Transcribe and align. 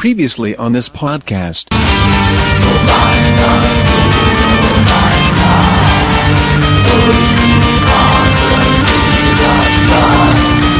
Previously 0.00 0.56
on 0.56 0.72
this 0.72 0.88
podcast. 0.88 1.66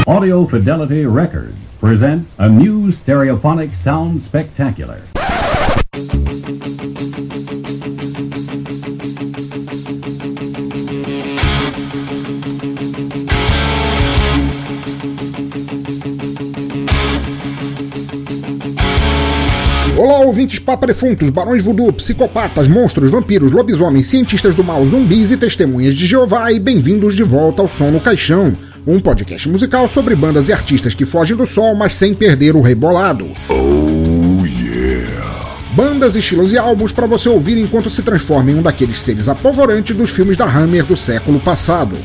Audio 0.07 0.47
Fidelity 0.47 1.05
Records 1.05 1.55
presents 1.79 2.35
a 2.39 2.49
new 2.49 2.87
stereophonic 2.87 3.75
sound 3.75 4.23
spectacular. 4.23 5.03
Papadefuntos, 20.65 21.29
barões 21.29 21.63
voodoo, 21.63 21.91
psicopatas, 21.91 22.67
monstros, 22.67 23.11
vampiros, 23.11 23.51
lobisomens, 23.51 24.07
cientistas 24.07 24.53
do 24.53 24.63
mal, 24.63 24.85
zumbis 24.85 25.31
e 25.31 25.37
testemunhas 25.37 25.95
de 25.95 26.05
Jeová 26.05 26.51
e 26.51 26.59
bem-vindos 26.59 27.15
de 27.15 27.23
volta 27.23 27.61
ao 27.61 27.67
Som 27.67 27.91
no 27.91 27.99
Caixão, 27.99 28.55
um 28.85 28.99
podcast 28.99 29.49
musical 29.49 29.87
sobre 29.87 30.15
bandas 30.15 30.47
e 30.47 30.53
artistas 30.53 30.93
que 30.93 31.05
fogem 31.05 31.35
do 31.35 31.47
sol, 31.47 31.75
mas 31.75 31.93
sem 31.93 32.13
perder 32.13 32.55
o 32.55 32.61
rebolado. 32.61 33.31
Oh 33.49 34.45
yeah! 34.45 35.51
Bandas, 35.75 36.15
estilos 36.15 36.51
e 36.51 36.57
álbuns 36.57 36.91
para 36.91 37.07
você 37.07 37.27
ouvir 37.27 37.57
enquanto 37.57 37.89
se 37.89 38.03
transforma 38.03 38.51
em 38.51 38.55
um 38.55 38.61
daqueles 38.61 38.99
seres 38.99 39.27
apavorantes 39.27 39.95
dos 39.95 40.11
filmes 40.11 40.37
da 40.37 40.45
Hammer 40.45 40.85
do 40.85 40.95
século 40.95 41.39
passado. 41.39 41.97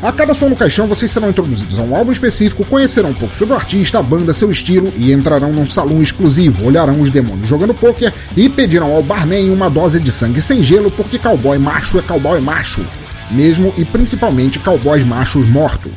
A 0.00 0.12
cada 0.12 0.32
som 0.32 0.48
no 0.48 0.54
caixão, 0.54 0.86
vocês 0.86 1.10
serão 1.10 1.28
introduzidos 1.28 1.76
a 1.76 1.82
um 1.82 1.96
álbum 1.96 2.12
específico, 2.12 2.64
conhecerão 2.64 3.10
um 3.10 3.14
pouco 3.14 3.34
sobre 3.34 3.52
o 3.52 3.56
artista, 3.56 3.98
a 3.98 4.02
banda, 4.02 4.32
seu 4.32 4.48
estilo 4.52 4.92
e 4.96 5.12
entrarão 5.12 5.52
num 5.52 5.66
salão 5.66 6.00
exclusivo, 6.00 6.66
olharão 6.66 7.00
os 7.00 7.10
demônios 7.10 7.48
jogando 7.48 7.74
pôquer 7.74 8.14
e 8.36 8.48
pedirão 8.48 8.92
ao 8.92 9.02
barman 9.02 9.50
uma 9.50 9.68
dose 9.68 9.98
de 9.98 10.12
sangue 10.12 10.40
sem 10.40 10.62
gelo, 10.62 10.88
porque 10.88 11.18
cowboy 11.18 11.58
macho 11.58 11.98
é 11.98 12.02
cowboy 12.02 12.40
macho, 12.40 12.86
mesmo 13.32 13.74
e 13.76 13.84
principalmente 13.84 14.60
cowboys 14.60 15.04
machos 15.04 15.48
mortos. 15.48 15.92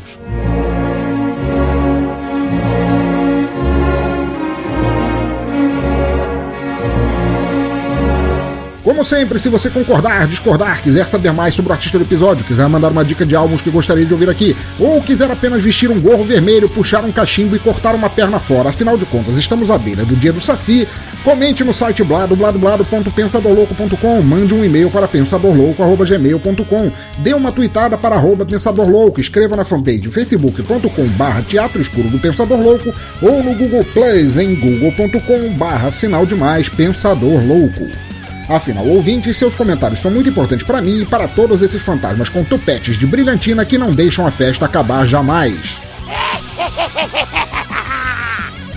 Como 8.83 9.05
sempre, 9.05 9.39
se 9.39 9.47
você 9.47 9.69
concordar, 9.69 10.25
discordar, 10.27 10.81
quiser 10.81 11.07
saber 11.07 11.31
mais 11.31 11.53
sobre 11.53 11.71
o 11.71 11.73
artista 11.73 11.99
do 11.99 12.03
episódio, 12.03 12.43
quiser 12.43 12.67
mandar 12.67 12.91
uma 12.91 13.05
dica 13.05 13.23
de 13.23 13.35
álbuns 13.35 13.61
que 13.61 13.69
gostaria 13.69 14.05
de 14.05 14.13
ouvir 14.13 14.27
aqui, 14.27 14.55
ou 14.79 14.99
quiser 15.01 15.29
apenas 15.29 15.63
vestir 15.63 15.91
um 15.91 16.01
gorro 16.01 16.23
vermelho, 16.23 16.67
puxar 16.67 17.03
um 17.05 17.11
cachimbo 17.11 17.55
e 17.55 17.59
cortar 17.59 17.93
uma 17.93 18.09
perna 18.09 18.39
fora, 18.39 18.69
afinal 18.69 18.97
de 18.97 19.05
contas, 19.05 19.37
estamos 19.37 19.69
à 19.69 19.77
beira 19.77 20.03
do 20.03 20.15
dia 20.15 20.33
do 20.33 20.41
Saci, 20.41 20.87
comente 21.23 21.63
no 21.63 21.71
site 21.73 22.03
blado, 22.03 22.35
bladblado.pensadorlouco.com, 22.35 24.21
mande 24.23 24.55
um 24.55 24.65
e-mail 24.65 24.89
para 24.89 25.07
pensadorlouco.gmail.com, 25.07 26.91
dê 27.19 27.35
uma 27.35 27.52
tweetada 27.52 27.99
para 27.99 28.15
arroba 28.15 28.47
pensadorlouco, 28.47 29.21
escreva 29.21 29.55
na 29.55 29.63
fanpage 29.63 30.09
facebook.com 30.09 31.07
barra 31.09 31.43
teatro 31.43 31.79
escuro 31.79 32.09
do 32.09 32.17
Pensador 32.17 32.59
Louco 32.59 32.91
ou 33.21 33.43
no 33.43 33.53
Google 33.53 33.85
Plus 33.93 34.37
em 34.37 34.55
google.com 34.55 35.53
barra 35.53 35.91
sinal 35.91 36.25
de 36.25 36.33
mais 36.33 36.67
Pensador 36.67 37.45
Louco. 37.45 38.11
Afinal, 38.52 38.85
ouvintes, 38.85 39.38
seus 39.38 39.55
comentários 39.55 40.02
são 40.02 40.11
muito 40.11 40.30
importantes 40.30 40.66
para 40.66 40.81
mim 40.81 41.02
e 41.02 41.05
para 41.05 41.25
todos 41.25 41.61
esses 41.61 41.81
fantasmas 41.81 42.27
com 42.27 42.44
topetes 42.44 42.97
de 42.97 43.05
brilhantina 43.05 43.63
que 43.63 43.77
não 43.77 43.93
deixam 43.93 44.27
a 44.27 44.31
festa 44.31 44.66
acabar 44.66 45.05
jamais. 45.05 45.77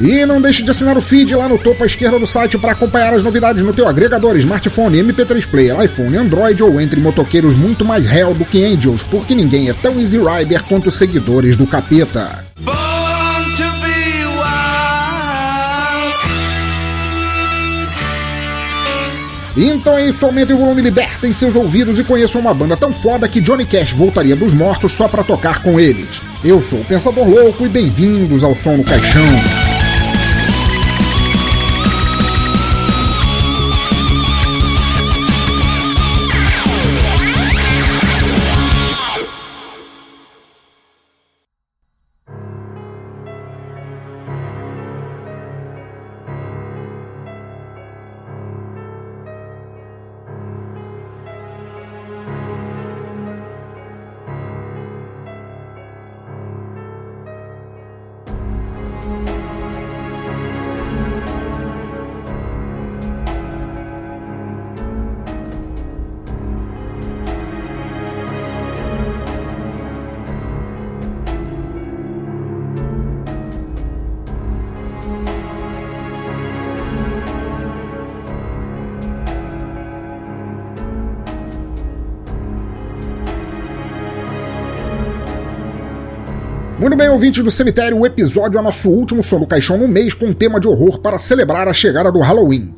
E 0.00 0.25
não 0.27 0.41
deixe 0.41 0.62
de 0.62 0.70
assinar 0.70 0.97
o 0.97 1.03
feed 1.03 1.34
lá 1.34 1.48
no 1.48 1.58
topo 1.58 1.83
à 1.83 1.86
esquerda 1.86 2.20
do 2.20 2.27
site 2.27 2.56
para 2.56 2.70
acompanhar 2.70 3.14
as 3.14 3.25
novidades 3.25 3.65
no 3.65 3.72
teu 3.72 3.88
agregador, 3.88 4.37
smartphone, 4.37 5.03
MP3 5.03 5.44
Player, 5.47 5.81
iPhone, 5.82 6.16
Android 6.16 6.62
ou 6.62 6.81
entre 6.81 7.00
motoqueiros 7.00 7.56
muito 7.56 7.84
mais 7.84 8.06
real 8.06 8.32
do 8.32 8.44
que 8.44 8.65
angels, 8.65 9.03
porque 9.03 9.34
ninguém 9.34 9.69
é 9.69 9.72
tão 9.72 10.00
easy 10.00 10.19
rider 10.19 10.62
quanto 10.65 10.88
os 10.88 10.94
seguidores 10.94 11.56
do 11.56 11.66
capeta. 11.66 12.44
Então 19.56 19.97
é 19.97 20.06
isso, 20.06 20.25
aumentem 20.26 20.54
o 20.54 20.59
volume, 20.59 20.82
libertem 20.82 21.32
seus 21.32 21.54
ouvidos 21.54 21.98
e 21.98 22.04
conheçam 22.04 22.41
uma 22.41 22.53
banda 22.53 22.76
tão 22.76 22.92
foda 22.92 23.28
que 23.28 23.41
Johnny 23.41 23.65
Cash 23.65 23.92
voltaria 23.92 24.34
dos 24.34 24.53
mortos 24.53 24.92
só 24.92 25.06
para 25.06 25.22
tocar 25.22 25.62
com 25.62 25.78
eles. 25.78 26.20
Eu 26.42 26.60
sou 26.60 26.81
o 26.81 26.84
Pensador 26.84 27.28
Louco 27.28 27.64
e 27.64 27.69
bem-vindos 27.69 28.43
ao 28.43 28.54
Som 28.54 28.78
no 28.78 28.84
Caixão. 28.84 29.63
Ouvintes 87.14 87.44
do 87.44 87.50
cemitério, 87.50 87.97
o 87.97 88.04
episódio 88.04 88.58
é 88.58 88.60
nosso 88.60 88.91
último 88.91 89.22
som 89.22 89.38
do 89.38 89.47
caixão 89.47 89.78
no 89.78 89.86
mês 89.86 90.12
com 90.12 90.26
um 90.26 90.34
tema 90.34 90.58
de 90.58 90.66
horror 90.66 90.98
para 90.98 91.16
celebrar 91.16 91.69
a 91.69 91.72
chegada 91.72 92.10
do 92.10 92.19
Halloween. 92.19 92.75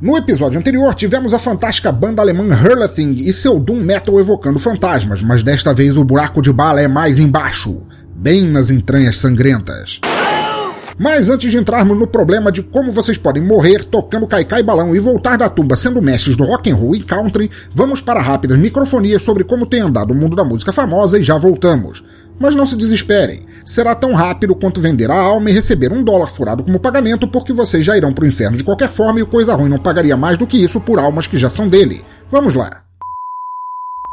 No 0.00 0.16
episódio 0.16 0.60
anterior, 0.60 0.94
tivemos 0.94 1.34
a 1.34 1.40
fantástica 1.40 1.90
banda 1.90 2.22
alemã 2.22 2.44
Hurlething 2.54 3.14
e 3.16 3.32
seu 3.32 3.58
doom 3.58 3.82
metal 3.82 4.20
evocando 4.20 4.60
fantasmas, 4.60 5.22
mas 5.22 5.42
desta 5.42 5.74
vez 5.74 5.96
o 5.96 6.04
buraco 6.04 6.40
de 6.40 6.52
bala 6.52 6.80
é 6.80 6.86
mais 6.86 7.18
embaixo, 7.18 7.82
bem 8.14 8.46
nas 8.46 8.70
entranhas 8.70 9.18
sangrentas. 9.18 9.98
Mas 10.96 11.28
antes 11.28 11.50
de 11.50 11.56
entrarmos 11.56 11.98
no 11.98 12.06
problema 12.06 12.52
de 12.52 12.62
como 12.62 12.92
vocês 12.92 13.18
podem 13.18 13.42
morrer 13.42 13.82
tocando 13.82 14.26
caicai 14.28 14.62
balão 14.62 14.94
e 14.94 15.00
voltar 15.00 15.36
da 15.36 15.48
tumba 15.48 15.74
sendo 15.74 16.00
mestres 16.00 16.36
do 16.36 16.44
rock 16.44 16.70
and 16.70 16.76
roll 16.76 16.94
e 16.94 17.00
country, 17.00 17.50
vamos 17.74 18.00
para 18.00 18.20
rápidas 18.20 18.56
microfonias 18.56 19.22
sobre 19.22 19.42
como 19.42 19.66
tem 19.66 19.80
andado 19.80 20.12
o 20.12 20.14
mundo 20.14 20.36
da 20.36 20.44
música 20.44 20.70
famosa 20.70 21.18
e 21.18 21.22
já 21.24 21.36
voltamos. 21.36 22.04
Mas 22.40 22.54
não 22.54 22.64
se 22.64 22.74
desesperem, 22.74 23.46
será 23.66 23.94
tão 23.94 24.14
rápido 24.14 24.54
quanto 24.54 24.80
vender 24.80 25.10
a 25.10 25.20
alma 25.20 25.50
e 25.50 25.52
receber 25.52 25.92
um 25.92 26.02
dólar 26.02 26.28
furado 26.28 26.64
como 26.64 26.80
pagamento, 26.80 27.28
porque 27.28 27.52
vocês 27.52 27.84
já 27.84 27.98
irão 27.98 28.14
pro 28.14 28.26
inferno 28.26 28.56
de 28.56 28.64
qualquer 28.64 28.88
forma 28.88 29.18
e 29.18 29.22
o 29.22 29.26
Coisa 29.26 29.54
Ruim 29.54 29.68
não 29.68 29.78
pagaria 29.78 30.16
mais 30.16 30.38
do 30.38 30.46
que 30.46 30.56
isso 30.56 30.80
por 30.80 30.98
almas 30.98 31.26
que 31.26 31.36
já 31.36 31.50
são 31.50 31.68
dele. 31.68 32.02
Vamos 32.30 32.54
lá. 32.54 32.82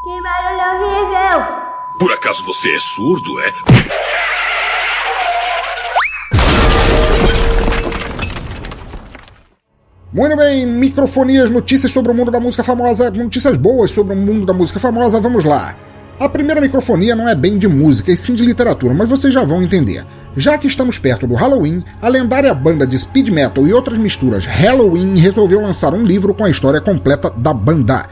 Que 0.03 0.21
barulho 0.21 0.83
horrível! 0.83 1.67
Por 1.99 2.11
acaso 2.11 2.45
você 2.45 2.67
é 2.67 2.79
surdo, 2.95 3.39
é? 3.39 3.53
Muito 10.11 10.35
bem, 10.35 10.65
microfonias, 10.65 11.49
notícias 11.49 11.91
sobre 11.91 12.11
o 12.11 12.15
mundo 12.15 12.31
da 12.31 12.39
música 12.39 12.63
famosa, 12.63 13.09
notícias 13.09 13.55
boas 13.55 13.91
sobre 13.91 14.13
o 14.13 14.17
mundo 14.17 14.45
da 14.45 14.53
música 14.53 14.79
famosa, 14.79 15.21
vamos 15.21 15.45
lá. 15.45 15.86
A 16.19 16.27
primeira 16.27 16.59
microfonia 16.59 17.15
não 17.15 17.29
é 17.29 17.35
bem 17.35 17.59
de 17.59 17.67
música 17.67 18.11
e 18.11 18.17
sim 18.17 18.33
de 18.33 18.43
literatura, 18.43 18.91
mas 18.91 19.07
vocês 19.07 19.31
já 19.31 19.43
vão 19.43 19.61
entender. 19.61 20.03
Já 20.35 20.57
que 20.57 20.65
estamos 20.65 20.97
perto 20.97 21.27
do 21.27 21.35
Halloween, 21.35 21.83
a 22.01 22.07
lendária 22.07 22.51
banda 22.55 22.87
de 22.87 22.97
speed 22.97 23.29
metal 23.29 23.67
e 23.67 23.73
outras 23.73 23.99
misturas 23.99 24.43
Halloween 24.43 25.15
resolveu 25.15 25.61
lançar 25.61 25.93
um 25.93 26.03
livro 26.03 26.33
com 26.33 26.43
a 26.43 26.49
história 26.49 26.81
completa 26.81 27.29
da 27.29 27.53
banda. 27.53 28.07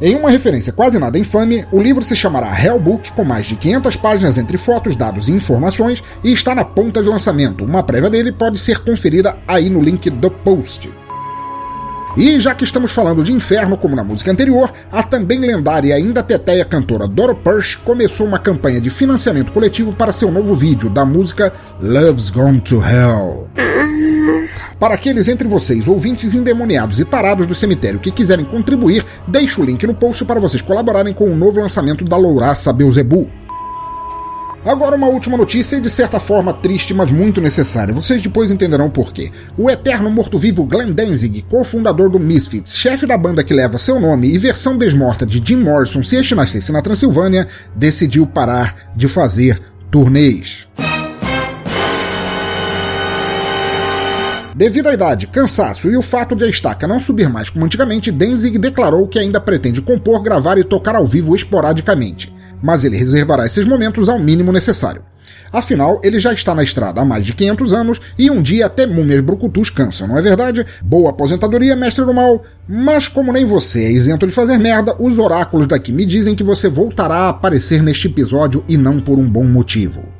Em 0.00 0.16
uma 0.16 0.30
referência 0.30 0.72
quase 0.72 0.98
nada 0.98 1.18
infame, 1.18 1.66
o 1.70 1.78
livro 1.82 2.02
se 2.02 2.16
chamará 2.16 2.48
Hellbook, 2.58 3.12
com 3.12 3.24
mais 3.24 3.46
de 3.46 3.56
500 3.56 3.94
páginas 3.96 4.38
entre 4.38 4.56
fotos, 4.56 4.96
dados 4.96 5.28
e 5.28 5.32
informações, 5.32 6.02
e 6.24 6.32
está 6.32 6.54
na 6.54 6.64
ponta 6.64 7.02
de 7.02 7.08
lançamento. 7.10 7.62
Uma 7.62 7.82
prévia 7.82 8.08
dele 8.08 8.32
pode 8.32 8.58
ser 8.58 8.78
conferida 8.78 9.36
aí 9.46 9.68
no 9.68 9.82
link 9.82 10.08
do 10.08 10.30
post. 10.30 10.90
E 12.16 12.40
já 12.40 12.54
que 12.54 12.64
estamos 12.64 12.90
falando 12.92 13.22
de 13.22 13.32
inferno, 13.32 13.76
como 13.76 13.94
na 13.94 14.02
música 14.02 14.32
anterior, 14.32 14.72
a 14.90 15.02
também 15.02 15.38
lendária 15.38 15.90
e 15.90 15.92
ainda 15.92 16.22
teteia 16.22 16.64
cantora 16.64 17.06
Doro 17.06 17.36
Pearce 17.36 17.78
começou 17.78 18.26
uma 18.26 18.38
campanha 18.38 18.80
de 18.80 18.90
financiamento 18.90 19.52
coletivo 19.52 19.92
para 19.92 20.12
seu 20.12 20.30
novo 20.30 20.54
vídeo 20.54 20.90
da 20.90 21.04
música 21.04 21.52
Love's 21.80 22.28
Gone 22.30 22.60
to 22.60 22.82
Hell. 22.82 23.48
Para 24.78 24.94
aqueles 24.94 25.28
entre 25.28 25.46
vocês, 25.46 25.86
ouvintes 25.86 26.34
endemoniados 26.34 26.98
e 26.98 27.04
tarados 27.04 27.46
do 27.46 27.54
cemitério 27.54 28.00
que 28.00 28.10
quiserem 28.10 28.44
contribuir, 28.44 29.04
deixo 29.28 29.60
o 29.60 29.64
link 29.64 29.86
no 29.86 29.94
post 29.94 30.24
para 30.24 30.40
vocês 30.40 30.62
colaborarem 30.62 31.14
com 31.14 31.24
o 31.30 31.36
novo 31.36 31.60
lançamento 31.60 32.04
da 32.04 32.16
Louraça 32.16 32.72
Beuzebu. 32.72 33.30
Agora 34.64 34.94
uma 34.94 35.08
última 35.08 35.38
notícia 35.38 35.76
e 35.76 35.80
de 35.80 35.88
certa 35.88 36.20
forma 36.20 36.52
triste, 36.52 36.92
mas 36.92 37.10
muito 37.10 37.40
necessária. 37.40 37.94
Vocês 37.94 38.22
depois 38.22 38.50
entenderão 38.50 38.86
o 38.86 38.90
porquê. 38.90 39.32
O 39.56 39.70
eterno 39.70 40.10
morto-vivo 40.10 40.66
Glenn 40.66 40.92
Danzig, 40.92 41.42
cofundador 41.48 42.10
do 42.10 42.20
Misfits, 42.20 42.76
chefe 42.76 43.06
da 43.06 43.16
banda 43.16 43.42
que 43.42 43.54
leva 43.54 43.78
seu 43.78 43.98
nome 43.98 44.28
e 44.28 44.36
versão 44.36 44.76
desmorta 44.76 45.24
de 45.24 45.42
Jim 45.42 45.56
Morrison 45.56 46.02
se 46.02 46.16
este 46.16 46.34
nascesse 46.34 46.72
na 46.72 46.82
Transilvânia, 46.82 47.48
decidiu 47.74 48.26
parar 48.26 48.92
de 48.94 49.08
fazer 49.08 49.58
turnês. 49.90 50.68
Devido 54.54 54.88
à 54.88 54.92
idade, 54.92 55.26
cansaço 55.26 55.90
e 55.90 55.96
o 55.96 56.02
fato 56.02 56.36
de 56.36 56.44
a 56.44 56.48
estaca 56.48 56.86
não 56.86 57.00
subir 57.00 57.30
mais 57.30 57.48
como 57.48 57.64
antigamente, 57.64 58.12
Danzig 58.12 58.58
declarou 58.58 59.08
que 59.08 59.18
ainda 59.18 59.40
pretende 59.40 59.80
compor, 59.80 60.22
gravar 60.22 60.58
e 60.58 60.64
tocar 60.64 60.96
ao 60.96 61.06
vivo 61.06 61.34
esporadicamente 61.34 62.39
mas 62.62 62.84
ele 62.84 62.96
reservará 62.96 63.46
esses 63.46 63.64
momentos 63.64 64.08
ao 64.08 64.18
mínimo 64.18 64.52
necessário. 64.52 65.02
Afinal, 65.52 66.00
ele 66.04 66.20
já 66.20 66.32
está 66.32 66.54
na 66.54 66.62
estrada 66.62 67.00
há 67.00 67.04
mais 67.04 67.26
de 67.26 67.32
500 67.32 67.72
anos 67.72 68.00
e 68.16 68.30
um 68.30 68.40
dia 68.40 68.66
até 68.66 68.86
múmias 68.86 69.20
brucutus 69.20 69.68
cansam, 69.68 70.06
não 70.06 70.16
é 70.16 70.22
verdade? 70.22 70.64
Boa 70.80 71.10
aposentadoria, 71.10 71.74
mestre 71.74 72.04
do 72.04 72.14
mal. 72.14 72.44
Mas 72.68 73.08
como 73.08 73.32
nem 73.32 73.44
você 73.44 73.84
é 73.84 73.90
isento 73.90 74.26
de 74.26 74.32
fazer 74.32 74.58
merda, 74.58 74.94
os 75.00 75.18
oráculos 75.18 75.66
daqui 75.66 75.92
me 75.92 76.06
dizem 76.06 76.36
que 76.36 76.44
você 76.44 76.68
voltará 76.68 77.16
a 77.16 77.28
aparecer 77.30 77.82
neste 77.82 78.06
episódio 78.06 78.64
e 78.68 78.76
não 78.76 79.00
por 79.00 79.18
um 79.18 79.28
bom 79.28 79.44
motivo. 79.44 80.19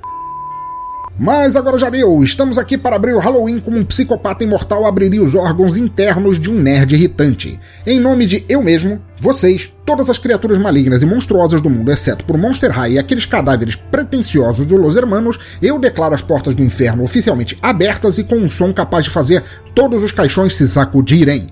Mas 1.23 1.55
agora 1.55 1.77
já 1.77 1.91
deu, 1.91 2.25
estamos 2.25 2.57
aqui 2.57 2.79
para 2.79 2.97
abrir 2.97 3.13
o 3.13 3.19
Halloween 3.19 3.61
como 3.61 3.77
um 3.77 3.85
psicopata 3.85 4.43
imortal 4.43 4.87
abriria 4.87 5.23
os 5.23 5.35
órgãos 5.35 5.77
internos 5.77 6.41
de 6.41 6.51
um 6.51 6.55
nerd 6.55 6.95
irritante. 6.95 7.61
Em 7.87 8.01
nome 8.01 8.25
de 8.25 8.43
eu 8.49 8.63
mesmo, 8.63 8.99
vocês, 9.19 9.71
todas 9.85 10.09
as 10.09 10.17
criaturas 10.17 10.57
malignas 10.57 11.03
e 11.03 11.07
monstruosas 11.07 11.61
do 11.61 11.69
mundo, 11.69 11.93
exceto 11.93 12.25
por 12.25 12.39
Monster 12.39 12.71
High 12.71 12.93
e 12.93 12.99
aqueles 12.99 13.27
cadáveres 13.27 13.77
pretensiosos 13.77 14.67
de 14.67 14.75
Los 14.75 14.97
Hermanos, 14.97 15.39
eu 15.61 15.79
declaro 15.79 16.15
as 16.15 16.23
portas 16.23 16.55
do 16.55 16.65
inferno 16.65 17.05
oficialmente 17.05 17.59
abertas 17.61 18.17
e 18.17 18.25
com 18.25 18.37
um 18.37 18.49
som 18.49 18.73
capaz 18.73 19.05
de 19.05 19.11
fazer 19.11 19.45
todos 19.75 20.03
os 20.03 20.13
caixões 20.13 20.55
se 20.55 20.67
sacudirem. 20.67 21.49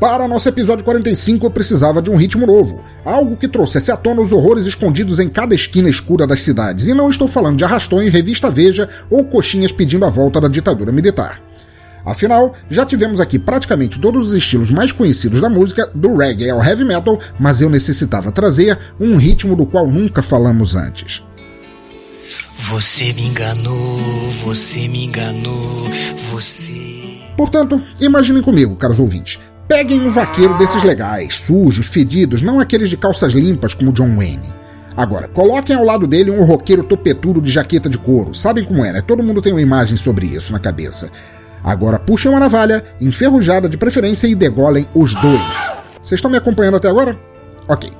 Para 0.00 0.28
nosso 0.28 0.48
episódio 0.48 0.84
45, 0.84 1.44
eu 1.44 1.50
precisava 1.50 2.00
de 2.00 2.08
um 2.08 2.14
ritmo 2.14 2.46
novo, 2.46 2.84
algo 3.04 3.36
que 3.36 3.48
trouxesse 3.48 3.90
à 3.90 3.96
tona 3.96 4.20
os 4.20 4.30
horrores 4.30 4.64
escondidos 4.64 5.18
em 5.18 5.28
cada 5.28 5.56
esquina 5.56 5.88
escura 5.90 6.24
das 6.24 6.42
cidades, 6.42 6.86
e 6.86 6.94
não 6.94 7.10
estou 7.10 7.26
falando 7.26 7.56
de 7.56 7.64
arrastões, 7.64 8.12
revista 8.12 8.48
Veja 8.48 8.88
ou 9.10 9.24
coxinhas 9.24 9.72
pedindo 9.72 10.04
a 10.04 10.08
volta 10.08 10.40
da 10.40 10.46
ditadura 10.46 10.92
militar. 10.92 11.42
Afinal, 12.06 12.54
já 12.70 12.86
tivemos 12.86 13.20
aqui 13.20 13.40
praticamente 13.40 13.98
todos 13.98 14.28
os 14.28 14.34
estilos 14.36 14.70
mais 14.70 14.92
conhecidos 14.92 15.40
da 15.40 15.48
música, 15.48 15.90
do 15.92 16.16
reggae 16.16 16.48
ao 16.48 16.62
heavy 16.62 16.84
metal, 16.84 17.18
mas 17.36 17.60
eu 17.60 17.68
necessitava 17.68 18.30
trazer 18.30 18.78
um 19.00 19.16
ritmo 19.16 19.56
do 19.56 19.66
qual 19.66 19.88
nunca 19.88 20.22
falamos 20.22 20.76
antes. 20.76 21.24
Você 22.54 23.12
me 23.14 23.26
enganou, 23.26 23.98
você 24.44 24.86
me 24.86 25.06
enganou, 25.06 25.84
você. 26.30 27.18
Portanto, 27.36 27.82
imaginem 28.00 28.42
comigo, 28.42 28.76
caros 28.76 29.00
ouvintes. 29.00 29.38
Peguem 29.68 30.00
um 30.00 30.10
vaqueiro 30.10 30.56
desses 30.56 30.82
legais, 30.82 31.36
sujos, 31.36 31.86
fedidos, 31.86 32.40
não 32.40 32.58
aqueles 32.58 32.88
de 32.88 32.96
calças 32.96 33.34
limpas 33.34 33.74
como 33.74 33.92
John 33.92 34.16
Wayne. 34.16 34.54
Agora, 34.96 35.28
coloquem 35.28 35.76
ao 35.76 35.84
lado 35.84 36.06
dele 36.06 36.30
um 36.30 36.42
roqueiro 36.42 36.82
topetudo 36.82 37.38
de 37.42 37.52
jaqueta 37.52 37.86
de 37.86 37.98
couro. 37.98 38.34
Sabem 38.34 38.64
como 38.64 38.82
é, 38.82 38.92
né? 38.92 39.02
Todo 39.06 39.22
mundo 39.22 39.42
tem 39.42 39.52
uma 39.52 39.60
imagem 39.60 39.98
sobre 39.98 40.24
isso 40.24 40.52
na 40.52 40.58
cabeça. 40.58 41.10
Agora 41.62 41.98
puxem 41.98 42.30
uma 42.30 42.40
navalha, 42.40 42.82
enferrujada 42.98 43.68
de 43.68 43.76
preferência, 43.76 44.26
e 44.26 44.34
degolem 44.34 44.86
os 44.94 45.14
dois. 45.16 45.42
Vocês 46.02 46.18
estão 46.18 46.30
me 46.30 46.38
acompanhando 46.38 46.78
até 46.78 46.88
agora? 46.88 47.18
Ok. 47.68 47.92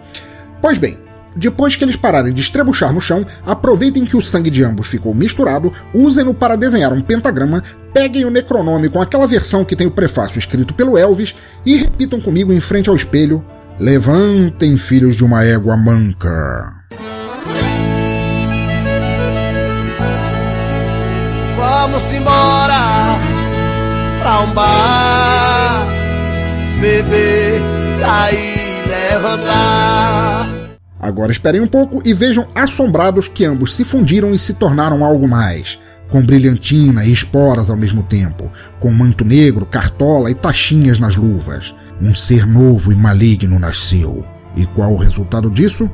Pois 0.62 0.78
bem, 0.78 0.98
depois 1.38 1.76
que 1.76 1.84
eles 1.84 1.94
pararem 1.94 2.34
de 2.34 2.42
estrebuchar 2.42 2.92
no 2.92 3.00
chão, 3.00 3.24
aproveitem 3.46 4.04
que 4.04 4.16
o 4.16 4.22
sangue 4.22 4.50
de 4.50 4.64
ambos 4.64 4.88
ficou 4.88 5.14
misturado, 5.14 5.72
usem-no 5.94 6.34
para 6.34 6.56
desenhar 6.56 6.92
um 6.92 7.00
pentagrama, 7.00 7.62
peguem 7.94 8.24
o 8.24 8.30
Necronome 8.30 8.88
com 8.88 9.00
aquela 9.00 9.26
versão 9.26 9.64
que 9.64 9.76
tem 9.76 9.86
o 9.86 9.90
prefácio 9.92 10.38
escrito 10.38 10.74
pelo 10.74 10.98
Elvis 10.98 11.36
e 11.64 11.76
repitam 11.76 12.20
comigo 12.20 12.52
em 12.52 12.58
frente 12.58 12.90
ao 12.90 12.96
espelho: 12.96 13.44
Levantem, 13.78 14.76
filhos 14.76 15.14
de 15.14 15.24
uma 15.24 15.44
égua 15.44 15.76
manca. 15.76 16.74
Vamos 21.56 22.12
embora 22.12 23.16
pra 24.20 24.40
um 24.40 24.50
bar, 24.54 25.86
beber, 26.80 27.60
cair, 28.00 28.88
levantar. 28.88 30.57
Agora 31.00 31.30
esperem 31.30 31.60
um 31.60 31.66
pouco 31.66 32.02
e 32.04 32.12
vejam 32.12 32.48
assombrados 32.54 33.28
que 33.28 33.44
ambos 33.44 33.74
se 33.74 33.84
fundiram 33.84 34.34
e 34.34 34.38
se 34.38 34.54
tornaram 34.54 35.04
algo 35.04 35.28
mais. 35.28 35.78
Com 36.10 36.24
brilhantina 36.24 37.04
e 37.04 37.12
esporas 37.12 37.70
ao 37.70 37.76
mesmo 37.76 38.02
tempo, 38.02 38.50
com 38.80 38.90
manto 38.90 39.24
negro, 39.24 39.66
cartola 39.66 40.30
e 40.30 40.34
taxinhas 40.34 40.98
nas 40.98 41.16
luvas. 41.16 41.74
Um 42.00 42.14
ser 42.14 42.46
novo 42.46 42.92
e 42.92 42.96
maligno 42.96 43.58
nasceu. 43.58 44.24
E 44.56 44.66
qual 44.66 44.92
o 44.92 44.98
resultado 44.98 45.50
disso? 45.50 45.88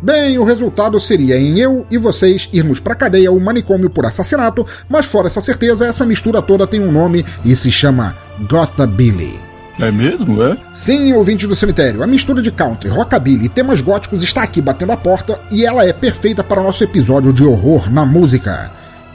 Bem, 0.00 0.38
o 0.38 0.44
resultado 0.44 1.00
seria 1.00 1.38
em 1.38 1.58
eu 1.58 1.86
e 1.90 1.96
vocês 1.96 2.48
irmos 2.52 2.78
pra 2.78 2.94
cadeia 2.94 3.32
ou 3.32 3.40
manicômio 3.40 3.88
por 3.88 4.04
assassinato, 4.04 4.66
mas 4.88 5.06
fora 5.06 5.28
essa 5.28 5.40
certeza, 5.40 5.86
essa 5.86 6.04
mistura 6.04 6.42
toda 6.42 6.66
tem 6.66 6.80
um 6.80 6.92
nome 6.92 7.24
e 7.44 7.56
se 7.56 7.72
chama 7.72 8.16
Gothabilly. 8.48 9.53
É 9.78 9.90
mesmo, 9.90 10.42
é? 10.42 10.56
Sim, 10.72 11.12
ouvinte 11.14 11.46
do 11.46 11.56
cemitério, 11.56 12.02
a 12.02 12.06
mistura 12.06 12.40
de 12.40 12.50
country, 12.52 12.88
rockabilly 12.88 13.46
e 13.46 13.48
temas 13.48 13.80
góticos 13.80 14.22
está 14.22 14.42
aqui 14.42 14.60
batendo 14.60 14.92
a 14.92 14.96
porta 14.96 15.40
e 15.50 15.64
ela 15.64 15.84
é 15.84 15.92
perfeita 15.92 16.44
para 16.44 16.60
o 16.60 16.64
nosso 16.64 16.84
episódio 16.84 17.32
de 17.32 17.44
horror 17.44 17.90
na 17.90 18.06
música. 18.06 18.70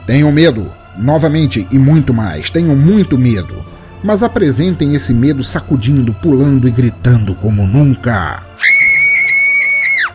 Tenham 0.06 0.31
medo, 0.31 0.71
novamente 0.97 1.67
e 1.71 1.79
muito 1.79 2.13
mais, 2.13 2.50
tenham 2.50 2.75
muito 2.75 3.17
medo. 3.17 3.65
Mas 4.03 4.23
apresentem 4.23 4.95
esse 4.95 5.13
medo 5.13 5.44
sacudindo, 5.44 6.13
pulando 6.13 6.67
e 6.67 6.71
gritando 6.71 7.35
como 7.35 7.67
nunca. 7.67 8.41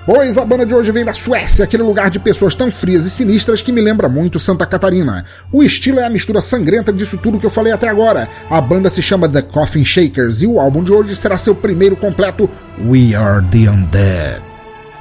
Pois 0.07 0.37
a 0.37 0.45
banda 0.45 0.67
de 0.67 0.75
hoje 0.75 0.91
vem 0.91 1.03
da 1.03 1.15
Suécia, 1.15 1.65
aquele 1.65 1.83
lugar 1.83 2.11
de 2.11 2.19
pessoas 2.19 2.55
tão 2.55 2.71
frias 2.71 3.07
e 3.07 3.11
sinistras 3.11 3.63
que 3.63 3.73
me 3.73 3.81
lembra 3.81 4.07
muito 4.07 4.39
Santa 4.39 4.67
Catarina. 4.67 5.25
O 5.51 5.63
estilo 5.63 5.99
é 5.99 6.05
a 6.05 6.11
mistura 6.11 6.43
sangrenta 6.43 6.93
disso 6.93 7.17
tudo 7.17 7.41
que 7.41 7.47
eu 7.47 7.51
falei 7.51 7.73
até 7.73 7.89
agora. 7.89 8.29
A 8.51 8.61
banda 8.61 8.91
se 8.91 9.01
chama 9.01 9.27
The 9.27 9.41
Coffin 9.41 9.83
Shakers 9.83 10.43
e 10.43 10.47
o 10.47 10.61
álbum 10.61 10.85
de 10.85 10.93
hoje 10.93 11.17
será 11.17 11.39
seu 11.39 11.55
primeiro 11.55 11.97
completo, 11.97 12.51
We 12.85 13.15
Are 13.15 13.43
the 13.47 13.71
Undead. 13.71 14.43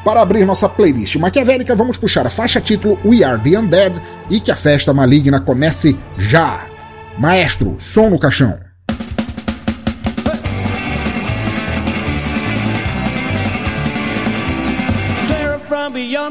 Para 0.06 0.22
abrir 0.22 0.46
nossa 0.46 0.70
playlist 0.70 1.18
maquiavélica, 1.18 1.76
vamos 1.76 1.98
puxar 1.98 2.26
a 2.26 2.30
faixa 2.30 2.62
título 2.62 2.98
We 3.04 3.26
Are 3.26 3.42
the 3.42 3.60
Undead 3.60 4.02
e 4.30 4.40
que 4.40 4.52
a 4.52 4.56
festa 4.56 4.94
maligna 4.94 5.42
comece 5.42 5.98
já. 6.18 6.66
Maestro, 7.18 7.76
som 7.78 8.10
no 8.10 8.18
caixão. 8.18 8.58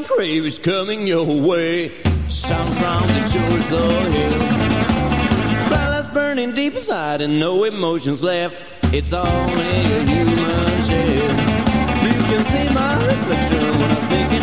Grave 0.07 0.45
is 0.45 0.57
coming 0.57 1.07
your 1.07 1.25
way. 1.25 1.97
Sound 2.29 2.77
from 2.77 3.07
the 3.07 3.27
shores 3.29 3.71
of 3.71 4.13
hill. 4.13 5.67
Flowers 5.67 6.07
burning 6.07 6.53
deep 6.53 6.75
inside 6.75 7.21
and 7.21 7.39
no 7.39 7.63
emotions 7.63 8.21
left. 8.21 8.55
It's 8.93 9.13
only 9.13 9.93
a 9.97 10.03
human 10.03 10.85
shell. 10.87 11.33
You 12.05 12.19
can 12.29 12.45
see 12.51 12.73
my 12.73 13.05
reflection 13.05 13.79
when 13.79 13.91
I 13.91 13.99
sneak 14.07 14.42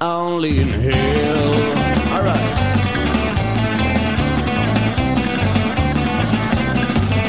only 0.00 0.60
in 0.60 0.68
hell. 0.68 1.54
All 2.14 2.22
right. 2.22 2.54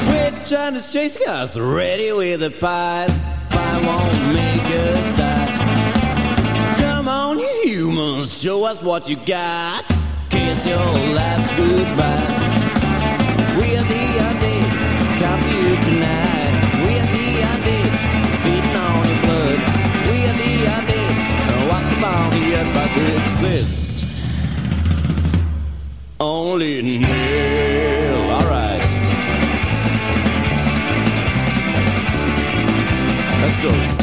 Quit 0.08 0.46
trying 0.46 0.74
to 0.76 0.82
chase 0.82 1.18
us, 1.28 1.58
ready 1.58 2.12
with 2.12 2.42
the 2.42 2.52
pies. 2.52 3.12
Fire 3.50 3.86
won't 3.86 4.34
make 4.34 4.66
us 4.66 5.18
die. 5.18 6.76
Come 6.80 7.08
on, 7.08 7.40
you 7.40 7.62
humans, 7.64 8.32
show 8.38 8.66
us 8.66 8.82
what 8.82 9.10
you 9.10 9.16
got. 9.26 9.86
Kiss 10.30 10.66
your 10.66 10.78
life 11.16 11.58
goodbye. 11.58 12.36
We 13.58 13.76
are 13.78 13.84
the 13.84 14.09
here, 22.32 22.64
but 22.74 22.92
exist 22.98 24.06
only 26.20 26.82
Neil. 26.82 28.32
All 28.32 28.48
right, 28.48 28.82
let's 33.42 33.58
go. 33.62 34.00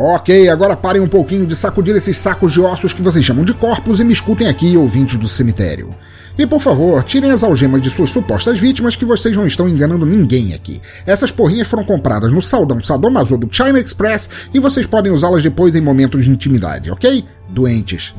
Ok, 0.00 0.48
agora 0.48 0.76
parem 0.76 1.02
um 1.02 1.08
pouquinho 1.08 1.44
de 1.44 1.56
sacudir 1.56 1.96
esses 1.96 2.16
sacos 2.16 2.52
de 2.52 2.60
ossos 2.60 2.92
que 2.92 3.02
vocês 3.02 3.24
chamam 3.24 3.44
de 3.44 3.52
corpos 3.52 3.98
e 3.98 4.04
me 4.04 4.12
escutem 4.12 4.46
aqui, 4.48 4.76
ouvintes 4.76 5.18
do 5.18 5.26
cemitério. 5.26 5.90
E 6.38 6.46
por 6.46 6.60
favor, 6.60 7.02
tirem 7.02 7.32
as 7.32 7.42
algemas 7.42 7.82
de 7.82 7.90
suas 7.90 8.10
supostas 8.10 8.58
vítimas 8.60 8.94
que 8.94 9.04
vocês 9.04 9.36
não 9.36 9.44
estão 9.44 9.68
enganando 9.68 10.06
ninguém 10.06 10.54
aqui. 10.54 10.80
Essas 11.04 11.32
porrinhas 11.32 11.66
foram 11.66 11.84
compradas 11.84 12.30
no 12.30 12.40
saldão 12.40 12.80
sadomaso 12.80 13.36
do 13.36 13.48
China 13.50 13.80
Express 13.80 14.30
e 14.54 14.60
vocês 14.60 14.86
podem 14.86 15.10
usá-las 15.10 15.42
depois 15.42 15.74
em 15.74 15.80
momentos 15.80 16.24
de 16.24 16.30
intimidade, 16.30 16.92
ok? 16.92 17.24
Doentes. 17.48 18.14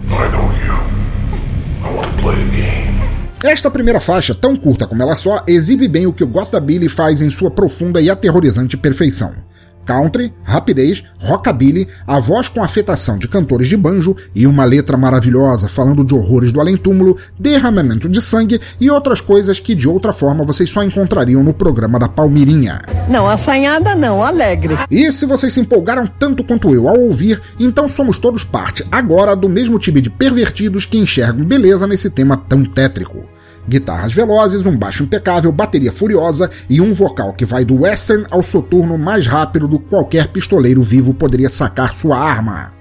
Esta 3.42 3.72
primeira 3.72 4.02
faixa, 4.02 4.36
tão 4.36 4.54
curta 4.54 4.86
como 4.86 5.02
ela 5.02 5.16
só, 5.16 5.42
exibe 5.48 5.88
bem 5.88 6.06
o 6.06 6.12
que 6.12 6.26
o 6.26 6.28
Gotham 6.28 6.60
Billy 6.60 6.90
faz 6.90 7.22
em 7.22 7.30
sua 7.30 7.50
profunda 7.50 8.02
e 8.02 8.10
aterrorizante 8.10 8.76
perfeição. 8.76 9.34
Country, 9.86 10.34
rapidez, 10.44 11.04
rockabilly, 11.18 11.88
a 12.06 12.20
voz 12.20 12.48
com 12.48 12.64
afetação 12.64 13.18
de 13.18 13.28
cantores 13.28 13.68
de 13.68 13.76
banjo 13.76 14.16
e 14.36 14.46
uma 14.46 14.64
letra 14.64 14.98
maravilhosa 14.98 15.68
falando 15.68 16.04
de 16.04 16.14
horrores 16.14 16.52
do 16.52 16.60
além-túmulo, 16.60 17.18
derramamento 17.40 18.08
de 18.08 18.22
sangue 18.22 18.62
e 18.80 18.90
outras 18.90 19.20
coisas 19.20 19.60
que 19.60 19.74
de 19.74 19.88
outra 19.88 20.14
forma 20.14 20.44
vocês 20.44 20.70
só 20.70 20.84
encontrariam 20.84 21.44
no 21.44 21.54
programa 21.54 21.98
da 21.98 22.08
Palmirinha. 22.08 22.82
Não, 23.10 23.28
assanhada 23.28 23.96
não, 23.96 24.24
alegre. 24.24 24.78
E 24.92 25.12
se 25.12 25.26
vocês 25.26 25.54
se 25.54 25.60
empolgaram 25.60 26.06
tanto 26.06 26.44
quanto 26.44 26.74
eu 26.74 26.88
ao 26.88 27.00
ouvir, 27.00 27.42
então 27.60 27.88
somos 27.88 28.20
todos 28.20 28.44
parte 28.44 28.86
agora 28.92 29.36
do 29.36 29.50
mesmo 29.50 29.80
time 29.80 30.02
de 30.02 30.10
pervertidos 30.10 30.86
que 30.86 30.98
enxergam 30.98 31.46
beleza 31.46 31.88
nesse 31.88 32.10
tema 32.10 32.38
tão 32.38 32.64
tétrico. 32.64 33.39
Guitarras 33.70 34.14
velozes, 34.14 34.66
um 34.66 34.76
baixo 34.76 35.04
impecável, 35.04 35.52
bateria 35.52 35.92
furiosa 35.92 36.50
e 36.68 36.82
um 36.82 36.92
vocal 36.92 37.34
que 37.34 37.46
vai 37.46 37.64
do 37.64 37.82
western 37.82 38.26
ao 38.32 38.42
soturno 38.42 38.98
mais 38.98 39.28
rápido 39.28 39.68
do 39.68 39.78
que 39.78 39.90
qualquer 39.90 40.28
pistoleiro 40.30 40.82
vivo 40.82 41.14
poderia 41.14 41.50
sacar 41.50 41.96
sua 41.96 42.18
arma. 42.18 42.74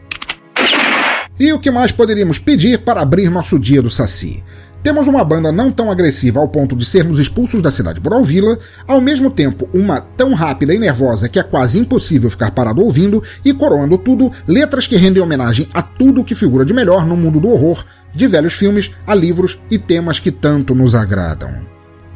E 1.39 1.53
o 1.53 1.59
que 1.59 1.71
mais 1.71 1.93
poderíamos 1.93 2.39
pedir 2.39 2.79
para 2.79 3.03
abrir 3.03 3.31
nosso 3.31 3.59
dia 3.59 3.83
do 3.83 3.91
Saci? 3.91 4.43
Temos 4.83 5.07
uma 5.07 5.25
banda 5.25 5.53
não 5.53 5.71
tão 5.71 5.91
agressiva 5.91 6.41
ao 6.41 6.49
ponto 6.49 6.75
de 6.75 6.85
sermos 6.85 7.19
expulsos 7.19 7.61
da 7.61 7.71
cidade 7.71 8.01
por 8.01 8.13
Alvila, 8.13 8.59
ao 8.87 9.01
mesmo 9.01 9.29
tempo 9.29 9.69
uma 9.75 10.01
tão 10.01 10.33
rápida 10.33 10.73
e 10.73 10.79
nervosa 10.79 11.29
que 11.29 11.39
é 11.39 11.43
quase 11.43 11.79
impossível 11.79 12.31
ficar 12.31 12.53
parado 12.53 12.83
ouvindo, 12.83 13.23
e 13.45 13.53
coroando 13.53 13.99
tudo, 13.99 14.33
letras 14.47 14.87
que 14.87 14.97
rendem 14.97 15.23
homenagem 15.23 15.69
a 15.75 15.83
tudo 15.83 16.25
que 16.25 16.35
figura 16.35 16.65
de 16.65 16.73
melhor 16.73 17.05
no 17.05 17.17
mundo 17.17 17.39
do 17.39 17.51
horror, 17.51 17.85
de 18.15 18.27
velhos 18.27 18.55
filmes 18.55 18.91
a 19.07 19.15
livros 19.15 19.59
e 19.71 19.79
temas 19.79 20.19
que 20.19 20.31
tanto 20.31 20.75
nos 20.75 20.95
agradam. 20.95 21.67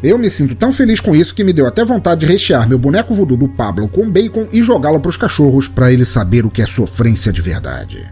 Eu 0.03 0.19
me 0.19 0.29
sinto 0.29 0.57
tão 0.57 0.73
feliz 0.73 0.99
com 0.99 1.15
isso 1.15 1.35
que 1.35 1.45
me 1.45 1.53
deu 1.53 1.65
até 1.65 1.85
vontade 1.85 2.23
de 2.23 2.27
rechear 2.27 2.69
meu 2.69 2.79
boneco 2.79 3.15
voodoo 3.15 3.37
do 3.37 3.49
Pablo 3.49 3.89
com 3.89 4.11
bacon 4.11 4.49
e 4.53 4.61
jogá-lo 4.61 4.99
para 4.99 5.11
os 5.11 5.17
cachorros 5.17 5.69
para 5.69 5.93
ele 5.93 6.05
saber 6.05 6.45
o 6.45 6.51
que 6.51 6.61
é 6.61 6.67
sofrência 6.67 7.33
de 7.33 7.41
verdade. 7.41 8.05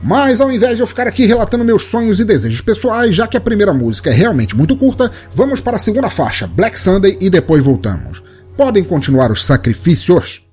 Mas 0.00 0.40
ao 0.40 0.52
invés 0.52 0.76
de 0.76 0.82
eu 0.82 0.86
ficar 0.86 1.08
aqui 1.08 1.26
relatando 1.26 1.64
meus 1.64 1.86
sonhos 1.86 2.20
e 2.20 2.24
desejos 2.24 2.60
pessoais, 2.60 3.16
já 3.16 3.26
que 3.26 3.36
a 3.36 3.40
primeira 3.40 3.74
música 3.74 4.10
é 4.10 4.12
realmente 4.12 4.56
muito 4.56 4.76
curta, 4.76 5.10
vamos 5.34 5.60
para 5.60 5.76
a 5.76 5.80
segunda 5.80 6.08
faixa, 6.08 6.46
Black 6.46 6.78
Sunday, 6.78 7.18
e 7.20 7.28
depois 7.28 7.64
voltamos. 7.64 8.22
Podem 8.56 8.84
continuar 8.84 9.32
os 9.32 9.44
sacrifícios? 9.44 10.45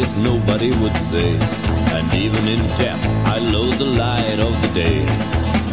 Guess 0.00 0.16
nobody 0.16 0.70
would 0.80 0.96
say. 1.12 1.36
And 1.96 2.14
even 2.14 2.48
in 2.48 2.60
death, 2.76 3.02
I 3.26 3.38
loathe 3.38 3.78
the 3.78 3.84
light 3.84 4.38
of 4.40 4.52
the 4.62 4.70
day. 4.72 5.00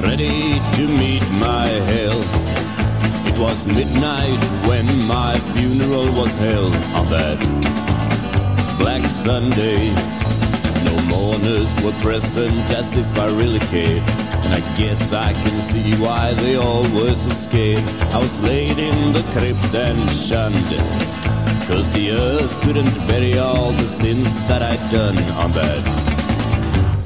Ready 0.02 0.60
to 0.76 0.84
meet 1.02 1.26
my 1.48 1.68
hell. 1.92 2.20
It 3.30 3.38
was 3.40 3.58
midnight 3.66 4.42
when 4.68 4.86
my 5.04 5.40
funeral 5.54 6.12
was 6.12 6.34
held 6.46 6.76
on 6.98 7.06
that 7.16 7.40
Black 8.78 9.06
Sunday. 9.24 9.92
No 10.84 10.96
mourners 11.14 11.70
were 11.82 11.98
present 12.02 12.70
as 12.80 12.88
if 12.98 13.10
I 13.18 13.28
really 13.28 13.64
cared. 13.72 14.04
And 14.44 14.54
I 14.54 14.62
guess 14.76 15.14
I 15.14 15.32
can 15.44 15.58
see 15.72 15.96
why 16.04 16.34
they 16.34 16.56
all 16.58 16.84
were 16.98 17.16
so 17.16 17.32
scared. 17.48 17.86
I 18.16 18.18
was 18.18 18.40
laid 18.42 18.78
in 18.78 19.14
the 19.14 19.24
crypt 19.32 19.74
and 19.74 20.10
shunned. 20.12 21.27
Cause 21.68 21.90
the 21.92 22.12
earth 22.12 22.62
couldn't 22.62 22.96
bury 23.08 23.38
all 23.38 23.74
the 23.74 23.90
sins 23.90 24.34
that 24.48 24.62
I'd 24.64 24.90
done 24.90 25.18
on 25.34 25.52
that 25.52 25.84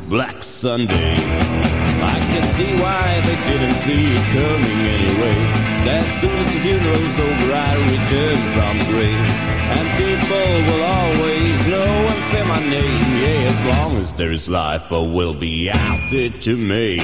Black 0.08 0.44
Sunday. 0.44 1.16
I 1.18 2.20
can 2.30 2.44
see 2.58 2.72
why 2.80 3.22
they 3.26 3.38
didn't 3.50 3.78
see 3.82 4.14
it 4.14 4.26
coming 4.38 4.82
anyway. 4.98 5.62
As 5.90 6.22
soon 6.22 6.38
as 6.44 6.54
the 6.54 6.60
funeral's 6.62 7.18
over, 7.28 7.54
I 7.54 7.74
return 7.96 8.38
from 8.54 8.78
the 8.78 8.86
grave. 8.94 9.52
And 9.78 9.88
people 9.98 10.52
will 10.68 10.84
always 10.84 11.68
know 11.68 11.94
and 12.14 12.32
fear 12.32 12.46
my 12.46 12.60
name. 12.60 13.08
Yeah, 13.18 13.50
as 13.50 13.78
long 13.78 13.98
as 13.98 14.14
there 14.14 14.32
is 14.32 14.48
life, 14.48 14.92
I 14.92 15.00
will 15.00 15.34
be 15.34 15.72
out 15.72 16.12
there 16.12 16.30
to 16.30 16.56
me. 16.56 17.00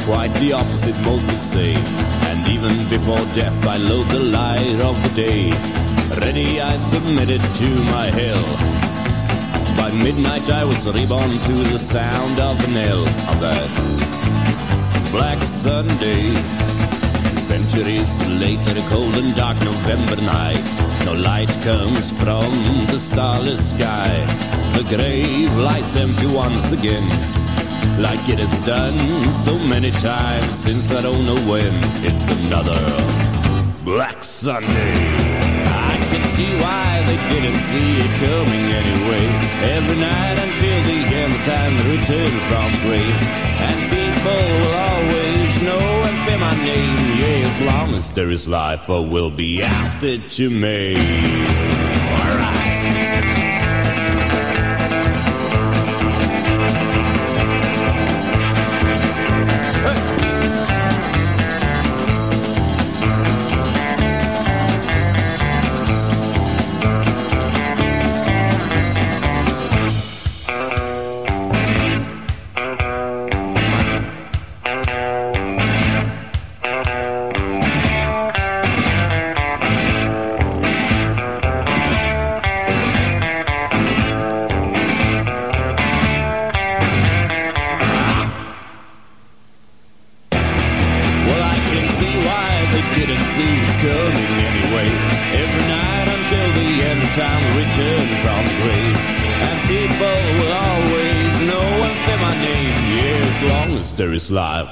Quite 0.00 0.32
the 0.34 0.52
opposite 0.52 0.98
most 1.00 1.24
would 1.26 1.42
say. 1.54 1.74
And 2.28 2.46
even 2.48 2.88
before 2.88 3.24
death, 3.34 3.66
I 3.66 3.76
loathe 3.76 4.10
the 4.10 4.20
light 4.20 4.80
of 4.80 4.96
the 5.02 5.12
day. 5.14 5.50
Ready, 6.20 6.60
I 6.60 6.76
submitted 6.92 7.40
to 7.40 7.68
my 7.94 8.06
hell. 8.10 8.44
By 9.76 9.90
midnight, 9.92 10.48
I 10.50 10.64
was 10.64 10.86
reborn 10.86 11.30
to 11.30 11.56
the 11.72 11.78
sound 11.78 12.38
of 12.40 12.60
the 12.62 12.68
knell 12.68 13.02
of 13.30 13.40
that 13.40 13.70
Black 15.10 15.42
Sunday. 15.62 16.34
Centuries 17.52 18.10
later, 18.26 18.78
a 18.78 18.88
cold 18.88 19.16
and 19.16 19.34
dark 19.34 19.58
November 19.62 20.16
night. 20.16 20.64
No 21.04 21.12
light 21.12 21.52
comes 21.62 22.10
from 22.10 22.52
the 22.86 23.00
starless 23.00 23.62
sky. 23.72 24.12
The 24.76 24.84
grave 24.96 25.52
lies 25.56 25.96
empty 25.96 26.26
once 26.26 26.72
again 26.72 27.35
like 27.98 28.28
it 28.28 28.38
has 28.38 28.52
done 28.66 28.96
so 29.44 29.58
many 29.58 29.90
times 29.90 30.58
since 30.60 30.90
I 30.90 31.00
don't 31.00 31.24
know 31.24 31.40
when. 31.50 31.74
It's 32.04 32.26
another 32.40 32.80
Black 33.84 34.22
Sunday. 34.22 34.94
I 35.64 35.96
can 36.10 36.24
see 36.36 36.52
why 36.60 37.02
they 37.06 37.16
didn't 37.32 37.60
see 37.70 37.90
it 38.04 38.12
coming 38.20 38.66
anyway. 38.82 39.26
Every 39.76 39.96
night 39.96 40.36
until 40.46 40.78
the 40.84 40.98
end 41.20 41.32
of 41.32 41.40
time, 41.44 41.72
they 41.78 41.96
return 41.96 42.32
from 42.48 42.68
grave. 42.84 43.18
And 43.66 43.78
people 43.88 44.42
will 44.60 44.76
always 44.90 45.62
know 45.62 45.86
and 46.08 46.16
fear 46.26 46.38
my 46.38 46.54
name. 46.64 46.96
Yeah, 47.20 47.48
as 47.48 47.60
long 47.66 47.94
as 47.94 48.12
there 48.12 48.30
is 48.30 48.46
life, 48.46 48.90
I 48.90 48.98
will 48.98 49.30
be 49.30 49.62
out 49.62 50.00
there 50.00 50.18
to 50.18 50.50
me. 50.50 51.65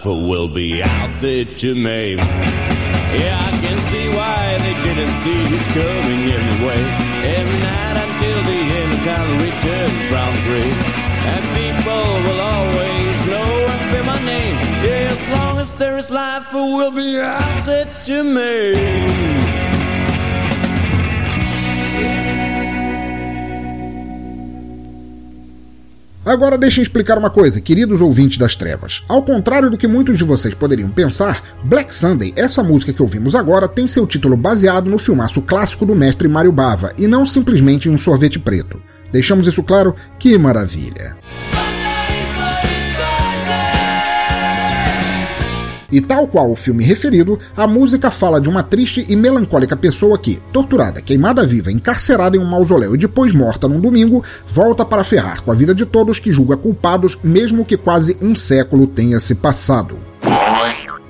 Life, 0.05 0.27
we'll 0.27 0.49
be 0.49 0.83
out 0.83 1.21
there 1.21 1.45
to 1.45 1.75
me. 1.75 2.17
Yeah, 2.17 3.39
I 3.39 3.51
can 3.63 3.79
see 3.91 4.09
why 4.09 4.59
they 4.59 4.75
didn't 4.83 5.15
see 5.23 5.43
it 5.57 5.65
coming 5.73 6.23
anyway. 6.39 6.83
Every 7.39 7.61
night 7.61 7.97
until 8.05 8.43
the 8.43 8.61
end 8.81 8.93
of 8.93 9.01
time, 9.05 9.29
we 9.39 9.45
return 9.51 9.91
from 10.11 10.33
grave. 10.45 10.79
And 11.33 11.45
people 11.57 12.07
will 12.25 12.41
always 12.41 13.27
know 13.27 13.67
and 13.73 13.91
fear 13.91 14.05
my 14.05 14.21
name. 14.25 14.57
Yeah, 14.85 15.17
as 15.17 15.33
long 15.33 15.59
as 15.59 15.73
there 15.75 15.97
is 15.97 16.11
life, 16.11 16.53
we'll 16.53 16.93
be 16.93 17.21
out 17.21 17.65
there 17.67 17.89
to 18.05 18.23
me. 18.25 19.64
Agora 26.35 26.59
deixem 26.59 26.83
explicar 26.83 27.17
uma 27.17 27.31
coisa, 27.31 27.61
queridos 27.61 28.01
ouvintes 28.01 28.39
das 28.39 28.57
trevas. 28.57 29.05
Ao 29.07 29.23
contrário 29.23 29.71
do 29.71 29.79
que 29.79 29.87
muitos 29.87 30.19
de 30.19 30.25
vocês 30.25 30.53
poderiam 30.53 30.91
pensar, 30.91 31.41
Black 31.63 31.95
Sunday, 31.95 32.33
essa 32.35 32.61
música 32.61 32.93
que 32.93 33.01
ouvimos 33.01 33.37
agora, 33.37 33.69
tem 33.69 33.87
seu 33.87 34.05
título 34.05 34.37
baseado 34.37 34.91
no 34.91 34.99
filmaço 34.99 35.41
clássico 35.41 35.87
do 35.87 35.95
mestre 35.95 36.27
Mario 36.27 36.51
Bava 36.51 36.93
e 36.99 37.07
não 37.07 37.25
simplesmente 37.25 37.89
em 37.89 37.93
um 37.93 37.99
sorvete 37.99 38.41
preto. 38.41 38.83
Deixamos 39.13 39.47
isso 39.47 39.63
claro? 39.63 39.95
Que 40.19 40.37
maravilha! 40.37 41.17
E 45.95 46.01
tal 46.01 46.27
qual 46.27 46.51
o 46.51 46.57
filme 46.57 46.83
referido, 46.83 47.39
a 47.57 47.69
música 47.69 48.11
fala 48.11 48.41
de 48.41 48.49
uma 48.49 48.65
triste 48.65 49.07
e 49.09 49.15
melancólica 49.15 49.77
pessoa 49.77 50.19
que, 50.19 50.43
torturada, 50.53 51.01
queimada 51.01 51.47
viva, 51.47 51.71
encarcerada 51.71 52.37
em 52.37 52.41
um 52.41 52.45
mausoléu 52.45 52.97
e 52.97 52.99
depois 52.99 53.33
morta 53.33 53.69
num 53.69 53.79
domingo, 53.79 54.25
volta 54.45 54.85
para 54.85 55.05
ferrar 55.05 55.43
com 55.43 55.53
a 55.53 55.55
vida 55.55 55.73
de 55.73 55.87
todos 55.87 56.19
que 56.19 56.33
julga 56.33 56.57
culpados, 56.57 57.17
mesmo 57.23 57.65
que 57.65 57.77
quase 57.77 58.19
um 58.21 58.35
século 58.35 58.89
tenha 58.89 59.21
se 59.21 59.37
passado. 59.37 59.97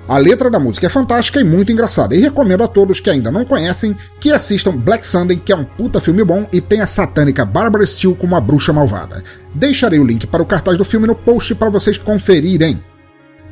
A 0.07 0.19
letra 0.19 0.51
da 0.51 0.61
música 0.61 0.87
é 0.87 0.91
fantástica 0.91 1.41
e 1.41 1.45
muito 1.45 1.73
engraçada, 1.73 2.15
e 2.15 2.21
recomendo 2.21 2.63
a 2.63 2.69
todos 2.69 3.01
que 3.01 3.09
ainda 3.09 3.33
não 3.33 3.47
conhecem 3.47 3.97
que 4.21 4.33
assistam 4.33 4.77
Black 4.77 5.07
Sunday, 5.07 5.39
que 5.39 5.51
é 5.51 5.57
um 5.57 5.65
puta 5.65 5.99
filme 5.99 6.23
bom 6.23 6.47
e 6.53 6.61
tem 6.61 6.83
a 6.83 6.87
satânica 6.87 7.43
Barbara 7.43 7.87
Steele 7.87 8.15
como 8.15 8.37
a 8.37 8.41
bruxa 8.41 8.71
malvada. 8.71 9.25
Deixarei 9.55 9.99
o 9.99 10.05
link 10.05 10.27
para 10.27 10.43
o 10.43 10.47
cartaz 10.47 10.77
do 10.77 10.85
filme 10.85 11.07
no 11.07 11.15
post 11.15 11.55
para 11.55 11.71
vocês 11.71 11.97
conferirem. 11.97 12.83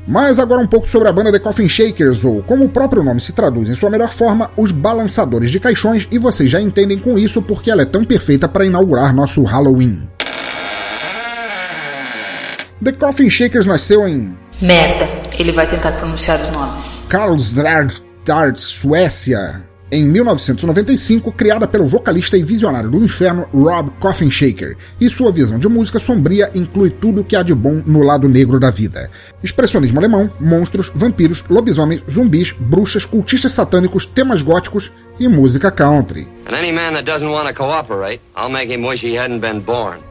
Mas 0.06 0.38
agora 0.38 0.60
um 0.60 0.66
pouco 0.66 0.88
sobre 0.88 1.08
a 1.08 1.12
banda 1.12 1.30
The 1.30 1.38
Coffin 1.38 1.68
Shakers, 1.68 2.24
ou 2.24 2.42
como 2.42 2.64
o 2.64 2.68
próprio 2.68 3.02
nome 3.02 3.20
se 3.20 3.32
traduz 3.32 3.68
em 3.68 3.74
sua 3.74 3.90
melhor 3.90 4.12
forma, 4.12 4.50
os 4.56 4.72
balançadores 4.72 5.50
de 5.50 5.60
caixões, 5.60 6.08
e 6.10 6.18
vocês 6.18 6.50
já 6.50 6.60
entendem 6.60 6.98
com 6.98 7.18
isso 7.18 7.40
porque 7.40 7.70
ela 7.70 7.82
é 7.82 7.86
tão 7.86 8.04
perfeita 8.04 8.48
para 8.48 8.66
inaugurar 8.66 9.14
nosso 9.14 9.42
Halloween. 9.44 10.08
The 12.82 12.92
Coffin 12.92 13.30
Shakers 13.30 13.64
nasceu 13.64 14.08
em 14.08 14.36
Merda, 14.60 15.08
ele 15.38 15.52
vai 15.52 15.66
tentar 15.66 15.92
pronunciar 15.92 16.40
os 16.40 16.50
nomes. 16.50 17.02
Karlsdrag, 17.08 17.92
Suécia, 18.56 19.62
em 19.92 20.06
1995, 20.06 21.30
criada 21.32 21.68
pelo 21.68 21.86
vocalista 21.86 22.38
e 22.38 22.42
visionário 22.42 22.90
do 22.90 23.04
inferno 23.04 23.46
Rob 23.52 23.90
Coffin 24.00 24.30
Shaker, 24.30 24.74
e 24.98 25.10
sua 25.10 25.30
visão 25.30 25.58
de 25.58 25.68
música 25.68 25.98
sombria 25.98 26.50
inclui 26.54 26.88
tudo 26.88 27.22
que 27.22 27.36
há 27.36 27.42
de 27.42 27.54
bom 27.54 27.82
no 27.84 28.02
lado 28.02 28.26
negro 28.26 28.58
da 28.58 28.70
vida. 28.70 29.10
Expressionismo 29.42 29.98
alemão, 29.98 30.32
monstros, 30.40 30.90
vampiros, 30.94 31.44
lobisomens, 31.46 32.02
zumbis, 32.10 32.52
bruxas, 32.58 33.04
cultistas 33.04 33.52
satânicos, 33.52 34.06
temas 34.06 34.40
góticos 34.40 34.90
e 35.24 35.28
música 35.28 35.70
country. 35.70 36.28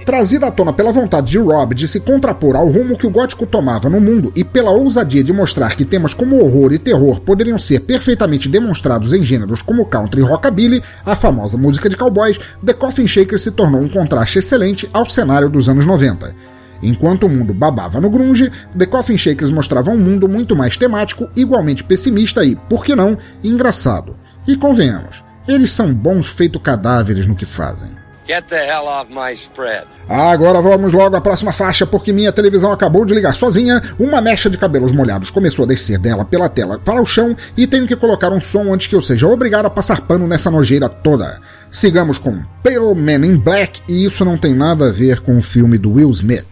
Trazida 0.06 0.48
à 0.48 0.52
tona 0.52 0.72
pela 0.72 0.92
vontade 0.92 1.30
de 1.30 1.38
Rob 1.38 1.76
de 1.76 1.88
se 1.88 2.00
contrapor 2.00 2.56
ao 2.56 2.68
rumo 2.68 2.98
que 2.98 3.06
o 3.06 3.10
gótico 3.10 3.46
tomava 3.46 3.90
no 3.90 4.00
mundo 4.00 4.32
e 4.36 4.44
pela 4.44 4.72
ousadia 4.72 5.24
de 5.24 5.34
mostrar 5.34 5.76
que 5.76 5.86
temas 5.86 6.14
como 6.14 6.42
horror 6.42 6.74
e 6.74 6.80
terror 6.80 7.20
poderiam 7.20 7.60
ser 7.60 7.82
perfeitamente 7.82 8.48
demonstrados 8.48 9.14
em 9.14 9.24
gêneros 9.24 9.62
como 9.62 9.86
country 9.86 10.22
e 10.22 10.24
rockabilly, 10.24 10.82
a 11.06 11.16
famosa 11.16 11.58
música 11.58 11.90
de 11.90 11.98
cowboys, 11.98 12.40
The 12.66 12.74
Coffin 12.74 13.08
Shaker 13.08 13.40
se 13.40 13.52
tornou 13.52 13.82
um 13.82 13.90
contraste 13.90 14.40
excelente 14.40 14.90
ao 14.94 15.06
cenário 15.06 15.50
dos 15.50 15.68
anos 15.68 15.86
90. 15.86 16.34
Enquanto 16.82 17.26
o 17.26 17.30
mundo 17.30 17.54
babava 17.54 18.02
no 18.02 18.10
grunge, 18.10 18.52
The 18.78 18.86
Coffin 18.86 19.18
Shakers 19.18 19.52
mostrava 19.52 19.92
um 19.92 19.98
mundo 19.98 20.28
muito 20.28 20.56
mais 20.56 20.76
temático, 20.76 21.30
igualmente 21.36 21.84
pessimista 21.84 22.44
e, 22.44 22.56
por 22.56 22.84
que 22.84 22.96
não, 22.96 23.18
engraçado. 23.44 24.16
E 24.48 24.56
convenhamos, 24.56 25.24
eles 25.48 25.72
são 25.72 25.94
bons 25.94 26.28
feito 26.28 26.60
cadáveres 26.60 27.28
no 27.28 27.36
que 27.36 27.46
fazem. 27.46 28.02
Get 28.28 28.46
the 28.48 28.66
hell 28.66 28.86
off 28.86 29.12
my 29.12 29.34
spread. 29.34 29.86
Agora 30.08 30.62
vamos 30.62 30.94
logo 30.94 31.16
à 31.16 31.22
próxima 31.22 31.52
faixa, 31.52 31.86
porque 31.86 32.14
minha 32.14 32.32
televisão 32.32 32.72
acabou 32.72 33.04
de 33.04 33.14
ligar 33.14 33.34
sozinha, 33.34 33.82
uma 34.00 34.22
mecha 34.22 34.50
de 34.50 34.58
cabelos 34.58 34.92
molhados 34.92 35.30
começou 35.30 35.66
a 35.66 35.68
descer 35.68 35.98
dela 35.98 36.24
pela 36.24 36.48
tela 36.48 36.80
para 36.80 37.02
o 37.02 37.06
chão 37.06 37.36
e 37.58 37.68
tenho 37.68 37.88
que 37.88 37.96
colocar 37.96 38.32
um 38.32 38.40
som 38.40 38.74
antes 38.74 38.88
que 38.88 38.96
eu 38.96 39.02
seja 39.02 39.28
obrigado 39.28 39.66
a 39.66 39.70
passar 39.70 40.02
pano 40.02 40.28
nessa 40.28 40.52
nojeira 40.52 40.88
toda. 40.88 41.42
Sigamos 41.70 42.18
com 42.18 42.42
Pale 42.64 42.96
Man 42.96 43.26
in 43.26 43.38
Black 43.38 43.82
e 43.88 44.06
isso 44.06 44.24
não 44.24 44.38
tem 44.38 44.54
nada 44.54 44.90
a 44.90 44.92
ver 44.92 45.22
com 45.22 45.38
o 45.38 45.42
filme 45.42 45.78
do 45.78 45.94
Will 45.94 46.12
Smith. 46.12 46.51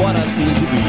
what 0.00 0.16
I 0.16 0.24
seem 0.36 0.54
to 0.62 0.66
be. 0.72 0.84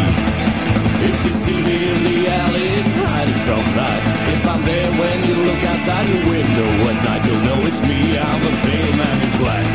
If 1.10 1.16
you 1.26 1.34
see 1.46 1.60
me 1.68 1.78
in 1.92 2.00
the 2.08 2.18
alley, 2.30 2.74
hiding 3.04 3.42
from 3.48 3.64
light. 3.76 4.04
If 4.36 4.48
I'm 4.48 4.62
there 4.64 4.92
when 5.00 5.18
you 5.28 5.36
look 5.48 5.64
outside 5.72 6.06
your 6.10 6.24
window 6.30 6.70
at 6.90 6.98
night, 7.04 7.26
you'll 7.26 7.44
know 7.48 7.60
it's 7.70 7.82
me. 7.90 8.18
I'm 8.18 8.42
a 8.42 8.54
pale 8.64 8.96
man 9.02 9.18
in 9.26 9.32
black. 9.42 9.68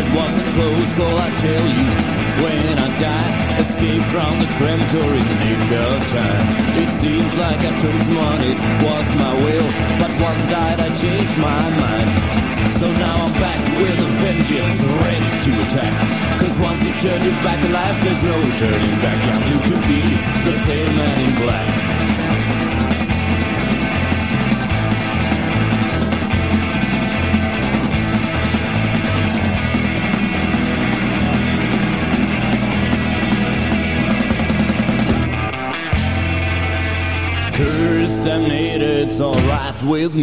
It 0.00 0.06
wasn't 0.16 0.48
close 0.54 0.90
but 0.98 1.14
I 1.26 1.28
tell 1.44 1.66
you, 1.76 1.86
when 2.42 2.78
I 2.78 3.00
die 3.00 3.17
from 4.18 4.40
the 4.40 4.50
crematory 4.58 5.22
naked 5.22 6.02
time. 6.10 6.46
It 6.82 6.90
seems 6.98 7.30
like 7.38 7.60
I 7.62 7.72
took 7.78 8.00
my 8.18 8.34
it 8.50 8.58
was 8.82 9.06
my 9.14 9.32
will, 9.44 9.68
but 10.02 10.10
once 10.18 10.42
died 10.50 10.80
I 10.80 10.90
changed 10.98 11.36
my 11.38 11.64
mind. 11.82 12.10
So 12.80 12.86
now 13.04 13.14
I'm 13.26 13.34
back 13.38 13.60
with 13.78 14.06
a 14.06 14.10
vengeance, 14.22 14.80
ready 15.06 15.30
to 15.44 15.50
attack. 15.62 15.94
Cause 16.40 16.54
once 16.58 16.80
you 16.82 16.92
turn 16.98 17.22
your 17.22 17.38
back 17.46 17.62
to 17.62 17.70
life, 17.70 17.96
there's 18.02 18.22
no 18.30 18.36
turning 18.58 18.98
back. 19.04 19.20
I'm 19.34 19.42
new 19.50 19.60
to 19.70 19.76
be 19.86 20.02
the 20.46 20.54
pale 20.66 20.92
man 20.98 21.16
in 21.24 21.32
black. 21.42 21.97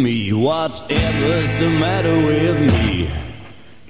Me, 0.06 0.32
whatever's 0.32 1.52
the 1.60 1.70
matter 1.80 2.16
with 2.24 2.60
me. 2.72 3.10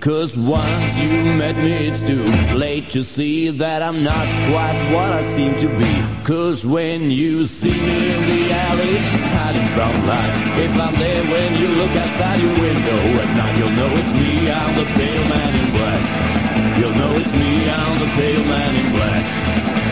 Cause 0.00 0.36
once 0.36 0.98
you 0.98 1.10
met 1.42 1.56
me, 1.56 1.72
it's 1.88 2.00
too 2.00 2.24
late 2.54 2.90
to 2.90 3.02
see 3.02 3.50
that 3.50 3.82
I'm 3.82 4.02
not 4.02 4.26
quite 4.50 4.78
what 4.92 5.12
I 5.12 5.22
seem 5.36 5.52
to 5.58 5.68
be. 5.78 5.92
Cause 6.24 6.64
when 6.64 7.10
you 7.10 7.46
see 7.46 7.76
me 7.88 7.98
in 8.14 8.22
the 8.32 8.52
alley, 8.52 8.96
hiding 9.36 9.68
from 9.76 9.92
light, 10.06 10.32
if 10.64 10.72
I'm 10.80 10.94
there 10.94 11.24
when 11.32 11.50
you 11.60 11.68
look 11.80 11.94
outside 12.02 12.40
your 12.40 12.54
window 12.54 13.00
at 13.22 13.30
night, 13.36 13.58
you'll 13.58 13.76
know 13.80 13.90
it's 14.00 14.12
me, 14.20 14.50
I'm 14.50 14.72
the 14.80 14.86
pale 14.96 15.26
man 15.32 15.52
in 15.60 15.68
black. 15.76 16.78
You'll 16.78 16.94
know 16.94 17.12
it's 17.20 17.32
me, 17.32 17.70
I'm 17.70 17.98
the 17.98 18.10
pale 18.18 18.44
man 18.44 18.72
in 18.80 18.88
black. 18.96 19.24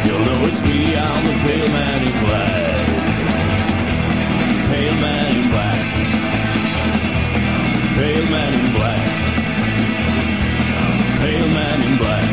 You'll 0.07 0.25
know 0.29 0.39
it's 0.49 0.61
me, 0.69 0.97
I'm 0.97 1.25
the 1.27 1.37
pale 1.45 1.69
man 1.69 2.03
in 2.07 2.25
black. 2.25 2.84
Pale 4.95 5.03
man 5.03 5.35
in 5.35 5.51
black. 5.51 5.81
Pale 7.97 8.27
man 8.31 8.55
in 8.55 8.73
black. 8.73 9.03
Pale 11.19 11.49
man 11.49 11.83
in 11.83 11.99
black. 11.99 12.29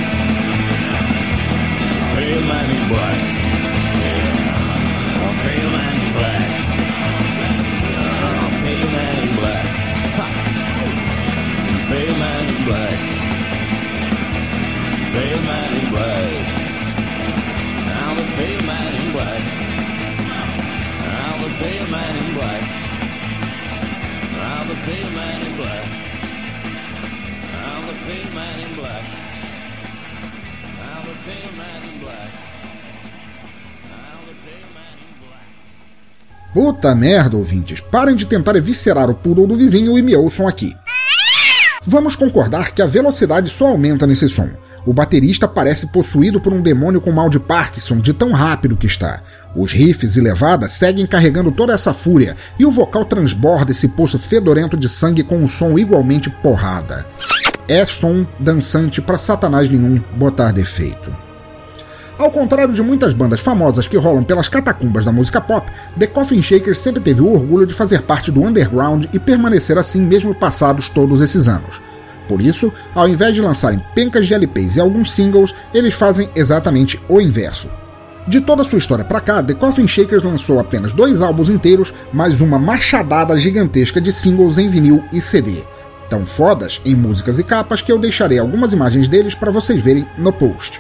Pale 2.16 2.42
man 2.42 2.70
in 2.70 2.88
black. 2.88 3.41
Puta 36.82 36.96
merda, 36.96 37.38
ouvintes, 37.38 37.80
parem 37.80 38.16
de 38.16 38.26
tentar 38.26 38.56
eviscerar 38.56 39.08
o 39.08 39.14
poodle 39.14 39.46
do 39.46 39.56
vizinho 39.56 40.00
e 40.00 40.02
me 40.02 40.16
ouçam 40.16 40.48
aqui. 40.48 40.76
Vamos 41.86 42.16
concordar 42.16 42.72
que 42.72 42.82
a 42.82 42.88
velocidade 42.88 43.52
só 43.52 43.68
aumenta 43.68 44.08
nesse 44.08 44.28
som. 44.28 44.50
O 44.84 44.92
baterista 44.92 45.48
parece 45.48 45.92
possuído 45.92 46.42
por 46.42 46.52
um 46.52 46.60
demônio 46.60 47.00
com 47.00 47.12
mal 47.12 47.30
de 47.30 47.40
Parkinson, 47.40 48.00
de 48.00 48.14
tão 48.14 48.32
rápido 48.32 48.76
que 48.76 48.88
está. 48.88 49.22
Os 49.56 49.72
riffs 49.72 50.16
e 50.16 50.22
levadas 50.22 50.72
seguem 50.72 51.06
carregando 51.06 51.52
toda 51.52 51.72
essa 51.72 51.94
fúria, 51.94 52.36
e 52.58 52.66
o 52.66 52.72
vocal 52.72 53.06
transborda 53.06 53.70
esse 53.70 53.88
poço 53.88 54.18
fedorento 54.18 54.76
de 54.76 54.90
sangue 54.90 55.22
com 55.22 55.38
um 55.38 55.48
som 55.48 55.78
igualmente 55.78 56.32
porrada. 56.32 57.06
É 57.68 57.86
som 57.86 58.26
dançante 58.40 59.00
para 59.00 59.20
Satanás 59.20 59.70
nenhum 59.70 60.02
botar 60.18 60.52
defeito. 60.52 61.16
Ao 62.18 62.30
contrário 62.30 62.74
de 62.74 62.84
muitas 62.84 63.14
bandas 63.14 63.40
famosas 63.40 63.88
que 63.88 63.98
rolam 63.98 64.24
pelas 64.24 64.48
catacumbas 64.48 65.06
da 65.06 65.12
música 65.12 65.42
pop, 65.42 65.72
The 65.98 66.08
Coffin 66.08 66.42
Shakers 66.42 66.78
sempre 66.78 67.02
teve 67.02 67.22
o 67.22 67.32
orgulho 67.32 67.66
de 67.66 67.74
fazer 67.74 68.02
parte 68.04 68.32
do 68.32 68.44
underground 68.44 69.06
e 69.12 69.20
permanecer 69.20 69.78
assim 69.78 70.02
mesmo 70.02 70.36
passados 70.36 70.90
todos 70.90 71.22
esses 71.22 71.48
anos. 71.48 71.82
Por 72.28 72.42
isso, 72.42 72.72
ao 72.94 73.10
invés 73.10 73.34
de 73.34 73.42
lançarem 73.42 73.84
pencas 73.96 74.28
de 74.28 74.34
LPs 74.34 74.76
e 74.76 74.80
alguns 74.80 75.12
singles, 75.12 75.54
eles 75.74 75.94
fazem 75.94 76.30
exatamente 76.36 77.02
o 77.10 77.20
inverso. 77.20 77.68
De 78.28 78.40
toda 78.40 78.64
sua 78.64 78.78
história 78.78 79.04
para 79.04 79.20
cá, 79.20 79.42
The 79.42 79.56
Coffin 79.56 79.88
Shakers 79.88 80.24
lançou 80.24 80.60
apenas 80.60 80.94
dois 80.94 81.22
álbuns 81.22 81.50
inteiros, 81.50 81.92
mais 82.14 82.40
uma 82.40 82.60
machadada 82.60 83.36
gigantesca 83.38 84.00
de 84.00 84.12
singles 84.12 84.58
em 84.58 84.70
vinil 84.70 85.04
e 85.12 85.20
CD. 85.20 85.64
Tão 86.08 86.26
fodas 86.26 86.80
em 86.86 86.94
músicas 86.94 87.40
e 87.40 87.44
capas 87.44 87.82
que 87.82 87.92
eu 87.92 87.98
deixarei 87.98 88.38
algumas 88.38 88.74
imagens 88.74 89.08
deles 89.08 89.34
para 89.34 89.50
vocês 89.50 89.82
verem 89.82 90.06
no 90.18 90.32
post. 90.32 90.80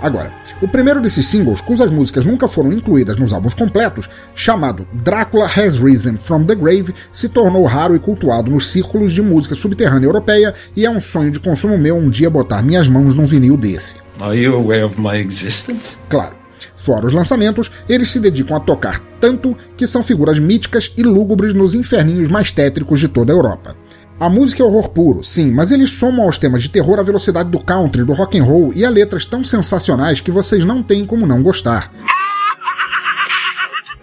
Agora, 0.00 0.32
o 0.62 0.68
primeiro 0.68 1.00
desses 1.00 1.26
singles, 1.26 1.60
cujas 1.60 1.90
músicas 1.90 2.24
nunca 2.24 2.46
foram 2.46 2.72
incluídas 2.72 3.18
nos 3.18 3.32
álbuns 3.32 3.52
completos, 3.52 4.08
chamado 4.32 4.86
Dracula 4.92 5.46
Has 5.46 5.76
Risen 5.76 6.16
from 6.16 6.44
the 6.44 6.54
Grave, 6.54 6.94
se 7.10 7.28
tornou 7.28 7.64
raro 7.64 7.96
e 7.96 7.98
cultuado 7.98 8.48
nos 8.48 8.70
círculos 8.70 9.12
de 9.12 9.20
música 9.20 9.56
subterrânea 9.56 10.06
europeia 10.06 10.54
e 10.76 10.86
é 10.86 10.90
um 10.90 11.00
sonho 11.00 11.32
de 11.32 11.40
consumo 11.40 11.76
meu 11.76 11.96
um 11.96 12.08
dia 12.08 12.30
botar 12.30 12.62
minhas 12.62 12.86
mãos 12.86 13.12
num 13.12 13.26
vinil 13.26 13.56
desse. 13.56 13.96
Are 14.20 14.40
you 14.40 14.54
aware 14.54 14.84
of 14.84 15.00
my 15.00 15.16
existence? 15.16 15.96
Claro. 16.08 16.36
Fora 16.76 17.06
os 17.06 17.12
lançamentos, 17.12 17.70
eles 17.88 18.10
se 18.10 18.20
dedicam 18.20 18.56
a 18.56 18.60
tocar 18.60 19.00
tanto 19.20 19.56
que 19.76 19.86
são 19.86 20.02
figuras 20.02 20.38
míticas 20.38 20.92
e 20.96 21.02
lúgubres 21.02 21.54
nos 21.54 21.74
inferninhos 21.74 22.28
mais 22.28 22.52
tétricos 22.52 23.00
de 23.00 23.08
toda 23.08 23.32
a 23.32 23.36
Europa. 23.36 23.76
A 24.22 24.28
música 24.28 24.62
é 24.62 24.64
horror 24.64 24.90
puro, 24.90 25.24
sim, 25.24 25.50
mas 25.50 25.72
eles 25.72 25.90
somam 25.90 26.26
aos 26.26 26.38
temas 26.38 26.62
de 26.62 26.68
terror 26.68 26.96
a 26.96 27.02
velocidade 27.02 27.50
do 27.50 27.58
country, 27.58 28.04
do 28.04 28.12
rock 28.12 28.38
and 28.38 28.44
roll 28.44 28.72
e 28.72 28.84
a 28.84 28.88
letras 28.88 29.24
tão 29.24 29.42
sensacionais 29.42 30.20
que 30.20 30.30
vocês 30.30 30.64
não 30.64 30.80
têm 30.80 31.04
como 31.04 31.26
não 31.26 31.42
gostar. 31.42 31.92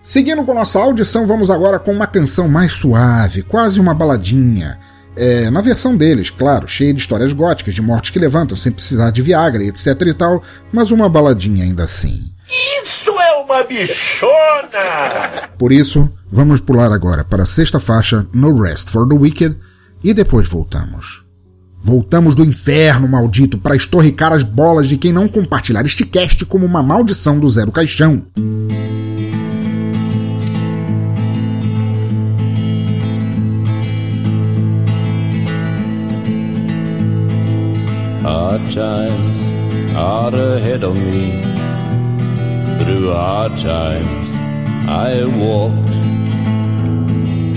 Seguindo 0.04 0.44
com 0.44 0.54
nossa 0.54 0.78
audição, 0.78 1.26
vamos 1.26 1.50
agora 1.50 1.80
com 1.80 1.94
uma 1.94 2.06
canção 2.06 2.50
mais 2.50 2.74
suave, 2.74 3.44
quase 3.44 3.80
uma 3.80 3.94
baladinha. 3.94 4.78
É, 5.16 5.50
na 5.50 5.62
versão 5.62 5.96
deles, 5.96 6.30
claro, 6.30 6.68
cheia 6.68 6.94
de 6.94 7.00
histórias 7.00 7.32
góticas, 7.32 7.74
de 7.74 7.82
mortes 7.82 8.12
que 8.12 8.20
levantam 8.20 8.58
sem 8.58 8.74
precisar 8.74 9.12
de 9.12 9.22
Viagra 9.22 9.64
etc 9.64 10.02
e 10.02 10.14
tal, 10.14 10.44
mas 10.70 10.92
uma 10.92 11.08
baladinha 11.08 11.64
ainda 11.64 11.86
assim. 11.86 12.30
Isso 12.84 13.10
é 13.10 13.36
uma 13.38 13.64
bichona! 13.64 15.48
Por 15.58 15.72
isso, 15.72 16.10
vamos 16.30 16.60
pular 16.60 16.92
agora 16.92 17.24
para 17.24 17.44
a 17.44 17.46
sexta 17.46 17.80
faixa, 17.80 18.28
No 18.34 18.62
Rest 18.62 18.90
for 18.90 19.08
the 19.08 19.16
Wicked, 19.16 19.56
e 20.04 20.14
depois 20.14 20.48
voltamos. 20.48 21.24
Voltamos 21.82 22.36
do 22.36 22.44
inferno 22.44 23.08
maldito 23.08 23.58
para 23.58 23.76
estorricar 23.76 24.34
as 24.34 24.44
bolas 24.44 24.88
de 24.88 24.98
quem 24.98 25.14
não 25.14 25.28
compartilhar 25.28 25.86
este 25.86 26.06
cast 26.06 26.46
como 26.46 26.66
uma 26.66 26.84
maldição 26.84 27.40
do 27.40 27.48
Zero 27.48 27.72
Caixão. 27.72 28.24
Hard 38.22 38.70
times 38.70 39.40
are 39.96 40.36
ahead 40.58 40.84
of 40.84 40.98
me. 40.98 41.42
Through 42.78 43.12
hard 43.12 43.58
times 43.58 44.28
I 44.88 45.24
walked, 45.26 45.96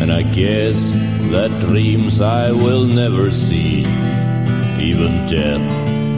and 0.00 0.12
I 0.12 0.22
guess 0.22 0.76
that 1.32 1.60
dreams 1.60 2.20
I 2.20 2.52
will 2.52 2.84
never 2.84 3.30
see. 3.30 3.80
Even 4.90 5.12
death 5.28 5.66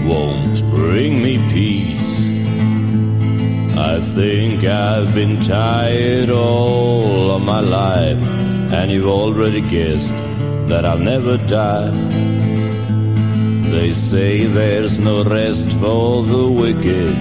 won't 0.05 0.59
bring 0.71 1.23
me 1.23 1.39
peace. 1.55 2.01
I 3.79 4.01
think 4.01 4.65
I've 4.65 5.15
been 5.15 5.41
tired 5.45 6.31
all 6.31 7.31
of 7.31 7.43
my 7.43 7.61
life, 7.61 8.21
and 8.77 8.91
you've 8.91 9.07
already 9.07 9.61
guessed 9.61 10.11
that 10.69 10.85
I'll 10.85 10.99
never 10.99 11.37
die. 11.37 11.95
They 13.71 13.95
say 13.95 14.47
there's 14.47 14.99
no 14.99 15.23
rest 15.23 15.71
for 15.75 16.25
the 16.25 16.49
wicked, 16.49 17.15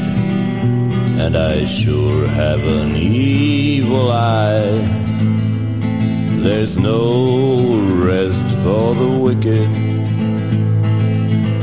and 1.24 1.38
I 1.38 1.66
sure 1.66 2.28
have 2.28 2.64
an 2.64 2.96
evil 2.96 4.12
eye. 4.12 5.03
There's 6.44 6.78
no 6.78 7.80
rest 8.04 8.44
for 8.64 8.94
the 8.96 9.08
wicked, 9.08 9.70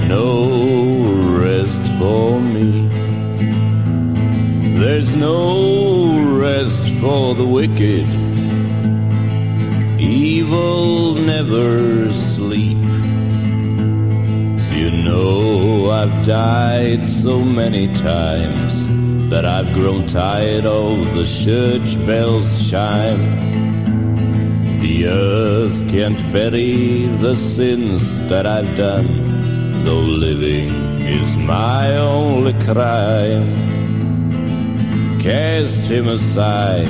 no 0.08 1.36
rest 1.38 1.84
for 1.98 2.40
me. 2.40 2.88
There's 4.80 5.14
no 5.14 6.38
rest 6.38 6.82
for 6.98 7.34
the 7.34 7.44
wicked, 7.44 8.08
evil 10.00 11.14
never 11.14 12.10
sleep. 12.14 12.78
You 14.78 14.90
know 15.04 15.90
I've 15.90 16.24
died 16.24 17.06
so 17.06 17.42
many 17.42 17.86
times 17.98 18.72
that 19.28 19.44
I've 19.44 19.74
grown 19.74 20.08
tired 20.08 20.64
of 20.64 21.14
the 21.14 21.26
church 21.26 21.98
bells 22.06 22.70
chime. 22.70 23.79
The 24.80 25.08
earth 25.08 25.88
can't 25.90 26.32
bury 26.32 27.06
the 27.18 27.36
sins 27.36 28.00
that 28.30 28.46
I've 28.46 28.74
done, 28.78 29.84
though 29.84 30.00
living 30.00 31.02
is 31.02 31.36
my 31.36 31.98
only 31.98 32.54
crime. 32.64 33.50
Cast 35.20 35.80
him 35.80 36.08
aside, 36.08 36.88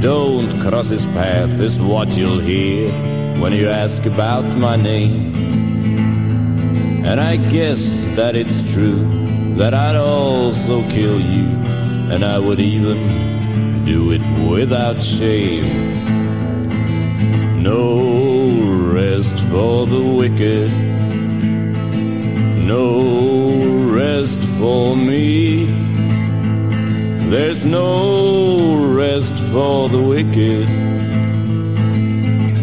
don't 0.00 0.60
cross 0.60 0.90
his 0.90 1.04
path, 1.06 1.58
is 1.58 1.76
what 1.80 2.08
you'll 2.10 2.38
hear 2.38 2.92
when 3.40 3.52
you 3.52 3.68
ask 3.68 4.06
about 4.06 4.44
my 4.44 4.76
name. 4.76 5.34
And 7.04 7.20
I 7.20 7.34
guess 7.34 7.82
that 8.14 8.36
it's 8.36 8.62
true 8.72 9.02
that 9.56 9.74
I'd 9.74 9.96
also 9.96 10.88
kill 10.88 11.20
you, 11.20 11.48
and 12.12 12.24
I 12.24 12.38
would 12.38 12.60
even 12.60 13.84
do 13.84 14.12
it 14.12 14.22
without 14.48 15.02
shame. 15.02 16.21
No 17.62 18.60
rest 18.92 19.38
for 19.44 19.86
the 19.86 20.02
wicked, 20.02 20.72
no 22.66 23.84
rest 24.00 24.40
for 24.58 24.96
me. 24.96 25.66
There's 27.30 27.64
no 27.64 28.74
rest 28.92 29.36
for 29.52 29.88
the 29.88 30.02
wicked, 30.02 30.68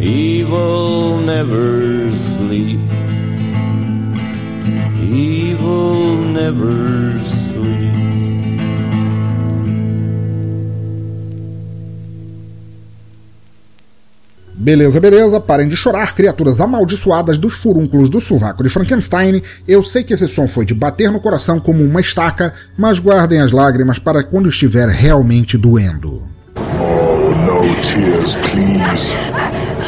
evil 0.03 1.19
never 1.19 2.11
sleep. 2.35 2.81
Evil 4.99 6.17
never 6.17 7.18
Beleza, 14.69 14.99
beleza, 14.99 15.39
parem 15.39 15.67
de 15.67 15.75
chorar, 15.75 16.13
criaturas 16.13 16.61
amaldiçoadas 16.61 17.39
dos 17.39 17.55
furúnculos 17.55 18.07
do 18.07 18.21
sovaco 18.21 18.61
de 18.61 18.69
Frankenstein. 18.69 19.41
Eu 19.67 19.81
sei 19.81 20.03
que 20.03 20.13
esse 20.13 20.27
som 20.27 20.47
foi 20.47 20.63
de 20.63 20.75
bater 20.75 21.11
no 21.11 21.19
coração 21.19 21.59
como 21.59 21.83
uma 21.83 21.99
estaca, 21.99 22.53
mas 22.77 22.99
guardem 22.99 23.41
as 23.41 23.51
lágrimas 23.51 23.97
para 23.97 24.23
quando 24.23 24.47
estiver 24.47 24.87
realmente 24.87 25.57
doendo. 25.57 26.21
Oh, 26.55 27.33
no 27.33 27.61
tears, 27.81 28.35
please. 28.35 29.09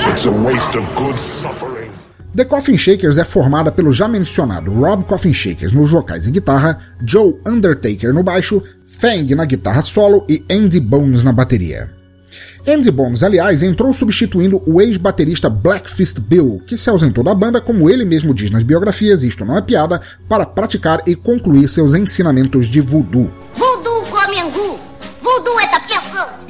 It's 0.10 0.26
a 0.26 0.32
waste 0.32 0.76
of 0.76 0.88
good 0.96 1.20
suffering. 1.20 1.92
The 2.36 2.46
Coffin 2.46 2.76
Shakers 2.76 3.20
é 3.20 3.24
formada 3.24 3.72
pelo 3.72 3.94
já 3.94 4.08
mencionado 4.08 4.74
Rob 4.74 5.04
Coffin 5.04 5.32
Shakers 5.32 5.74
nos 5.74 5.92
vocais 5.92 6.26
e 6.26 6.32
guitarra, 6.32 6.80
Joe 7.06 7.40
Undertaker 7.46 8.12
no 8.12 8.24
baixo, 8.24 8.64
Fang 8.88 9.36
na 9.36 9.46
guitarra 9.46 9.84
solo 9.84 10.26
e 10.28 10.44
Andy 10.50 10.80
Bones 10.80 11.22
na 11.24 11.32
bateria. 11.32 12.01
Andy 12.68 12.92
Bones, 12.92 13.24
aliás, 13.24 13.64
entrou 13.64 13.94
substituindo 13.94 14.62
o 14.66 14.82
ex-baterista 14.82 15.50
Black 15.50 15.90
Fist 15.90 16.20
Bill, 16.20 16.62
que 16.68 16.78
se 16.78 16.90
ausentou 16.90 17.24
da 17.24 17.34
banda, 17.34 17.60
como 17.60 17.90
ele 17.90 18.06
mesmo 18.06 18.34
diz 18.34 18.52
nas 18.52 18.64
biografias, 18.64 19.24
isto 19.24 19.44
não 19.44 19.58
é 19.58 19.62
piada, 19.62 20.02
para 20.30 20.46
praticar 20.46 21.02
e 21.08 21.16
concluir 21.16 21.68
seus 21.68 21.94
ensinamentos 21.94 22.68
de 22.68 22.80
voodoo. 22.82 23.32
Voodoo. 23.56 24.80
Voodoo 25.22 25.60
é. 25.60 25.72
É! 26.22 26.42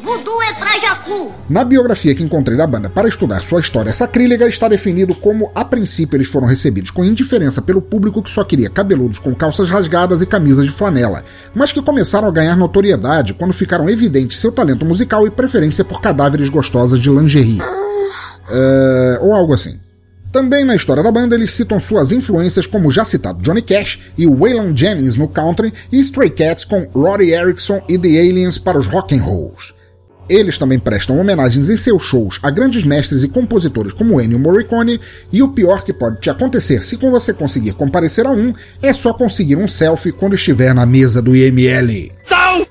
Na 1.50 1.64
biografia 1.64 2.16
que 2.16 2.24
encontrei 2.24 2.58
da 2.58 2.66
banda 2.66 2.90
para 2.90 3.08
estudar 3.08 3.42
sua 3.42 3.60
história 3.60 3.94
sacrílega, 3.94 4.48
está 4.48 4.68
definido 4.68 5.14
como, 5.14 5.52
a 5.54 5.66
princípio, 5.66 6.16
eles 6.16 6.30
foram 6.30 6.48
recebidos 6.48 6.90
com 6.90 7.04
indiferença 7.04 7.62
pelo 7.62 7.82
público 7.82 8.22
que 8.22 8.30
só 8.30 8.44
queria 8.44 8.70
cabeludos 8.70 9.20
com 9.20 9.36
calças 9.36 9.70
rasgadas 9.70 10.22
e 10.22 10.26
camisas 10.26 10.66
de 10.66 10.72
flanela, 10.72 11.24
mas 11.54 11.72
que 11.72 11.82
começaram 11.82 12.28
a 12.28 12.32
ganhar 12.32 12.56
notoriedade 12.56 13.34
quando 13.34 13.54
ficaram 13.54 13.90
evidentes 13.90 14.40
seu 14.40 14.52
talento 14.52 14.86
musical 14.86 15.28
e 15.28 15.32
preferência 15.32 15.84
por 15.84 16.02
cadáveres 16.02 16.50
gostosas 16.50 17.00
de 17.00 17.10
lingerie. 17.10 17.62
É, 18.50 19.20
ou 19.22 19.34
algo 19.34 19.54
assim. 19.54 19.80
Também 20.32 20.64
na 20.64 20.76
história 20.76 21.04
da 21.04 21.12
banda 21.12 21.36
eles 21.36 21.54
citam 21.54 21.80
suas 21.80 22.12
influências 22.12 22.66
como 22.66 22.90
já 22.90 23.04
citado 23.04 23.42
Johnny 23.42 23.62
Cash 23.62 24.00
e 24.18 24.26
Waylon 24.26 24.76
Jennings 24.76 25.18
no 25.18 25.28
country 25.28 25.74
e 25.92 26.00
Stray 26.00 26.30
Cats 26.30 26.64
com 26.64 26.88
Roddy 26.94 27.32
Erickson 27.32 27.82
e 27.90 27.98
The 27.98 28.08
Aliens 28.08 28.58
para 28.58 28.80
os 28.80 28.88
rock 28.88 29.14
and 29.14 29.22
rolls. 29.22 29.74
Eles 30.30 30.58
também 30.58 30.80
prestam 30.80 31.20
homenagens 31.20 31.70
em 31.70 31.76
seus 31.76 32.04
shows 32.04 32.40
a 32.42 32.50
grandes 32.50 32.86
mestres 32.86 33.22
e 33.24 33.28
compositores 33.28 33.92
como 33.92 34.22
Ennio 34.22 34.40
Morricone, 34.40 35.02
e 35.30 35.44
o 35.44 35.50
pior 35.50 35.84
que 35.84 35.92
pode 35.92 36.22
te 36.22 36.30
acontecer 36.30 36.82
se 36.82 36.96
você 36.96 37.34
conseguir 37.34 37.74
comparecer 37.74 38.26
a 38.26 38.32
um 38.32 38.54
é 38.82 38.94
só 38.94 39.12
conseguir 39.12 39.58
um 39.58 39.68
selfie 39.68 40.14
quando 40.14 40.36
estiver 40.36 40.74
na 40.74 40.86
mesa 40.86 41.22
do 41.22 41.36
IML. 41.36 42.14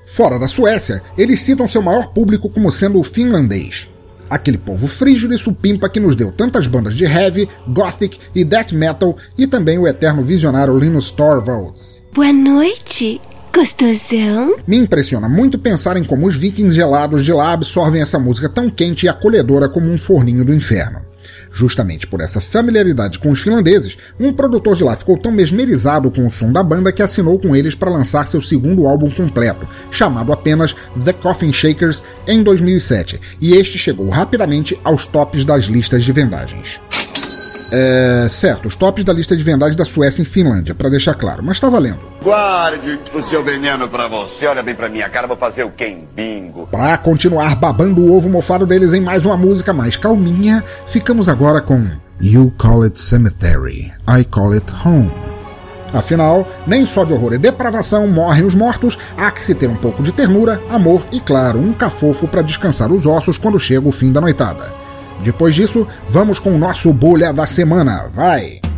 Fora 0.07 0.39
da 0.39 0.47
Suécia, 0.47 1.03
eles 1.15 1.41
citam 1.41 1.67
seu 1.67 1.83
maior 1.83 2.07
público 2.07 2.49
como 2.49 2.71
sendo 2.71 2.99
o 2.99 3.03
finlandês. 3.03 3.90
Aquele 4.31 4.57
povo 4.57 4.87
frígido 4.87 5.33
e 5.33 5.37
supimpa 5.37 5.89
que 5.89 5.99
nos 5.99 6.15
deu 6.15 6.31
tantas 6.31 6.65
bandas 6.65 6.95
de 6.95 7.03
heavy, 7.03 7.49
gothic 7.67 8.17
e 8.33 8.45
death 8.45 8.71
metal 8.71 9.17
e 9.37 9.45
também 9.45 9.77
o 9.77 9.85
eterno 9.85 10.21
visionário 10.21 10.79
Linus 10.79 11.11
Torvalds. 11.11 12.01
Boa 12.13 12.31
noite, 12.31 13.19
gostosão. 13.53 14.55
Me 14.65 14.77
impressiona 14.77 15.27
muito 15.27 15.59
pensar 15.59 15.97
em 15.97 16.03
como 16.05 16.27
os 16.27 16.37
vikings 16.37 16.73
gelados 16.73 17.25
de 17.25 17.33
lá 17.33 17.51
absorvem 17.51 18.01
essa 18.01 18.17
música 18.17 18.47
tão 18.47 18.69
quente 18.69 19.05
e 19.05 19.09
acolhedora 19.09 19.67
como 19.67 19.91
um 19.91 19.97
forninho 19.97 20.45
do 20.45 20.53
inferno. 20.53 21.10
Justamente 21.51 22.07
por 22.07 22.21
essa 22.21 22.39
familiaridade 22.39 23.19
com 23.19 23.29
os 23.29 23.41
finlandeses, 23.41 23.97
um 24.19 24.31
produtor 24.31 24.75
de 24.75 24.83
lá 24.83 24.95
ficou 24.95 25.17
tão 25.17 25.31
mesmerizado 25.31 26.09
com 26.09 26.25
o 26.25 26.31
som 26.31 26.51
da 26.51 26.63
banda 26.63 26.91
que 26.91 27.03
assinou 27.03 27.37
com 27.37 27.55
eles 27.55 27.75
para 27.75 27.91
lançar 27.91 28.25
seu 28.27 28.41
segundo 28.41 28.87
álbum 28.87 29.09
completo, 29.11 29.67
chamado 29.91 30.31
apenas 30.31 30.73
The 31.03 31.13
Coffin 31.13 31.51
Shakers, 31.51 32.03
em 32.25 32.41
2007, 32.41 33.19
e 33.41 33.53
este 33.53 33.77
chegou 33.77 34.07
rapidamente 34.09 34.79
aos 34.83 35.05
tops 35.05 35.43
das 35.43 35.65
listas 35.65 36.03
de 36.03 36.11
vendagens. 36.13 36.79
É, 37.71 38.27
certo, 38.29 38.67
os 38.67 38.75
tops 38.75 39.05
da 39.05 39.13
lista 39.13 39.35
de 39.35 39.43
vendagens 39.43 39.77
da 39.77 39.85
Suécia 39.85 40.21
e 40.23 40.25
Finlândia, 40.25 40.75
para 40.75 40.89
deixar 40.89 41.13
claro, 41.13 41.41
mas 41.41 41.59
tá 41.59 41.69
valendo. 41.69 41.99
Guarde 42.21 42.99
o 43.13 43.21
seu 43.21 43.43
veneno 43.43 43.87
pra 43.87 44.07
você. 44.07 44.45
Olha 44.45 44.61
bem 44.61 44.75
pra 44.75 44.89
minha 44.89 45.07
cara, 45.07 45.25
vou 45.25 45.37
fazer 45.37 45.63
o 45.63 45.71
quem? 45.71 46.05
Bingo. 46.13 46.67
Para 46.67 46.97
continuar 46.97 47.55
babando 47.55 48.01
o 48.01 48.15
ovo 48.15 48.29
mofado 48.29 48.65
deles 48.65 48.93
em 48.93 48.99
mais 48.99 49.23
uma 49.23 49.37
música 49.37 49.71
mais 49.71 49.95
calminha, 49.95 50.61
ficamos 50.85 51.29
agora 51.29 51.61
com 51.61 51.87
You 52.19 52.53
Call 52.57 52.83
It 52.83 52.99
Cemetery, 52.99 53.91
I 54.07 54.25
Call 54.25 54.51
It 54.53 54.65
Home. 54.85 55.11
Afinal, 55.93 56.47
nem 56.65 56.85
só 56.85 57.03
de 57.03 57.13
horror 57.13 57.33
e 57.33 57.37
depravação 57.37 58.07
morrem 58.07 58.45
os 58.45 58.55
mortos, 58.55 58.97
há 59.17 59.29
que 59.31 59.43
se 59.43 59.53
ter 59.53 59.67
um 59.67 59.75
pouco 59.75 60.01
de 60.01 60.11
ternura, 60.11 60.61
amor 60.69 61.05
e, 61.11 61.19
claro, 61.19 61.59
um 61.59 61.73
cafofo 61.73 62.27
para 62.27 62.41
descansar 62.41 62.91
os 62.91 63.05
ossos 63.05 63.37
quando 63.37 63.59
chega 63.59 63.87
o 63.87 63.91
fim 63.91 64.11
da 64.11 64.21
noitada. 64.21 64.80
Depois 65.23 65.55
disso, 65.55 65.87
vamos 66.07 66.39
com 66.39 66.53
o 66.53 66.57
nosso 66.57 66.91
bolha 66.93 67.31
da 67.31 67.45
semana. 67.45 68.07
Vai! 68.11 68.70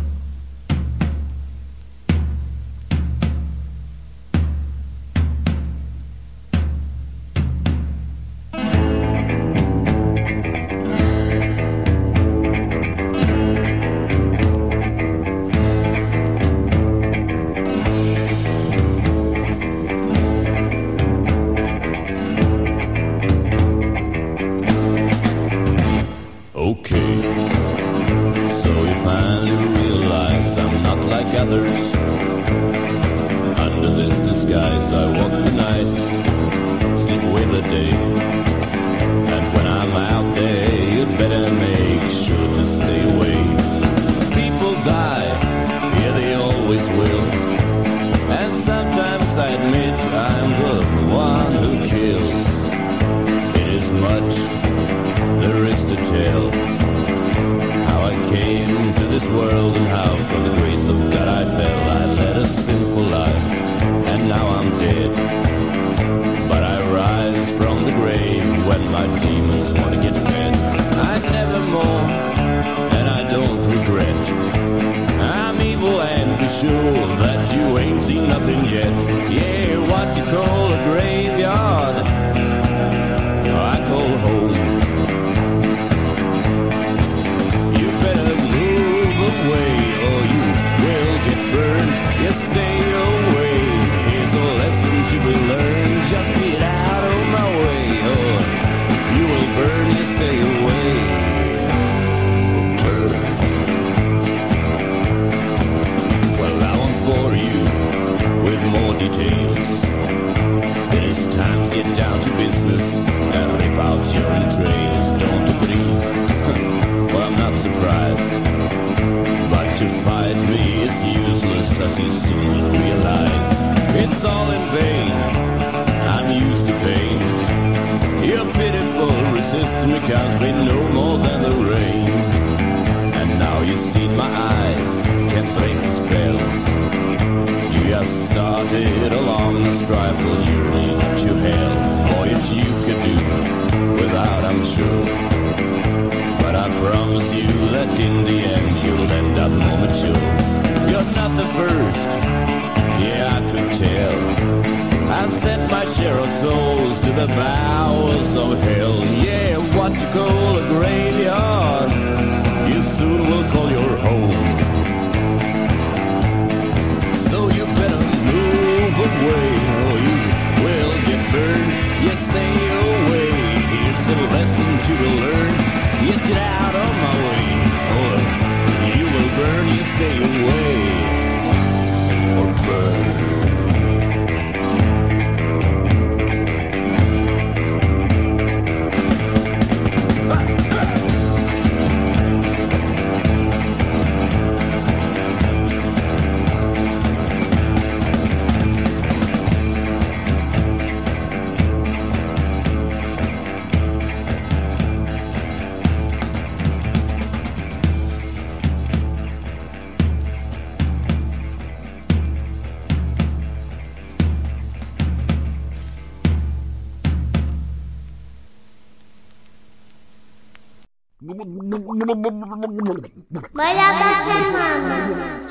Melhor 223.54 223.92
da 223.98 224.10
semana. 224.24 225.44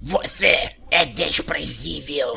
Você 0.00 0.76
é 0.90 1.06
desprezível. 1.06 2.34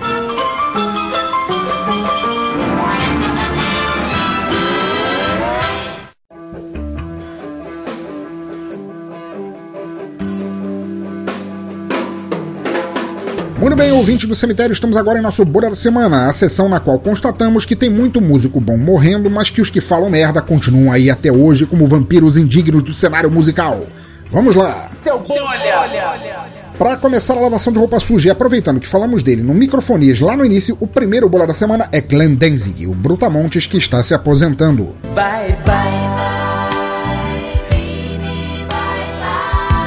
Muito 13.64 13.78
bem, 13.78 13.94
ouvinte 13.94 14.28
do 14.28 14.36
cemitério, 14.36 14.74
estamos 14.74 14.98
agora 14.98 15.20
em 15.20 15.22
nosso 15.22 15.46
Bora 15.46 15.70
da 15.70 15.76
Semana, 15.78 16.28
a 16.28 16.34
sessão 16.34 16.68
na 16.68 16.82
qual 16.82 17.00
constatamos 17.00 17.64
que 17.64 17.78
tem 17.78 17.90
muito 17.90 18.20
músico 18.20 18.60
bom 18.60 18.76
morrendo, 18.76 19.32
mas 19.32 19.50
que 19.50 19.62
os 19.62 19.70
que 19.70 19.80
falam 19.80 20.10
merda 20.10 20.42
continuam 20.42 20.92
aí 20.92 21.10
até 21.10 21.32
hoje 21.32 21.66
como 21.66 21.88
vampiros 21.88 22.36
indignos 22.36 22.84
do 22.84 22.94
cenário 22.94 23.32
musical. 23.32 23.82
Vamos 24.30 24.54
lá! 24.54 24.92
Seu 25.02 25.18
bolha! 25.18 25.90
Para 26.78 26.98
começar 26.98 27.38
a 27.38 27.40
lavação 27.40 27.72
de 27.72 27.80
roupa 27.80 28.02
suja 28.02 28.28
e 28.28 28.32
aproveitando 28.32 28.82
que 28.82 28.88
falamos 28.88 29.24
dele 29.24 29.42
no 29.42 29.54
microfonias 29.54 30.20
lá 30.20 30.36
no 30.36 30.44
início, 30.44 30.78
o 30.82 30.86
primeiro 30.86 31.30
bola 31.30 31.48
da 31.48 31.54
semana 31.54 31.88
é 31.90 32.02
Glenn 32.02 32.36
Danzig, 32.36 32.86
o 32.86 32.94
Brutamontes 32.94 33.66
que 33.66 33.78
está 33.78 34.04
se 34.04 34.14
aposentando. 34.14 34.94
Bye, 35.16 35.56
bye. 35.66 36.04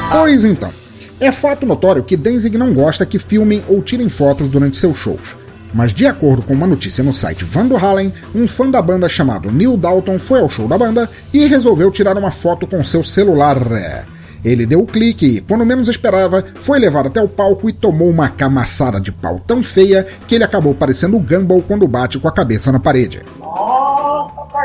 Pois 0.09 0.43
então, 0.43 0.71
é 1.19 1.31
fato 1.31 1.65
notório 1.65 2.03
que 2.03 2.15
Danzig 2.15 2.57
não 2.57 2.73
gosta 2.73 3.05
que 3.05 3.17
filmem 3.17 3.63
ou 3.67 3.81
tirem 3.81 4.09
fotos 4.09 4.47
durante 4.47 4.77
seus 4.77 4.97
shows. 4.97 5.35
Mas 5.73 5.93
de 5.93 6.05
acordo 6.05 6.41
com 6.43 6.53
uma 6.53 6.67
notícia 6.67 7.03
no 7.03 7.13
site 7.13 7.43
Van 7.43 7.67
Halen, 7.77 8.13
um 8.33 8.47
fã 8.47 8.69
da 8.69 8.81
banda 8.81 9.09
chamado 9.09 9.51
Neil 9.51 9.75
Dalton 9.75 10.17
foi 10.17 10.39
ao 10.39 10.49
show 10.49 10.67
da 10.67 10.77
banda 10.77 11.09
e 11.33 11.45
resolveu 11.45 11.91
tirar 11.91 12.17
uma 12.17 12.31
foto 12.31 12.65
com 12.65 12.83
seu 12.83 13.03
celular. 13.03 13.57
Ele 14.45 14.65
deu 14.65 14.81
o 14.81 14.85
clique 14.85 15.25
e, 15.25 15.41
quando 15.41 15.65
menos 15.65 15.89
esperava, 15.89 16.45
foi 16.55 16.79
levado 16.79 17.07
até 17.07 17.21
o 17.21 17.27
palco 17.27 17.69
e 17.69 17.73
tomou 17.73 18.09
uma 18.09 18.29
camaçada 18.29 19.01
de 19.01 19.11
pau 19.11 19.41
tão 19.45 19.61
feia 19.61 20.07
que 20.27 20.35
ele 20.35 20.43
acabou 20.43 20.73
parecendo 20.73 21.17
o 21.17 21.19
Gumball 21.19 21.61
quando 21.61 21.87
bate 21.87 22.17
com 22.17 22.27
a 22.27 22.31
cabeça 22.31 22.71
na 22.71 22.79
parede. 22.79 23.21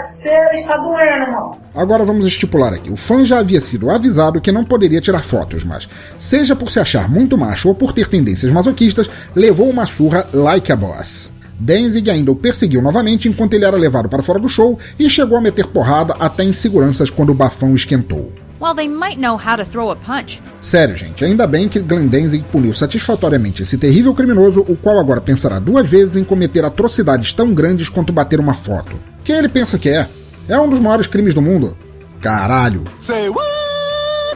Parceiro, 0.03 0.57
está 0.57 0.77
doendo, 0.79 1.31
mano. 1.31 1.53
Agora 1.73 2.05
vamos 2.05 2.27
estipular 2.27 2.73
aqui. 2.73 2.91
O 2.91 2.97
fã 2.97 3.25
já 3.25 3.38
havia 3.38 3.61
sido 3.61 3.88
avisado 3.88 4.41
que 4.41 4.51
não 4.51 4.65
poderia 4.65 5.01
tirar 5.01 5.23
fotos, 5.23 5.62
mas, 5.62 5.88
seja 6.19 6.57
por 6.57 6.73
se 6.73 6.81
achar 6.81 7.09
muito 7.09 7.38
macho 7.38 7.69
ou 7.69 7.75
por 7.75 7.93
ter 7.93 8.09
tendências 8.09 8.51
masoquistas, 8.51 9.09
levou 9.33 9.71
uma 9.71 9.87
surra 9.87 10.27
like 10.33 10.73
a 10.73 10.77
boss. 10.77 11.33
Danzig 11.57 12.11
ainda 12.11 12.33
o 12.33 12.37
perseguiu 12.37 12.83
novamente 12.83 13.29
enquanto 13.29 13.55
ele 13.55 13.65
era 13.65 13.77
levado 13.77 14.09
para 14.09 14.25
fora 14.25 14.41
do 14.41 14.49
show 14.49 14.77
e 14.99 15.09
chegou 15.09 15.38
a 15.38 15.41
meter 15.41 15.69
porrada 15.69 16.17
até 16.19 16.43
em 16.43 16.53
seguranças 16.53 17.09
quando 17.09 17.31
o 17.31 17.35
bafão 17.35 17.73
esquentou. 17.73 18.33
Well, 18.61 18.75
they 18.75 18.88
might 18.88 19.21
know 19.21 19.37
how 19.37 19.57
to 19.57 19.65
throw 19.65 19.93
a 19.93 19.97
punch. 19.97 20.43
Sério, 20.61 20.97
gente, 20.97 21.25
ainda 21.25 21.47
bem 21.47 21.69
que 21.69 21.79
Glenn 21.79 22.09
Danzig 22.09 22.45
puniu 22.51 22.75
satisfatoriamente 22.75 23.62
esse 23.62 23.79
terrível 23.79 24.12
criminoso, 24.15 24.65
o 24.69 24.77
qual 24.77 24.99
agora 24.99 25.21
pensará 25.21 25.61
duas 25.61 25.88
vezes 25.88 26.17
em 26.17 26.25
cometer 26.25 26.65
atrocidades 26.65 27.33
tão 27.33 27.55
grandes 27.55 27.88
quanto 27.88 28.12
bater 28.12 28.41
uma 28.41 28.55
foto. 28.55 29.12
Ele 29.33 29.49
pensa 29.49 29.79
que 29.79 29.88
é? 29.88 30.09
É 30.49 30.59
um 30.59 30.68
dos 30.68 30.81
maiores 30.81 31.07
crimes 31.07 31.35
do 31.35 31.42
mundo. 31.42 31.77
Caralho. 32.21 32.85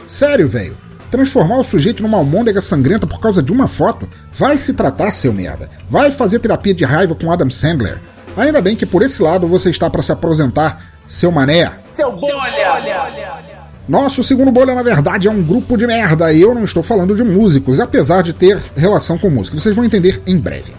Sério, 0.07 0.47
velho. 0.47 0.75
Transformar 1.09 1.57
o 1.57 1.63
sujeito 1.63 2.03
numa 2.03 2.17
almôndega 2.17 2.61
sangrenta 2.61 3.07
por 3.07 3.19
causa 3.19 3.41
de 3.41 3.51
uma 3.51 3.67
foto? 3.67 4.07
Vai 4.33 4.57
se 4.57 4.73
tratar, 4.73 5.11
seu 5.11 5.31
merda. 5.31 5.69
Vai 5.89 6.11
fazer 6.11 6.39
terapia 6.39 6.73
de 6.73 6.83
raiva 6.83 7.15
com 7.15 7.31
Adam 7.31 7.49
Sandler. 7.49 7.97
Ainda 8.35 8.61
bem 8.61 8.75
que 8.75 8.85
por 8.85 9.01
esse 9.01 9.21
lado 9.21 9.47
você 9.47 9.69
está 9.69 9.89
para 9.89 10.03
se 10.03 10.11
aposentar, 10.11 10.85
seu 11.07 11.31
mané. 11.31 11.71
Seu 11.93 12.11
bolha! 12.11 13.57
Nosso 13.87 14.21
segundo 14.21 14.51
bolha, 14.51 14.75
na 14.75 14.83
verdade, 14.83 15.29
é 15.29 15.31
um 15.31 15.41
grupo 15.41 15.77
de 15.77 15.87
merda, 15.87 16.31
e 16.33 16.41
eu 16.41 16.53
não 16.53 16.65
estou 16.65 16.83
falando 16.83 17.15
de 17.15 17.23
músicos, 17.23 17.79
apesar 17.79 18.21
de 18.21 18.33
ter 18.33 18.61
relação 18.75 19.17
com 19.17 19.29
música. 19.29 19.57
Vocês 19.57 19.73
vão 19.73 19.85
entender 19.85 20.21
em 20.27 20.37
breve. 20.37 20.73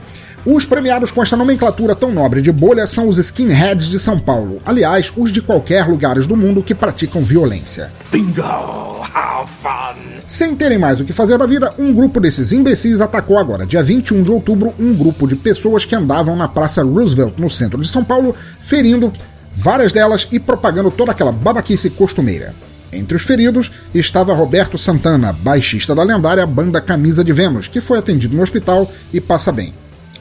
Os 0.50 0.64
premiados 0.64 1.10
com 1.10 1.22
esta 1.22 1.36
nomenclatura 1.36 1.94
tão 1.94 2.10
nobre 2.10 2.40
de 2.40 2.50
bolha 2.50 2.86
são 2.86 3.06
os 3.06 3.18
skinheads 3.18 3.86
de 3.86 3.98
São 3.98 4.18
Paulo. 4.18 4.62
Aliás, 4.64 5.12
os 5.14 5.30
de 5.30 5.42
qualquer 5.42 5.86
lugares 5.86 6.26
do 6.26 6.34
mundo 6.34 6.62
que 6.62 6.74
praticam 6.74 7.22
violência. 7.22 7.92
Bingo! 8.10 8.40
How 8.40 9.46
fun! 9.62 10.00
Sem 10.26 10.56
terem 10.56 10.78
mais 10.78 11.02
o 11.02 11.04
que 11.04 11.12
fazer 11.12 11.36
da 11.36 11.44
vida, 11.44 11.74
um 11.78 11.92
grupo 11.92 12.18
desses 12.18 12.50
imbecis 12.50 13.02
atacou 13.02 13.36
agora, 13.36 13.66
dia 13.66 13.82
21 13.82 14.22
de 14.22 14.30
outubro, 14.30 14.72
um 14.80 14.94
grupo 14.94 15.28
de 15.28 15.36
pessoas 15.36 15.84
que 15.84 15.94
andavam 15.94 16.34
na 16.34 16.48
Praça 16.48 16.82
Roosevelt, 16.82 17.34
no 17.36 17.50
centro 17.50 17.82
de 17.82 17.88
São 17.88 18.02
Paulo, 18.02 18.34
ferindo 18.62 19.12
várias 19.54 19.92
delas 19.92 20.26
e 20.32 20.40
propagando 20.40 20.90
toda 20.90 21.12
aquela 21.12 21.30
babaquice 21.30 21.90
costumeira. 21.90 22.54
Entre 22.90 23.14
os 23.14 23.22
feridos 23.22 23.70
estava 23.94 24.32
Roberto 24.32 24.78
Santana, 24.78 25.30
baixista 25.30 25.94
da 25.94 26.02
lendária 26.02 26.46
banda 26.46 26.80
Camisa 26.80 27.22
de 27.22 27.34
Vênus, 27.34 27.68
que 27.68 27.82
foi 27.82 27.98
atendido 27.98 28.34
no 28.34 28.42
hospital 28.42 28.90
e 29.12 29.20
passa 29.20 29.52
bem. 29.52 29.74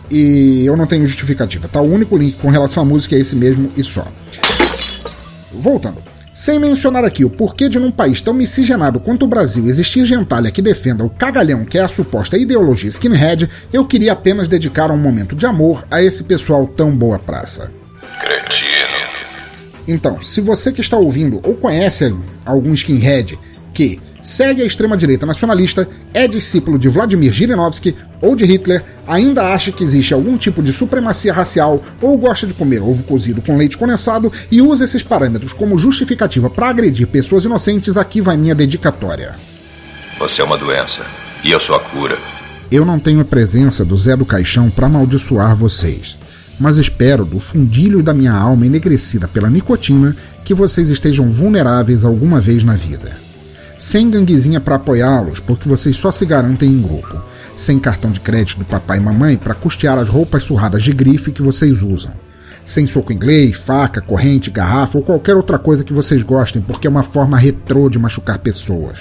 E 0.10 0.66
eu 0.66 0.78
não 0.78 0.88
tenho 0.88 1.06
justificativa, 1.06 1.68
tá? 1.68 1.82
O 1.82 1.92
único 1.92 2.18
link 2.18 2.36
com 2.38 2.50
relação 2.50 2.84
à 2.84 2.86
música 2.86 3.16
é 3.16 3.20
esse 3.20 3.36
mesmo 3.36 3.72
e 3.76 3.84
só. 3.84 4.08
Voltando. 5.52 6.02
Sem 6.34 6.60
mencionar 6.60 7.04
aqui 7.04 7.26
o 7.26 7.32
porquê 7.32 7.68
de 7.68 7.80
num 7.80 7.90
país 7.90 8.22
tão 8.22 8.32
miscigenado 8.32 9.00
quanto 9.00 9.24
o 9.24 9.28
Brasil 9.28 9.68
existir 9.68 10.06
gentalha 10.06 10.52
que 10.52 10.62
defenda 10.62 11.04
o 11.04 11.10
cagalhão 11.10 11.66
que 11.66 11.80
é 11.80 11.82
a 11.82 11.88
suposta 11.88 12.38
ideologia 12.38 12.90
skinhead, 12.90 13.50
eu 13.74 13.84
queria 13.86 14.14
apenas 14.14 14.48
dedicar 14.48 14.92
um 14.92 14.98
momento 14.98 15.36
de 15.36 15.48
amor 15.48 15.84
a 15.90 16.00
esse 16.02 16.24
pessoal 16.24 16.68
tão 16.68 16.92
boa 16.92 17.18
praça. 17.18 17.72
Cretino. 18.22 18.88
Então, 19.88 20.22
se 20.22 20.40
você 20.42 20.72
que 20.72 20.82
está 20.82 20.98
ouvindo 20.98 21.40
ou 21.44 21.56
conhece 21.56 22.14
algum 22.46 22.74
skinhead 22.74 23.40
que 23.74 24.00
segue 24.28 24.62
a 24.62 24.66
extrema-direita 24.66 25.26
nacionalista, 25.26 25.88
é 26.14 26.28
discípulo 26.28 26.78
de 26.78 26.90
Vladimir 26.90 27.32
Zhirinovsky 27.32 27.96
ou 28.22 28.36
de 28.36 28.46
Hitler, 28.46 28.84
ainda 29.08 29.54
acha 29.54 29.72
que 29.72 29.86
existe 29.86 30.14
algum 30.14 30.38
tipo 30.38 30.62
de 30.62 30.74
supremacia 30.74 31.32
racial 31.32 31.82
ou 32.02 32.18
gosta 32.18 32.46
de 32.46 32.54
comer 32.54 32.82
ovo 32.82 33.04
cozido 33.04 33.42
com 33.42 33.56
leite 33.56 33.78
condensado 33.78 34.32
e 34.52 34.62
usa 34.62 34.84
esses 34.84 35.02
parâmetros 35.02 35.54
como 35.54 35.80
justificativa 35.80 36.50
para 36.50 36.68
agredir 36.68 37.08
pessoas 37.08 37.46
inocentes, 37.46 37.96
aqui 37.96 38.20
vai 38.20 38.36
minha 38.36 38.54
dedicatória. 38.54 39.36
Você 40.20 40.42
é 40.42 40.46
uma 40.46 40.58
doença 40.58 41.04
e 41.42 41.52
eu 41.52 41.60
sou 41.62 41.76
a 41.76 41.80
cura. 41.80 42.18
Eu 42.70 42.84
não 42.84 43.00
tenho 43.00 43.22
a 43.22 43.26
presença 43.26 43.86
do 43.86 43.96
Zé 43.96 44.18
do 44.18 44.26
Caixão 44.26 44.70
para 44.70 44.88
amaldiçoar 44.88 45.56
vocês, 45.56 46.18
mas 46.60 46.76
espero 46.76 47.24
do 47.24 47.40
fundilho 47.40 48.04
da 48.04 48.14
minha 48.14 48.34
alma 48.34 48.66
enegrecida 48.66 49.26
pela 49.26 49.50
nicotina 49.50 50.14
que 50.44 50.54
vocês 50.54 50.90
estejam 50.90 51.30
vulneráveis 51.30 52.04
alguma 52.04 52.42
vez 52.42 52.62
na 52.62 52.76
vida. 52.76 53.27
Sem 53.78 54.10
ganguezinha 54.10 54.60
para 54.60 54.76
apoiá-los, 54.76 55.40
porque 55.40 55.70
vocês 55.70 55.96
só 55.96 56.12
se 56.12 56.26
garantem 56.26 56.70
em 56.70 56.82
grupo. 56.82 57.22
Sem 57.56 57.80
cartão 57.80 58.12
de 58.12 58.20
crédito 58.20 58.60
do 58.60 58.66
papai 58.66 58.98
e 58.98 59.02
mamãe 59.02 59.38
para 59.38 59.54
custear 59.54 60.00
as 60.00 60.10
roupas 60.10 60.44
surradas 60.44 60.82
de 60.82 60.92
grife 60.92 61.32
que 61.32 61.44
vocês 61.44 61.84
usam. 61.84 62.12
Sem 62.66 62.88
soco 62.88 63.14
inglês, 63.14 63.56
faca, 63.56 64.02
corrente, 64.02 64.50
garrafa 64.50 64.98
ou 64.98 65.04
qualquer 65.04 65.36
outra 65.36 65.60
coisa 65.60 65.84
que 65.84 65.94
vocês 65.94 66.24
gostem, 66.24 66.62
porque 66.62 66.88
é 66.88 66.90
uma 66.90 67.04
forma 67.04 67.38
retrô 67.38 67.88
de 67.88 68.00
machucar 68.00 68.40
pessoas. 68.40 69.00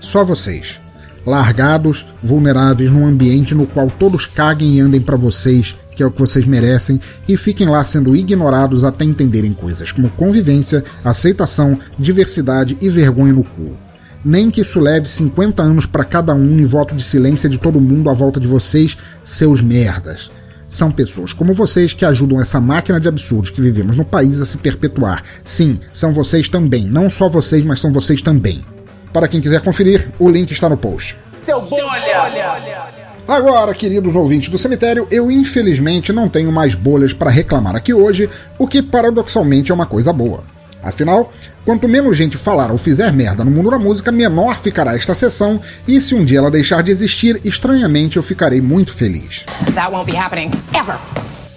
Só 0.00 0.22
vocês. 0.22 0.78
Largados, 1.26 2.04
vulneráveis 2.22 2.90
num 2.90 3.06
ambiente 3.06 3.54
no 3.54 3.66
qual 3.66 3.90
todos 3.90 4.26
caguem 4.26 4.76
e 4.76 4.80
andem 4.80 5.00
para 5.00 5.16
vocês, 5.16 5.74
que 5.96 6.02
é 6.02 6.06
o 6.06 6.10
que 6.10 6.20
vocês 6.20 6.46
merecem, 6.46 7.00
e 7.26 7.36
fiquem 7.38 7.68
lá 7.68 7.82
sendo 7.84 8.14
ignorados 8.14 8.84
até 8.84 9.04
entenderem 9.04 9.52
coisas 9.52 9.92
como 9.92 10.10
convivência, 10.10 10.84
aceitação, 11.04 11.78
diversidade 11.98 12.76
e 12.80 12.88
vergonha 12.90 13.32
no 13.32 13.44
cu 13.44 13.76
nem 14.24 14.50
que 14.50 14.60
isso 14.60 14.80
leve 14.80 15.08
50 15.08 15.62
anos 15.62 15.86
para 15.86 16.04
cada 16.04 16.34
um 16.34 16.58
em 16.58 16.64
voto 16.64 16.94
de 16.94 17.02
silêncio 17.02 17.48
de 17.48 17.58
todo 17.58 17.80
mundo 17.80 18.10
à 18.10 18.12
volta 18.12 18.38
de 18.38 18.46
vocês, 18.46 18.96
seus 19.24 19.60
merdas. 19.60 20.30
São 20.68 20.92
pessoas 20.92 21.32
como 21.32 21.52
vocês 21.52 21.92
que 21.92 22.04
ajudam 22.04 22.40
essa 22.40 22.60
máquina 22.60 23.00
de 23.00 23.08
absurdos 23.08 23.50
que 23.50 23.60
vivemos 23.60 23.96
no 23.96 24.04
país 24.04 24.40
a 24.40 24.46
se 24.46 24.56
perpetuar. 24.56 25.24
Sim, 25.44 25.80
são 25.92 26.12
vocês 26.12 26.48
também. 26.48 26.86
Não 26.86 27.10
só 27.10 27.28
vocês, 27.28 27.64
mas 27.64 27.80
são 27.80 27.92
vocês 27.92 28.22
também. 28.22 28.64
Para 29.12 29.26
quem 29.26 29.40
quiser 29.40 29.62
conferir, 29.62 30.08
o 30.18 30.30
link 30.30 30.50
está 30.52 30.68
no 30.68 30.76
post. 30.76 31.16
Seu 31.42 31.60
bolha! 31.62 32.80
Agora, 33.26 33.74
queridos 33.74 34.14
ouvintes 34.14 34.48
do 34.48 34.58
cemitério, 34.58 35.06
eu 35.10 35.30
infelizmente 35.30 36.12
não 36.12 36.28
tenho 36.28 36.52
mais 36.52 36.74
bolhas 36.74 37.12
para 37.12 37.30
reclamar 37.30 37.74
aqui 37.74 37.94
hoje, 37.94 38.28
o 38.58 38.66
que 38.66 38.82
paradoxalmente 38.82 39.70
é 39.70 39.74
uma 39.74 39.86
coisa 39.86 40.12
boa. 40.12 40.42
Afinal, 40.82 41.32
quanto 41.64 41.88
menos 41.88 42.16
gente 42.16 42.36
falar 42.36 42.70
ou 42.70 42.78
fizer 42.78 43.12
merda 43.12 43.44
no 43.44 43.50
mundo 43.50 43.70
da 43.70 43.78
música, 43.78 44.10
menor 44.10 44.58
ficará 44.58 44.96
esta 44.96 45.14
sessão, 45.14 45.60
e 45.86 46.00
se 46.00 46.14
um 46.14 46.24
dia 46.24 46.38
ela 46.38 46.50
deixar 46.50 46.82
de 46.82 46.90
existir, 46.90 47.40
estranhamente 47.44 48.16
eu 48.16 48.22
ficarei 48.22 48.60
muito 48.60 48.92
feliz. 48.92 49.44
That 49.74 49.92
won't 49.92 50.10
be 50.10 50.16
happening 50.16 50.50
ever. 50.74 50.98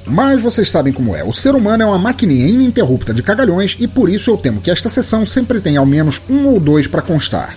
Mas 0.05 0.41
vocês 0.41 0.69
sabem 0.69 0.91
como 0.91 1.15
é, 1.15 1.23
o 1.23 1.33
ser 1.33 1.55
humano 1.55 1.83
é 1.83 1.85
uma 1.85 1.97
maquininha 1.97 2.47
ininterrupta 2.47 3.13
de 3.13 3.23
cagalhões 3.23 3.77
e 3.79 3.87
por 3.87 4.09
isso 4.09 4.29
eu 4.29 4.37
temo 4.37 4.59
que 4.59 4.69
esta 4.69 4.89
sessão 4.89 5.25
sempre 5.25 5.61
tenha 5.61 5.79
ao 5.79 5.85
menos 5.85 6.21
um 6.29 6.45
ou 6.47 6.59
dois 6.59 6.87
para 6.87 7.01
constar. 7.01 7.55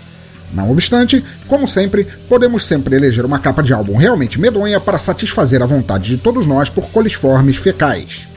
Não 0.52 0.70
obstante, 0.70 1.24
como 1.48 1.66
sempre, 1.66 2.06
podemos 2.28 2.64
sempre 2.64 2.94
eleger 2.94 3.24
uma 3.24 3.40
capa 3.40 3.62
de 3.62 3.72
álbum 3.72 3.96
realmente 3.96 4.40
medonha 4.40 4.78
para 4.78 4.98
satisfazer 4.98 5.60
a 5.60 5.66
vontade 5.66 6.08
de 6.08 6.18
todos 6.18 6.46
nós 6.46 6.70
por 6.70 6.88
coliformes 6.90 7.56
fecais. 7.56 8.28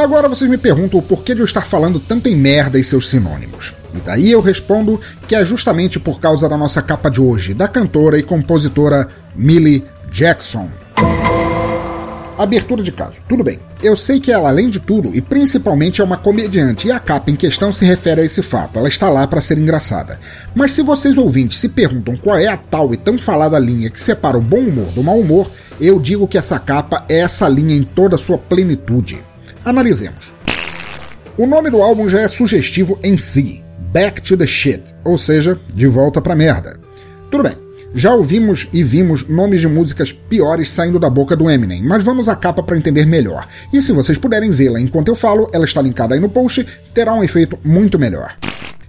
Agora 0.00 0.30
vocês 0.30 0.50
me 0.50 0.56
perguntam 0.56 0.98
o 0.98 1.02
porquê 1.02 1.34
de 1.34 1.40
eu 1.40 1.44
estar 1.44 1.60
falando 1.60 2.00
tanto 2.00 2.26
em 2.26 2.34
merda 2.34 2.78
e 2.78 2.82
seus 2.82 3.10
sinônimos. 3.10 3.74
E 3.94 3.98
daí 3.98 4.30
eu 4.30 4.40
respondo 4.40 4.98
que 5.28 5.34
é 5.34 5.44
justamente 5.44 6.00
por 6.00 6.18
causa 6.18 6.48
da 6.48 6.56
nossa 6.56 6.80
capa 6.80 7.10
de 7.10 7.20
hoje, 7.20 7.52
da 7.52 7.68
cantora 7.68 8.18
e 8.18 8.22
compositora 8.22 9.06
Millie 9.36 9.84
Jackson. 10.10 10.70
Abertura 12.38 12.82
de 12.82 12.90
caso. 12.90 13.20
Tudo 13.28 13.44
bem. 13.44 13.58
Eu 13.82 13.94
sei 13.94 14.18
que 14.18 14.32
ela, 14.32 14.48
além 14.48 14.70
de 14.70 14.80
tudo, 14.80 15.14
e 15.14 15.20
principalmente 15.20 16.00
é 16.00 16.04
uma 16.04 16.16
comediante, 16.16 16.88
e 16.88 16.92
a 16.92 16.98
capa 16.98 17.30
em 17.30 17.36
questão 17.36 17.70
se 17.70 17.84
refere 17.84 18.22
a 18.22 18.24
esse 18.24 18.42
fato. 18.42 18.78
Ela 18.78 18.88
está 18.88 19.10
lá 19.10 19.26
para 19.26 19.42
ser 19.42 19.58
engraçada. 19.58 20.18
Mas 20.54 20.72
se 20.72 20.82
vocês 20.82 21.18
ouvintes 21.18 21.58
se 21.58 21.68
perguntam 21.68 22.16
qual 22.16 22.38
é 22.38 22.46
a 22.46 22.56
tal 22.56 22.94
e 22.94 22.96
tão 22.96 23.18
falada 23.18 23.58
linha 23.58 23.90
que 23.90 24.00
separa 24.00 24.38
o 24.38 24.42
bom 24.42 24.60
humor 24.60 24.86
do 24.92 25.04
mau 25.04 25.20
humor, 25.20 25.50
eu 25.78 26.00
digo 26.00 26.26
que 26.26 26.38
essa 26.38 26.58
capa 26.58 27.04
é 27.06 27.18
essa 27.18 27.46
linha 27.46 27.76
em 27.76 27.82
toda 27.82 28.14
a 28.14 28.18
sua 28.18 28.38
plenitude. 28.38 29.28
Analisemos. 29.64 30.30
O 31.36 31.46
nome 31.46 31.70
do 31.70 31.82
álbum 31.82 32.08
já 32.08 32.20
é 32.20 32.28
sugestivo 32.28 32.98
em 33.02 33.16
si. 33.16 33.62
Back 33.92 34.22
to 34.22 34.36
the 34.36 34.46
Shit, 34.46 34.94
ou 35.04 35.18
seja, 35.18 35.58
de 35.74 35.86
volta 35.86 36.20
pra 36.20 36.34
merda. 36.34 36.78
Tudo 37.30 37.42
bem. 37.42 37.56
Já 37.92 38.14
ouvimos 38.14 38.68
e 38.72 38.82
vimos 38.82 39.26
nomes 39.28 39.60
de 39.60 39.66
músicas 39.66 40.12
piores 40.12 40.70
saindo 40.70 40.98
da 40.98 41.10
boca 41.10 41.34
do 41.34 41.50
Eminem, 41.50 41.82
mas 41.82 42.04
vamos 42.04 42.28
à 42.28 42.36
capa 42.36 42.62
para 42.62 42.76
entender 42.76 43.04
melhor. 43.04 43.48
E 43.72 43.82
se 43.82 43.92
vocês 43.92 44.16
puderem 44.16 44.50
vê-la 44.50 44.80
enquanto 44.80 45.08
eu 45.08 45.16
falo, 45.16 45.50
ela 45.52 45.64
está 45.64 45.82
linkada 45.82 46.14
aí 46.14 46.20
no 46.20 46.28
post, 46.28 46.64
terá 46.94 47.12
um 47.12 47.24
efeito 47.24 47.58
muito 47.64 47.98
melhor. 47.98 48.36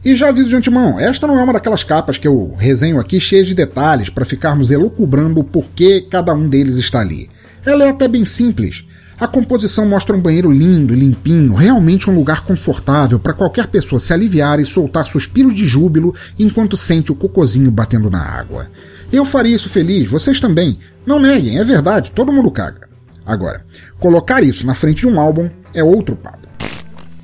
E 0.06 0.16
já 0.16 0.30
aviso 0.30 0.50
de 0.50 0.56
antemão, 0.56 1.00
esta 1.00 1.28
não 1.28 1.40
é 1.40 1.44
uma 1.44 1.54
daquelas 1.54 1.84
capas 1.84 2.18
que 2.18 2.28
eu 2.28 2.54
resenho 2.58 3.00
aqui 3.00 3.20
cheias 3.20 3.48
de 3.48 3.56
detalhes 3.56 4.10
para 4.10 4.26
ficarmos 4.26 4.70
elucubrando 4.70 5.40
o 5.40 5.44
porquê 5.44 6.06
cada 6.10 6.34
um 6.34 6.48
deles 6.48 6.78
está 6.78 7.00
ali. 7.00 7.30
Ela 7.66 7.86
é 7.86 7.90
até 7.90 8.08
bem 8.08 8.26
simples. 8.26 8.86
A 9.22 9.28
composição 9.28 9.86
mostra 9.86 10.16
um 10.16 10.20
banheiro 10.20 10.52
lindo 10.52 10.96
e 10.96 10.98
limpinho, 10.98 11.54
realmente 11.54 12.10
um 12.10 12.16
lugar 12.16 12.44
confortável 12.44 13.20
para 13.20 13.36
qualquer 13.36 13.68
pessoa 13.68 14.00
se 14.00 14.12
aliviar 14.12 14.60
e 14.60 14.66
soltar 14.66 15.06
suspiros 15.06 15.54
de 15.54 15.68
júbilo 15.68 16.16
enquanto 16.40 16.76
sente 16.76 17.12
o 17.12 17.16
cocozinho 17.16 17.70
batendo 17.70 18.10
na 18.10 18.20
água. 18.20 18.72
Eu 19.14 19.24
faria 19.24 19.56
isso 19.56 19.70
feliz, 19.70 20.10
vocês 20.10 20.40
também. 20.40 20.80
Não 21.06 21.20
neguem, 21.20 21.60
é 21.60 21.64
verdade, 21.64 22.12
todo 22.16 22.34
mundo 22.34 22.50
caga. 22.50 22.90
Agora, 23.24 23.64
colocar 24.00 24.42
isso 24.42 24.66
na 24.66 24.74
frente 24.74 25.02
de 25.02 25.08
um 25.08 25.20
álbum 25.20 25.52
é 25.72 25.84
outro 25.84 26.16
papo. 26.16 26.48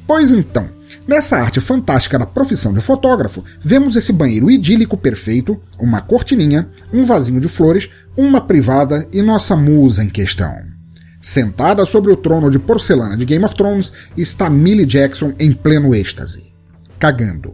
Pois 0.06 0.32
então, 0.32 0.70
nessa 1.08 1.38
arte 1.38 1.60
fantástica 1.60 2.20
da 2.20 2.28
profissão 2.28 2.76
de 2.76 2.80
fotógrafo, 2.80 3.44
vemos 3.60 3.96
esse 3.96 4.14
banheiro 4.14 4.52
idílico 4.52 4.98
perfeito, 4.98 5.60
uma 5.80 6.00
cortininha, 6.00 6.70
um 6.94 7.04
vasinho 7.04 7.42
de 7.42 7.48
flores, 7.48 7.90
uma 8.16 8.40
privada 8.40 9.08
e 9.12 9.24
nossa 9.24 9.56
musa 9.56 10.04
em 10.04 10.10
questão. 10.10 10.77
Sentada 11.28 11.86
sobre 11.86 12.10
o 12.10 12.16
trono 12.16 12.50
de 12.50 12.58
porcelana 12.58 13.18
de 13.18 13.26
Game 13.26 13.44
of 13.44 13.54
Thrones 13.54 13.92
está 14.16 14.50
Millie 14.50 14.86
Jackson 14.86 15.34
em 15.38 15.52
pleno 15.52 15.94
êxtase. 15.94 16.54
Cagando. 16.98 17.54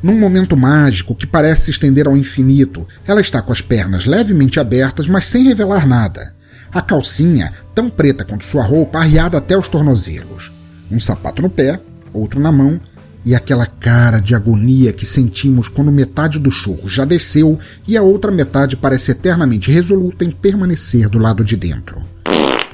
Num 0.00 0.16
momento 0.16 0.56
mágico 0.56 1.12
que 1.12 1.26
parece 1.26 1.64
se 1.64 1.70
estender 1.72 2.06
ao 2.06 2.16
infinito, 2.16 2.86
ela 3.04 3.20
está 3.20 3.42
com 3.42 3.50
as 3.50 3.60
pernas 3.60 4.06
levemente 4.06 4.60
abertas, 4.60 5.08
mas 5.08 5.26
sem 5.26 5.42
revelar 5.42 5.84
nada. 5.84 6.32
A 6.70 6.80
calcinha, 6.80 7.52
tão 7.74 7.90
preta 7.90 8.24
quanto 8.24 8.44
sua 8.44 8.62
roupa, 8.62 9.00
arriada 9.00 9.36
até 9.36 9.58
os 9.58 9.68
tornozelos. 9.68 10.52
Um 10.88 11.00
sapato 11.00 11.42
no 11.42 11.50
pé, 11.50 11.80
outro 12.12 12.38
na 12.38 12.52
mão, 12.52 12.80
e 13.24 13.34
aquela 13.34 13.66
cara 13.66 14.20
de 14.20 14.32
agonia 14.32 14.92
que 14.92 15.04
sentimos 15.04 15.68
quando 15.68 15.90
metade 15.90 16.38
do 16.38 16.52
churro 16.52 16.88
já 16.88 17.04
desceu 17.04 17.58
e 17.84 17.96
a 17.96 18.02
outra 18.02 18.30
metade 18.30 18.76
parece 18.76 19.10
eternamente 19.10 19.72
resoluta 19.72 20.24
em 20.24 20.30
permanecer 20.30 21.08
do 21.08 21.18
lado 21.18 21.42
de 21.42 21.56
dentro. 21.56 22.00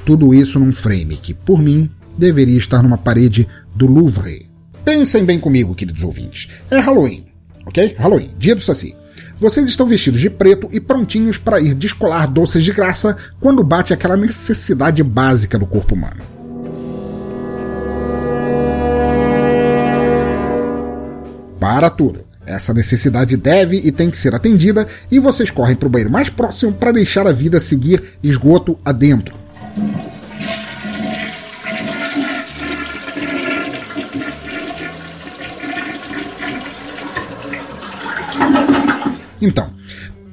Tudo 0.05 0.33
isso 0.33 0.59
num 0.59 0.73
frame 0.73 1.15
que, 1.15 1.33
por 1.33 1.61
mim, 1.61 1.89
deveria 2.17 2.57
estar 2.57 2.83
numa 2.83 2.97
parede 2.97 3.47
do 3.73 3.87
Louvre. 3.87 4.49
Pensem 4.83 5.23
bem 5.23 5.39
comigo, 5.39 5.73
queridos 5.73 6.03
ouvintes. 6.03 6.49
É 6.69 6.77
Halloween, 6.79 7.25
ok? 7.65 7.95
Halloween, 7.97 8.31
dia 8.37 8.53
do 8.53 8.61
Saci. 8.61 8.95
Vocês 9.39 9.67
estão 9.67 9.87
vestidos 9.87 10.19
de 10.19 10.29
preto 10.29 10.67
e 10.71 10.79
prontinhos 10.79 11.37
para 11.37 11.59
ir 11.59 11.73
descolar 11.73 12.27
doces 12.27 12.63
de 12.63 12.71
graça 12.71 13.15
quando 13.39 13.63
bate 13.63 13.93
aquela 13.93 14.17
necessidade 14.17 15.01
básica 15.01 15.57
do 15.57 15.65
corpo 15.65 15.95
humano. 15.95 16.21
Para 21.59 21.89
tudo. 21.89 22.25
Essa 22.45 22.73
necessidade 22.73 23.37
deve 23.37 23.77
e 23.77 23.89
tem 23.89 24.09
que 24.09 24.17
ser 24.17 24.35
atendida 24.35 24.85
e 25.09 25.17
vocês 25.17 25.49
correm 25.49 25.77
para 25.77 25.87
o 25.87 25.89
banheiro 25.89 26.11
mais 26.11 26.29
próximo 26.29 26.73
para 26.73 26.91
deixar 26.91 27.25
a 27.25 27.31
vida 27.31 27.57
seguir 27.61 28.03
esgoto 28.21 28.77
adentro. 28.83 29.42
Então, 39.43 39.67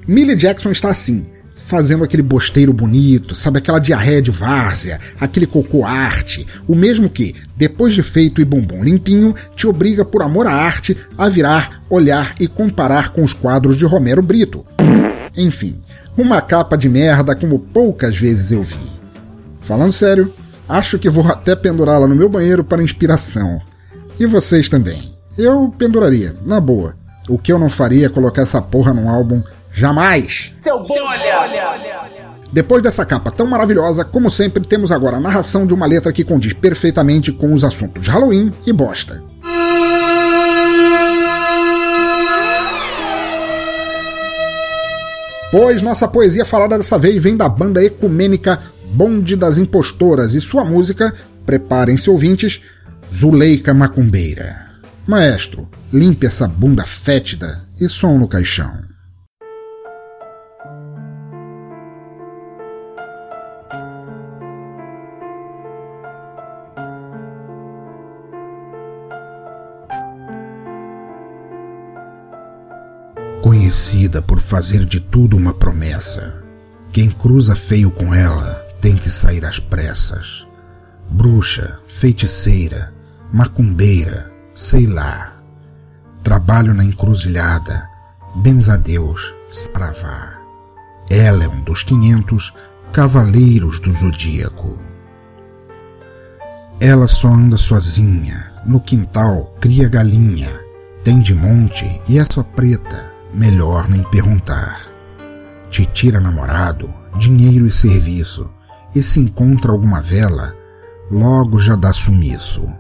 Millie 0.07 0.37
Jackson 0.37 0.71
está 0.71 0.89
assim, 0.89 1.27
fazendo 1.67 2.05
aquele 2.05 2.23
bosteiro 2.23 2.73
bonito, 2.73 3.35
sabe 3.35 3.59
aquela 3.59 3.81
diarreia 3.81 4.23
de 4.23 4.31
várzea, 4.31 5.01
aquele 5.21 5.47
cocô 5.47 5.85
arte, 5.85 6.47
o 6.69 6.77
mesmo 6.77 7.11
que, 7.11 7.35
depois 7.57 7.93
de 7.93 8.05
feito 8.05 8.41
e 8.41 8.45
bumbum 8.45 8.85
limpinho, 8.85 9.35
te 9.57 9.67
obriga 9.67 10.05
por 10.05 10.23
amor 10.23 10.47
à 10.47 10.53
arte 10.53 10.97
a 11.19 11.29
virar, 11.29 11.83
olhar 11.91 12.37
e 12.39 12.47
comparar 12.47 13.11
com 13.11 13.25
os 13.25 13.33
quadros 13.33 13.77
de 13.77 13.85
Romero 13.85 14.23
Brito. 14.23 14.65
Enfim, 15.37 15.81
uma 16.17 16.41
capa 16.41 16.77
de 16.77 16.89
merda 16.89 17.35
como 17.35 17.59
poucas 17.59 18.17
vezes 18.17 18.53
eu 18.53 18.63
vi. 18.63 18.79
Falando 19.61 19.93
sério, 19.93 20.33
acho 20.69 21.01
que 21.01 21.11
vou 21.11 21.27
até 21.27 21.57
pendurá-la 21.57 22.07
no 22.07 22.15
meu 22.15 22.29
banheiro 22.29 22.63
para 22.63 22.83
inspiração. 22.83 23.61
E 24.21 24.27
vocês 24.27 24.69
também. 24.69 25.15
Eu 25.37 25.75
penduraria, 25.77 26.35
na 26.47 26.61
boa. 26.61 27.00
O 27.31 27.39
que 27.39 27.53
eu 27.53 27.61
não 27.61 27.71
faria 27.71 28.07
é 28.07 28.09
colocar 28.09 28.43
essa 28.43 28.61
porra 28.61 28.93
num 28.93 29.09
álbum 29.09 29.41
jamais. 29.71 30.53
Seu 30.61 30.81
bom 30.81 30.97
olha. 31.01 32.21
Depois 32.53 32.83
dessa 32.83 33.07
capa 33.07 33.31
tão 33.31 33.47
maravilhosa, 33.47 34.05
como 34.05 34.29
sempre, 34.29 34.67
temos 34.67 34.91
agora 34.91 35.19
a 35.19 35.21
narração 35.21 35.65
de 35.65 35.73
uma 35.73 35.87
letra 35.87 36.13
que 36.13 36.25
condiz 36.25 36.53
perfeitamente 36.53 37.31
com 37.31 37.55
os 37.55 37.63
assuntos 37.63 38.09
Halloween 38.09 38.51
e 38.67 38.73
bosta. 38.73 39.23
Pois 45.53 45.83
nossa 45.83 46.09
poesia 46.09 46.45
falada 46.45 46.77
dessa 46.77 46.99
vez 46.99 47.23
vem 47.23 47.37
da 47.37 47.49
banda 47.49 47.83
ecumênica 47.83 48.61
Bonde 48.93 49.37
das 49.37 49.57
Impostoras 49.57 50.35
e 50.35 50.41
sua 50.41 50.65
música, 50.65 51.15
preparem-se 51.47 52.11
ouvintes, 52.11 52.61
Zuleika 53.15 53.73
Macumbeira. 53.73 54.70
Maestro, 55.11 55.69
limpe 55.93 56.25
essa 56.25 56.47
bunda 56.47 56.87
fétida 56.87 57.67
e 57.81 57.89
som 57.89 58.17
no 58.17 58.29
caixão. 58.29 58.73
Conhecida 73.43 74.23
por 74.23 74.39
fazer 74.39 74.85
de 74.85 75.01
tudo 75.01 75.37
uma 75.37 75.53
promessa, 75.53 76.41
quem 76.93 77.11
cruza 77.11 77.57
feio 77.57 77.91
com 77.91 78.15
ela 78.15 78.65
tem 78.81 78.95
que 78.95 79.11
sair 79.11 79.45
às 79.45 79.59
pressas. 79.59 80.47
Bruxa, 81.11 81.81
feiticeira, 81.89 82.95
macumbeira, 83.33 84.30
sei 84.61 84.87
lá. 84.87 85.33
Trabalho 86.23 86.75
na 86.75 86.85
encruzilhada, 86.85 87.89
benzadeus, 88.37 89.35
saravá. 89.49 90.39
Ela 91.09 91.45
é 91.45 91.49
um 91.49 91.63
dos 91.63 91.83
quinhentos 91.83 92.53
cavaleiros 92.93 93.81
do 93.81 93.91
zodíaco. 93.95 94.79
Ela 96.79 97.09
só 97.09 97.29
anda 97.29 97.57
sozinha, 97.57 98.53
no 98.67 98.81
quintal 98.81 99.57
cria 99.59 99.89
galinha, 99.89 100.51
tem 101.03 101.21
de 101.21 101.35
monte 101.35 102.03
e 102.07 102.19
é 102.19 102.25
só 102.31 102.43
preta, 102.43 103.11
melhor 103.33 103.89
nem 103.89 104.03
perguntar. 104.03 104.83
Te 105.71 105.87
tira 105.87 106.21
namorado, 106.21 106.93
dinheiro 107.17 107.67
e 107.67 107.73
serviço, 107.73 108.51
e 108.95 109.03
se 109.03 109.21
encontra 109.21 109.73
alguma 109.73 110.03
vela, 110.03 110.55
logo 111.11 111.59
já 111.59 111.77
dá 111.77 111.95
sumiço. 111.95 112.71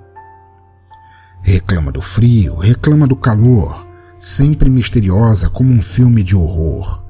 Reclama 1.42 1.90
do 1.90 2.02
frio, 2.02 2.56
reclama 2.56 3.06
do 3.06 3.16
calor, 3.16 3.86
sempre 4.18 4.68
misteriosa 4.68 5.48
como 5.48 5.72
um 5.72 5.80
filme 5.80 6.22
de 6.22 6.36
horror. 6.36 7.02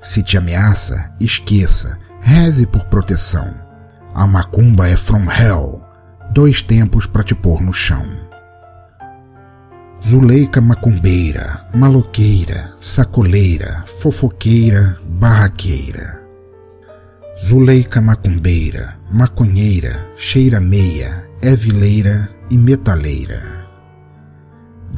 Se 0.00 0.22
te 0.22 0.36
ameaça, 0.36 1.12
esqueça, 1.18 1.98
reze 2.20 2.66
por 2.66 2.84
proteção. 2.84 3.54
A 4.14 4.26
macumba 4.26 4.88
é 4.88 4.96
from 4.96 5.30
hell, 5.30 5.82
dois 6.32 6.62
tempos 6.62 7.06
para 7.06 7.24
te 7.24 7.34
pôr 7.34 7.60
no 7.60 7.72
chão. 7.72 8.06
Zuleika 10.06 10.60
macumbeira, 10.60 11.66
maloqueira, 11.74 12.72
sacoleira, 12.80 13.84
fofoqueira, 13.86 14.96
barraqueira. 15.04 16.22
Zuleika 17.44 18.00
macumbeira, 18.00 18.96
maconheira, 19.12 20.06
cheira 20.16 20.60
meia, 20.60 21.28
é 21.42 21.54
vileira 21.54 22.28
e 22.48 22.56
metaleira. 22.56 23.57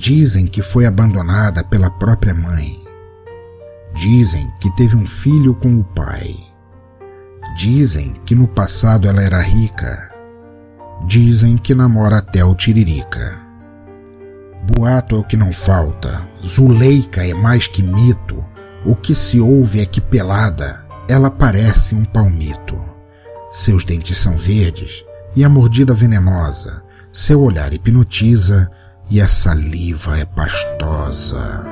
Dizem 0.00 0.46
que 0.46 0.62
foi 0.62 0.86
abandonada 0.86 1.62
pela 1.62 1.90
própria 1.90 2.32
mãe. 2.32 2.82
Dizem 3.92 4.50
que 4.58 4.74
teve 4.74 4.96
um 4.96 5.06
filho 5.06 5.54
com 5.54 5.78
o 5.78 5.84
pai. 5.84 6.34
Dizem 7.54 8.14
que 8.24 8.34
no 8.34 8.48
passado 8.48 9.06
ela 9.06 9.22
era 9.22 9.42
rica. 9.42 10.10
Dizem 11.06 11.58
que 11.58 11.74
namora 11.74 12.16
até 12.16 12.42
o 12.42 12.54
Tiririca. 12.54 13.38
Boato 14.72 15.16
é 15.16 15.18
o 15.18 15.24
que 15.24 15.36
não 15.36 15.52
falta. 15.52 16.26
Zuleika 16.46 17.22
é 17.22 17.34
mais 17.34 17.66
que 17.66 17.82
mito. 17.82 18.42
O 18.86 18.96
que 18.96 19.14
se 19.14 19.38
ouve 19.38 19.80
é 19.80 19.84
que 19.84 20.00
pelada, 20.00 20.82
ela 21.06 21.30
parece 21.30 21.94
um 21.94 22.06
palmito. 22.06 22.82
Seus 23.50 23.84
dentes 23.84 24.16
são 24.16 24.38
verdes 24.38 25.04
e 25.36 25.44
a 25.44 25.48
mordida 25.50 25.92
venenosa. 25.92 26.82
Seu 27.12 27.42
olhar 27.42 27.74
hipnotiza 27.74 28.70
e 29.10 29.20
a 29.20 29.26
saliva 29.26 30.16
é 30.18 30.24
pastosa. 30.24 31.66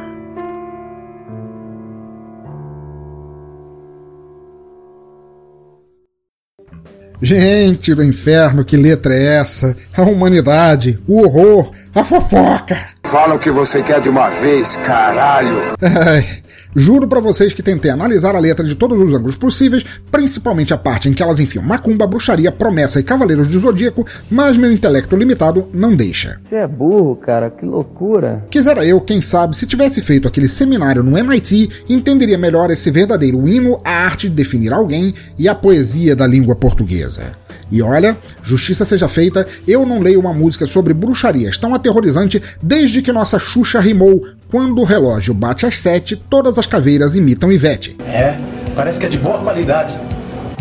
Gente 7.21 7.95
do 7.95 8.05
inferno, 8.05 8.65
que 8.65 8.77
letra 8.77 9.15
é 9.15 9.39
essa? 9.41 9.77
A 9.97 10.03
humanidade, 10.03 10.99
o 11.07 11.23
horror, 11.23 11.73
a 11.95 12.05
fofoca. 12.05 12.77
Fala 13.05 13.35
o 13.35 13.39
que 13.39 13.51
você 13.51 13.83
quer 13.83 14.01
de 14.01 14.09
uma 14.09 14.31
vez, 14.31 14.77
caralho. 14.85 15.75
Ai, 15.81 16.43
Juro 16.79 17.09
para 17.09 17.19
vocês 17.19 17.53
que 17.53 17.61
tentei 17.61 17.91
analisar 17.91 18.37
a 18.37 18.39
letra 18.39 18.65
de 18.65 18.77
todos 18.77 19.01
os 19.01 19.13
ângulos 19.13 19.35
possíveis, 19.35 19.85
principalmente 20.13 20.73
a 20.73 20.79
parte 20.79 21.09
em 21.09 21.13
que 21.13 21.21
elas 21.21 21.41
enfiam 21.41 21.65
macumba, 21.65 22.07
bruxaria, 22.07 22.53
promessa 22.53 23.01
e 23.01 23.03
cavaleiros 23.03 23.49
de 23.49 23.59
zodíaco, 23.59 24.07
mas 24.31 24.57
meu 24.57 24.73
intelecto 24.73 25.17
limitado 25.17 25.67
não 25.75 25.97
deixa. 25.97 26.39
Você 26.41 26.55
é 26.55 26.69
burro, 26.69 27.17
cara, 27.17 27.51
que 27.51 27.67
loucura. 27.67 28.47
Quisera 28.49 28.87
eu, 28.87 29.01
quem 29.01 29.21
sabe, 29.21 29.57
se 29.57 29.67
tivesse 29.67 30.01
feito 30.01 30.29
aquele 30.29 30.49
seminário 30.49 31.03
no 31.03 31.19
MIT, 31.19 31.69
entenderia 31.89 32.39
melhor 32.39 32.71
esse 32.71 32.93
verdadeiro 32.93 33.49
hino 33.49 33.81
à 33.85 34.05
arte 34.05 34.29
de 34.29 34.37
definir 34.37 34.73
alguém 34.73 35.13
e 35.37 35.49
a 35.49 35.57
poesia 35.57 36.15
da 36.15 36.29
língua 36.29 36.55
portuguesa. 36.55 37.48
E 37.71 37.83
olha, 37.83 38.17
justiça 38.43 38.85
seja 38.85 39.09
feita, 39.09 39.47
eu 39.67 39.85
não 39.85 40.01
leio 40.01 40.21
uma 40.21 40.33
música 40.33 40.67
sobre 40.67 40.95
bruxarias 40.95 41.59
tão 41.59 41.75
aterrorizante 41.75 42.43
desde 42.63 43.03
que 43.03 43.13
nossa 43.13 43.39
Xuxa 43.39 43.81
rimou 43.81 44.27
quando 44.51 44.81
o 44.81 44.85
relógio 44.85 45.35
bate 45.35 45.67
às 45.67 45.79
sete, 45.79 46.17
todas 46.17 46.59
as 46.59 46.67
caveiras 46.67 47.15
imitam 47.15 47.53
Ivete. 47.53 47.97
É, 48.01 48.39
parece 48.75 48.99
que 48.99 49.07
é 49.07 49.09
de 49.09 49.19
boa 49.19 49.39
qualidade. 49.39 49.99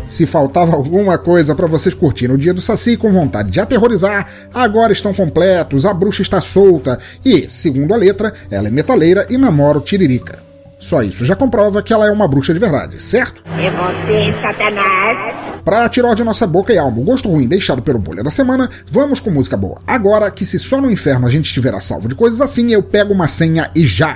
Se 0.07 0.25
faltava 0.25 0.73
alguma 0.73 1.17
coisa 1.17 1.53
para 1.53 1.67
vocês 1.67 1.93
curtirem 1.93 2.35
o 2.35 2.39
dia 2.39 2.53
do 2.53 2.61
Saci 2.61 2.95
com 2.95 3.11
vontade 3.11 3.49
de 3.49 3.59
aterrorizar, 3.59 4.27
agora 4.53 4.93
estão 4.93 5.13
completos, 5.13 5.85
a 5.85 5.93
bruxa 5.93 6.21
está 6.21 6.39
solta 6.39 6.97
e, 7.25 7.49
segundo 7.49 7.93
a 7.93 7.97
letra, 7.97 8.33
ela 8.49 8.69
é 8.69 8.71
metaleira 8.71 9.27
e 9.29 9.37
namora 9.37 9.77
o 9.77 9.81
Tiririca. 9.81 10.39
Só 10.79 11.03
isso 11.03 11.25
já 11.25 11.35
comprova 11.35 11.83
que 11.83 11.91
ela 11.91 12.07
é 12.07 12.11
uma 12.11 12.27
bruxa 12.27 12.53
de 12.53 12.59
verdade, 12.59 13.01
certo? 13.03 13.43
É 13.57 13.69
você, 13.69 14.41
Satanás. 14.41 15.56
Pra 15.67 15.89
tirar 15.89 16.15
de 16.15 16.23
nossa 16.23 16.47
boca 16.47 16.71
e 16.71 16.77
alma 16.77 16.97
o 16.97 17.03
gosto 17.03 17.27
ruim 17.27 17.45
deixado 17.45 17.81
pelo 17.81 17.99
bolha 17.99 18.23
da 18.23 18.31
semana, 18.31 18.69
vamos 18.89 19.19
com 19.19 19.29
música 19.29 19.57
boa. 19.57 19.81
Agora 19.85 20.31
que 20.31 20.45
se 20.45 20.57
só 20.57 20.79
no 20.79 20.89
inferno 20.89 21.27
a 21.27 21.29
gente 21.29 21.47
estiver 21.47 21.73
a 21.73 21.81
salvo 21.81 22.07
de 22.07 22.15
coisas 22.15 22.39
assim, 22.39 22.71
eu 22.71 22.81
pego 22.81 23.13
uma 23.13 23.27
senha 23.27 23.69
e 23.75 23.85
já. 23.85 24.15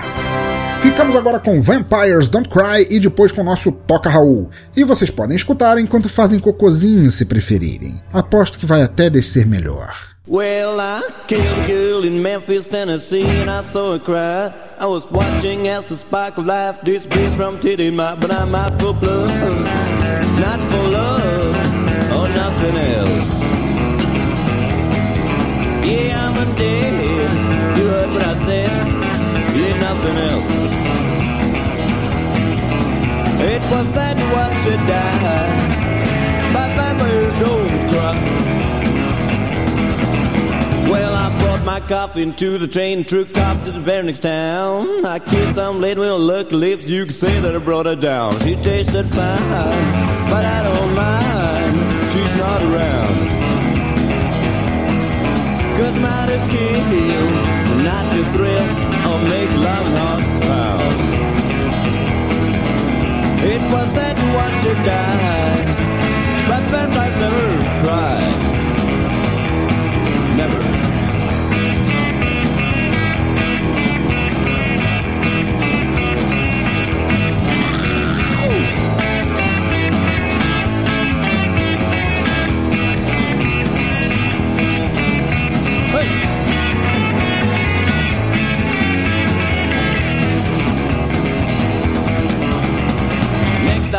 Ficamos 0.80 1.14
agora 1.14 1.42
com 1.42 1.62
Vampires 1.62 2.30
Don't 2.30 2.48
Cry 2.48 2.88
e 2.90 3.02
depois 3.02 3.34
com 3.34 3.42
o 3.42 3.44
nosso 3.44 3.70
Toca 3.74 4.10
Raul. 4.10 4.50
E 4.74 4.86
vocês 4.86 5.10
podem 5.10 5.36
escutar 5.36 5.78
enquanto 5.78 6.08
fazem 6.08 6.40
cocozinho 6.40 7.12
se 7.12 7.26
preferirem. 7.26 8.02
Aposto 8.14 8.58
que 8.58 8.66
vai 8.66 8.82
até 8.82 9.10
descer 9.10 9.46
melhor. 9.46 9.94
Well, 10.26 10.80
I 10.80 11.02
killed 11.28 11.46
a 11.46 11.68
girl 11.68 12.06
in 12.06 12.22
Memphis, 12.22 12.66
Tennessee, 12.66 13.26
and 13.26 13.52
I 13.52 13.62
saw 13.74 13.92
her 13.92 14.00
cry. 14.00 14.54
I 14.80 14.86
was 14.86 15.04
watching 15.12 15.68
as 15.68 15.84
the 15.84 15.98
spark 15.98 16.38
of 16.38 16.46
life 16.46 16.82
disappeared 16.86 17.36
from 17.36 17.60
titty 17.60 17.92
my, 17.92 18.16
but 18.16 18.32
I'm 18.32 18.56
out 18.56 18.80
for 18.80 18.94
blood, 18.94 19.91
not 20.40 20.60
for 20.70 20.84
love 21.00 21.56
or 22.18 22.28
nothing 22.30 22.76
else. 22.98 23.30
Yeah, 25.86 26.28
I'm 26.28 26.38
a 26.38 26.46
dead. 26.58 27.78
You 27.78 27.86
heard 27.88 28.12
what 28.14 28.24
I 28.24 28.36
said. 28.46 28.72
Yeah, 29.58 29.80
nothing 29.88 30.18
else. 30.32 30.52
It 33.54 33.62
was 33.72 33.88
that 33.94 34.18
what 34.34 34.54
you 34.66 34.78
died. 34.92 36.54
My 36.54 36.68
vampires 36.76 37.36
don't 37.44 37.90
cry. 37.90 38.51
Well, 40.90 41.14
I 41.14 41.30
brought 41.40 41.64
my 41.64 41.80
coffee 41.80 42.24
into 42.24 42.58
the 42.58 42.68
train, 42.68 43.04
truck 43.04 43.38
off 43.38 43.64
to 43.66 43.72
the 43.72 43.80
very 43.80 44.04
next 44.04 44.20
town. 44.20 45.06
I 45.06 45.20
kissed 45.20 45.56
some 45.56 45.80
lady 45.82 46.00
with 46.00 46.10
a 46.10 46.16
lucky 46.16 46.56
lips, 46.56 46.86
you 46.86 47.06
could 47.06 47.16
say 47.16 47.40
that 47.40 47.56
I 47.56 47.60
brought 47.60 47.86
her 47.86 47.96
down. 47.96 48.40
She 48.42 48.56
tasted 48.56 49.08
fine, 49.08 49.86
but 50.30 50.46
I 50.46 50.64
don't 50.64 50.94
mind, 50.96 51.76
she's 52.12 52.34
not 52.38 52.62
around. 52.64 53.16
Cause 55.78 55.96
I'm 55.96 56.28
to 56.30 56.40
kill, 56.52 57.28
not 57.84 58.06
to 58.14 58.22
thrill, 58.34 58.68
or 59.10 59.20
make 59.30 59.50
love 59.68 59.88
not 60.00 60.20
proud. 60.42 60.94
It 63.44 63.62
was 63.74 63.94
that 63.96 64.18
you 64.64 64.74
died, 64.86 65.41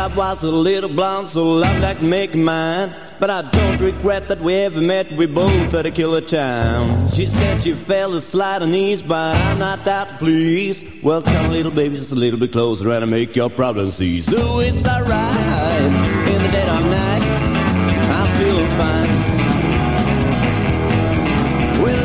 I 0.03 0.07
was 0.07 0.43
a 0.43 0.51
little 0.51 0.89
blonde, 0.89 1.29
so 1.29 1.49
loved 1.49 1.79
like 1.79 2.01
make 2.01 2.35
mine. 2.35 2.93
But 3.21 3.29
I 3.29 3.41
don't 3.51 3.79
regret 3.79 4.27
that 4.27 4.41
we 4.41 4.53
ever 4.55 4.81
met, 4.81 5.09
we 5.13 5.27
both 5.27 5.71
had 5.71 5.85
a 5.85 5.91
killer 5.91 6.19
time. 6.19 7.07
She 7.07 7.25
said 7.25 7.63
she 7.63 7.73
fell 7.73 8.13
aside 8.13 8.63
her 8.63 8.67
knees, 8.67 9.01
but 9.01 9.37
I'm 9.37 9.59
not 9.59 9.85
to 9.85 10.13
please. 10.19 10.83
Well, 11.01 11.21
come 11.21 11.51
little 11.51 11.71
baby, 11.71 11.95
just 11.95 12.11
a 12.11 12.15
little 12.15 12.37
bit 12.37 12.51
closer 12.51 12.91
and 12.91 13.05
I 13.05 13.07
make 13.07 13.33
your 13.33 13.49
problems 13.49 13.93
cease. 13.93 14.25
So 14.25 14.59
it's 14.59 14.85
alright, 14.85 15.81
in 16.33 16.41
the 16.43 16.49
dead 16.51 16.67
of 16.67 16.83
night, 16.83 17.23
I'm 18.11 18.37
feeling 18.37 18.67
fine. 18.77 19.09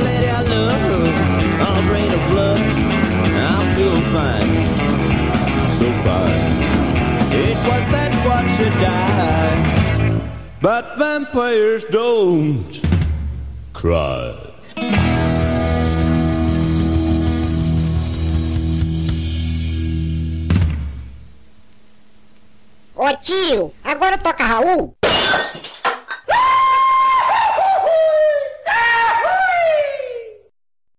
Lady, 0.04 0.28
I 0.28 0.42
love, 0.42 1.68
all 1.68 1.82
drain 1.82 2.12
of 2.12 2.30
blood, 2.30 2.60
I'm 2.60 3.74
feeling 3.74 4.06
fine, 4.12 5.80
so 5.80 5.92
fine. 6.04 6.47
It 7.58 7.66
was 7.66 7.84
that 7.90 8.12
what 8.24 8.44
should 8.56 8.72
die. 8.80 10.20
But 10.62 10.96
vampires 10.96 11.84
don't 11.90 12.80
cry. 13.72 14.34
Ô 22.94 23.14
tio, 23.22 23.72
agora 23.84 24.18
toca 24.18 24.44
Raul. 24.44 24.94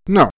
Não. 0.07 0.30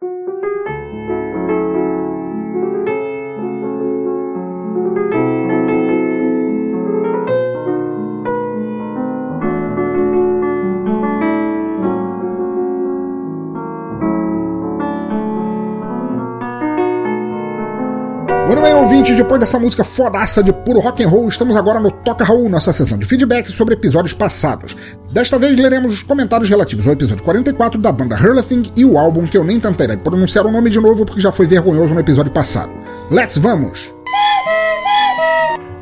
Ouvinte, 19.01 19.17
depois 19.17 19.39
dessa 19.39 19.57
música 19.57 19.83
fodaça 19.83 20.43
de 20.43 20.53
puro 20.53 20.79
rock 20.79 21.03
and 21.03 21.07
roll, 21.07 21.27
estamos 21.27 21.55
agora 21.55 21.79
no 21.79 21.89
Toca 21.89 22.23
Raul, 22.23 22.47
nossa 22.47 22.71
sessão 22.71 22.99
de 22.99 23.05
feedback 23.07 23.51
sobre 23.51 23.73
episódios 23.73 24.13
passados. 24.13 24.77
Desta 25.11 25.39
vez 25.39 25.57
leremos 25.57 25.91
os 25.91 26.03
comentários 26.03 26.47
relativos 26.47 26.85
ao 26.85 26.93
episódio 26.93 27.23
44 27.23 27.81
da 27.81 27.91
banda 27.91 28.15
Hurlething 28.15 28.61
e 28.77 28.85
o 28.85 28.99
álbum 28.99 29.25
que 29.25 29.35
eu 29.35 29.43
nem 29.43 29.59
tentarei 29.59 29.97
pronunciar 29.97 30.45
o 30.45 30.51
nome 30.51 30.69
de 30.69 30.79
novo 30.79 31.03
porque 31.03 31.19
já 31.19 31.31
foi 31.31 31.47
vergonhoso 31.47 31.95
no 31.95 31.99
episódio 31.99 32.31
passado. 32.31 32.71
Let's 33.09 33.39
vamos! 33.39 33.91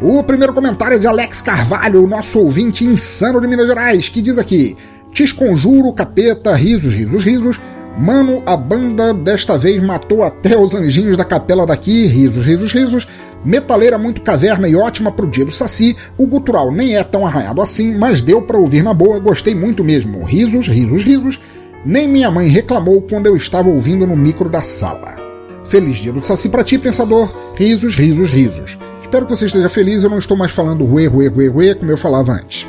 O 0.01 0.23
primeiro 0.23 0.53
comentário 0.53 0.95
é 0.95 0.99
de 0.99 1.05
Alex 1.07 1.41
Carvalho, 1.41 2.07
nosso 2.07 2.39
ouvinte 2.39 2.85
insano 2.85 3.41
de 3.41 3.47
Minas 3.47 3.67
Gerais, 3.67 4.07
que 4.07 4.21
diz 4.21 4.37
aqui: 4.37 4.77
Te 5.11 5.23
esconjuro, 5.23 5.91
capeta, 5.91 6.55
risos, 6.55 6.93
risos, 6.93 7.21
risos. 7.25 7.59
Mano, 7.97 8.41
a 8.45 8.55
banda 8.55 9.13
desta 9.13 9.57
vez 9.57 9.81
matou 9.83 10.23
até 10.23 10.57
os 10.57 10.73
anjinhos 10.73 11.17
da 11.17 11.25
capela 11.25 11.65
daqui, 11.65 12.07
risos, 12.07 12.45
risos, 12.45 12.71
risos. 12.71 13.07
Metaleira 13.43 13.97
muito 13.97 14.21
caverna 14.21 14.67
e 14.67 14.75
ótima 14.75 15.11
pro 15.11 15.27
dia 15.27 15.45
do 15.45 15.51
Saci. 15.51 15.95
O 16.17 16.27
gutural 16.27 16.71
nem 16.71 16.95
é 16.95 17.03
tão 17.03 17.25
arranhado 17.25 17.61
assim, 17.61 17.97
mas 17.97 18.21
deu 18.21 18.41
para 18.41 18.57
ouvir 18.57 18.83
na 18.83 18.93
boa, 18.93 19.19
gostei 19.19 19.55
muito 19.55 19.83
mesmo. 19.83 20.23
Risos, 20.23 20.67
risos, 20.67 21.03
risos. 21.03 21.39
Nem 21.85 22.07
minha 22.07 22.29
mãe 22.29 22.47
reclamou 22.47 23.01
quando 23.01 23.27
eu 23.27 23.35
estava 23.35 23.69
ouvindo 23.69 24.05
no 24.05 24.15
micro 24.15 24.49
da 24.49 24.61
sala. 24.61 25.15
Feliz 25.65 25.99
dia 25.99 26.11
do 26.11 26.23
Saci 26.23 26.49
pra 26.49 26.63
ti, 26.63 26.77
pensador. 26.77 27.33
Risos, 27.55 27.95
risos, 27.95 28.29
risos. 28.29 28.77
Espero 29.01 29.25
que 29.25 29.35
você 29.35 29.45
esteja 29.45 29.69
feliz, 29.69 30.03
eu 30.03 30.09
não 30.09 30.19
estou 30.19 30.37
mais 30.37 30.51
falando 30.51 30.85
ruê, 30.85 31.07
ruê, 31.07 31.27
ruê, 31.27 31.47
ruê, 31.47 31.75
como 31.75 31.91
eu 31.91 31.97
falava 31.97 32.33
antes. 32.33 32.67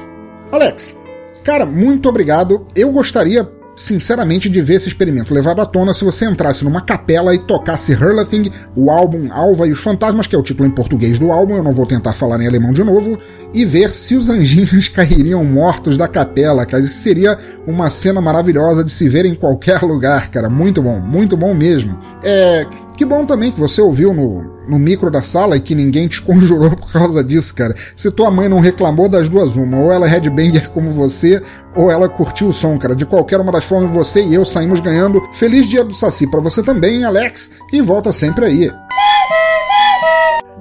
Alex, 0.50 0.98
cara, 1.44 1.66
muito 1.66 2.08
obrigado. 2.08 2.66
Eu 2.74 2.90
gostaria 2.92 3.44
sinceramente 3.76 4.48
de 4.48 4.60
ver 4.60 4.74
esse 4.74 4.88
experimento 4.88 5.32
levado 5.32 5.60
à 5.60 5.66
tona 5.66 5.94
se 5.94 6.04
você 6.04 6.24
entrasse 6.26 6.64
numa 6.64 6.80
capela 6.80 7.34
e 7.34 7.38
tocasse 7.38 7.92
Hurlathing, 7.92 8.50
o 8.76 8.90
álbum 8.90 9.32
Alva 9.32 9.66
e 9.66 9.72
os 9.72 9.80
Fantasmas, 9.80 10.26
que 10.26 10.34
é 10.34 10.38
o 10.38 10.42
título 10.42 10.68
em 10.68 10.72
português 10.72 11.18
do 11.18 11.32
álbum, 11.32 11.56
eu 11.56 11.62
não 11.62 11.72
vou 11.72 11.86
tentar 11.86 12.12
falar 12.12 12.40
em 12.40 12.46
alemão 12.46 12.72
de 12.72 12.84
novo, 12.84 13.18
e 13.52 13.64
ver 13.64 13.92
se 13.92 14.14
os 14.14 14.28
anjinhos 14.28 14.88
cairiam 14.92 15.44
mortos 15.44 15.96
da 15.96 16.06
capela, 16.06 16.66
cara. 16.66 16.82
Isso 16.82 16.98
seria 16.98 17.38
uma 17.66 17.90
cena 17.90 18.20
maravilhosa 18.20 18.84
de 18.84 18.90
se 18.90 19.08
ver 19.08 19.24
em 19.24 19.34
qualquer 19.34 19.82
lugar, 19.82 20.30
cara. 20.30 20.48
Muito 20.48 20.82
bom, 20.82 21.00
muito 21.00 21.36
bom 21.36 21.54
mesmo. 21.54 21.98
É. 22.22 22.66
Que 23.00 23.04
bom 23.06 23.24
também 23.24 23.50
que 23.50 23.58
você 23.58 23.80
ouviu 23.80 24.12
no, 24.12 24.42
no 24.68 24.78
micro 24.78 25.10
da 25.10 25.22
sala 25.22 25.56
e 25.56 25.60
que 25.62 25.74
ninguém 25.74 26.06
te 26.06 26.20
conjurou 26.20 26.76
por 26.76 26.92
causa 26.92 27.24
disso, 27.24 27.54
cara. 27.54 27.74
Se 27.96 28.10
tua 28.10 28.30
mãe 28.30 28.46
não 28.46 28.60
reclamou 28.60 29.08
das 29.08 29.26
duas, 29.26 29.56
uma, 29.56 29.78
ou 29.78 29.90
ela 29.90 30.04
é 30.04 30.10
headbanger 30.10 30.68
como 30.68 30.90
você, 30.90 31.40
ou 31.74 31.90
ela 31.90 32.10
curtiu 32.10 32.48
o 32.48 32.52
som, 32.52 32.76
cara. 32.76 32.94
De 32.94 33.06
qualquer 33.06 33.40
uma 33.40 33.52
das 33.52 33.64
formas, 33.64 33.90
você 33.90 34.22
e 34.22 34.34
eu 34.34 34.44
saímos 34.44 34.80
ganhando. 34.80 35.18
Feliz 35.32 35.66
dia 35.66 35.82
do 35.82 35.94
Saci 35.94 36.30
para 36.30 36.40
você 36.40 36.62
também, 36.62 37.02
Alex, 37.02 37.52
e 37.72 37.80
volta 37.80 38.12
sempre 38.12 38.44
aí. 38.44 38.70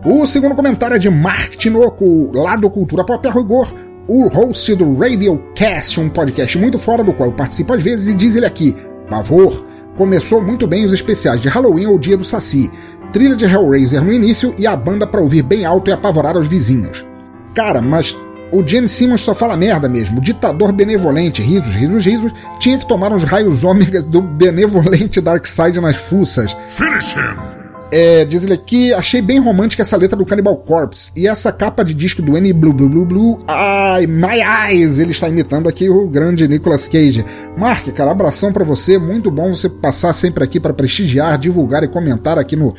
O 0.05 0.25
segundo 0.25 0.55
comentário 0.55 0.95
é 0.95 0.97
de 0.97 1.09
Mark 1.09 1.57
Tinoco, 1.57 2.31
lá 2.33 2.55
do 2.55 2.69
Cultura 2.69 3.03
Pop 3.03 3.27
a 3.27 3.31
Rigor, 3.33 3.75
o 4.07 4.29
host 4.29 4.73
do 4.75 4.95
Radiocast, 4.95 5.99
um 5.99 6.07
podcast 6.07 6.57
muito 6.57 6.79
fora 6.79 7.03
do 7.03 7.11
qual 7.11 7.31
eu 7.31 7.35
participo 7.35 7.73
às 7.73 7.83
vezes, 7.83 8.07
e 8.07 8.15
diz 8.15 8.37
ele 8.37 8.45
aqui: 8.45 8.77
Pavor, 9.09 9.67
começou 9.99 10.41
muito 10.41 10.65
bem 10.65 10.85
os 10.85 10.93
especiais 10.93 11.41
de 11.41 11.49
Halloween 11.49 11.87
ou 11.87 11.99
Dia 11.99 12.15
do 12.15 12.23
Saci, 12.23 12.71
trilha 13.11 13.35
de 13.35 13.43
Hellraiser 13.43 14.01
no 14.01 14.13
início 14.13 14.55
e 14.57 14.65
a 14.65 14.73
banda 14.73 15.05
para 15.05 15.19
ouvir 15.19 15.41
bem 15.41 15.65
alto 15.65 15.89
e 15.89 15.93
apavorar 15.93 16.37
os 16.37 16.47
vizinhos. 16.47 17.05
Cara, 17.53 17.81
mas 17.81 18.15
o 18.49 18.65
Gene 18.65 18.87
Simmons 18.87 19.19
só 19.19 19.35
fala 19.35 19.57
merda 19.57 19.89
mesmo. 19.89 20.21
Ditador 20.21 20.71
benevolente, 20.71 21.41
risos, 21.41 21.73
risos, 21.73 22.05
risos, 22.05 22.31
tinha 22.61 22.77
que 22.77 22.87
tomar 22.87 23.11
uns 23.11 23.25
raios 23.25 23.65
ômega 23.65 24.01
do 24.01 24.21
benevolente 24.21 25.19
Darkseid 25.19 25.81
nas 25.81 25.97
fuças. 25.97 26.55
Finish 26.69 27.15
him! 27.15 27.58
É, 27.91 28.23
diz 28.23 28.43
ele 28.43 28.53
aqui, 28.53 28.93
achei 28.93 29.21
bem 29.21 29.39
romântica 29.39 29.81
essa 29.81 29.97
letra 29.97 30.15
do 30.15 30.25
Cannibal 30.25 30.55
Corpse. 30.57 31.11
E 31.15 31.27
essa 31.27 31.51
capa 31.51 31.83
de 31.83 31.93
disco 31.93 32.21
do 32.21 32.37
N 32.37 32.53
Blue 32.53 32.73
Blue 32.73 32.89
Blue 32.89 33.05
Blue, 33.05 33.43
ai, 33.47 34.05
My 34.05 34.41
Eyes, 34.69 34.99
ele 34.99 35.11
está 35.11 35.27
imitando 35.27 35.67
aqui 35.67 35.89
o 35.89 36.07
grande 36.07 36.47
Nicolas 36.47 36.87
Cage. 36.87 37.25
Mark, 37.57 37.87
cara, 37.93 38.11
abração 38.11 38.53
para 38.53 38.63
você, 38.63 38.97
muito 38.97 39.31
bom 39.31 39.55
você 39.55 39.67
passar 39.67 40.13
sempre 40.13 40.43
aqui 40.43 40.59
para 40.59 40.73
prestigiar, 40.73 41.37
divulgar 41.39 41.83
e 41.83 41.87
comentar 41.87 42.37
aqui 42.37 42.55
no 42.55 42.75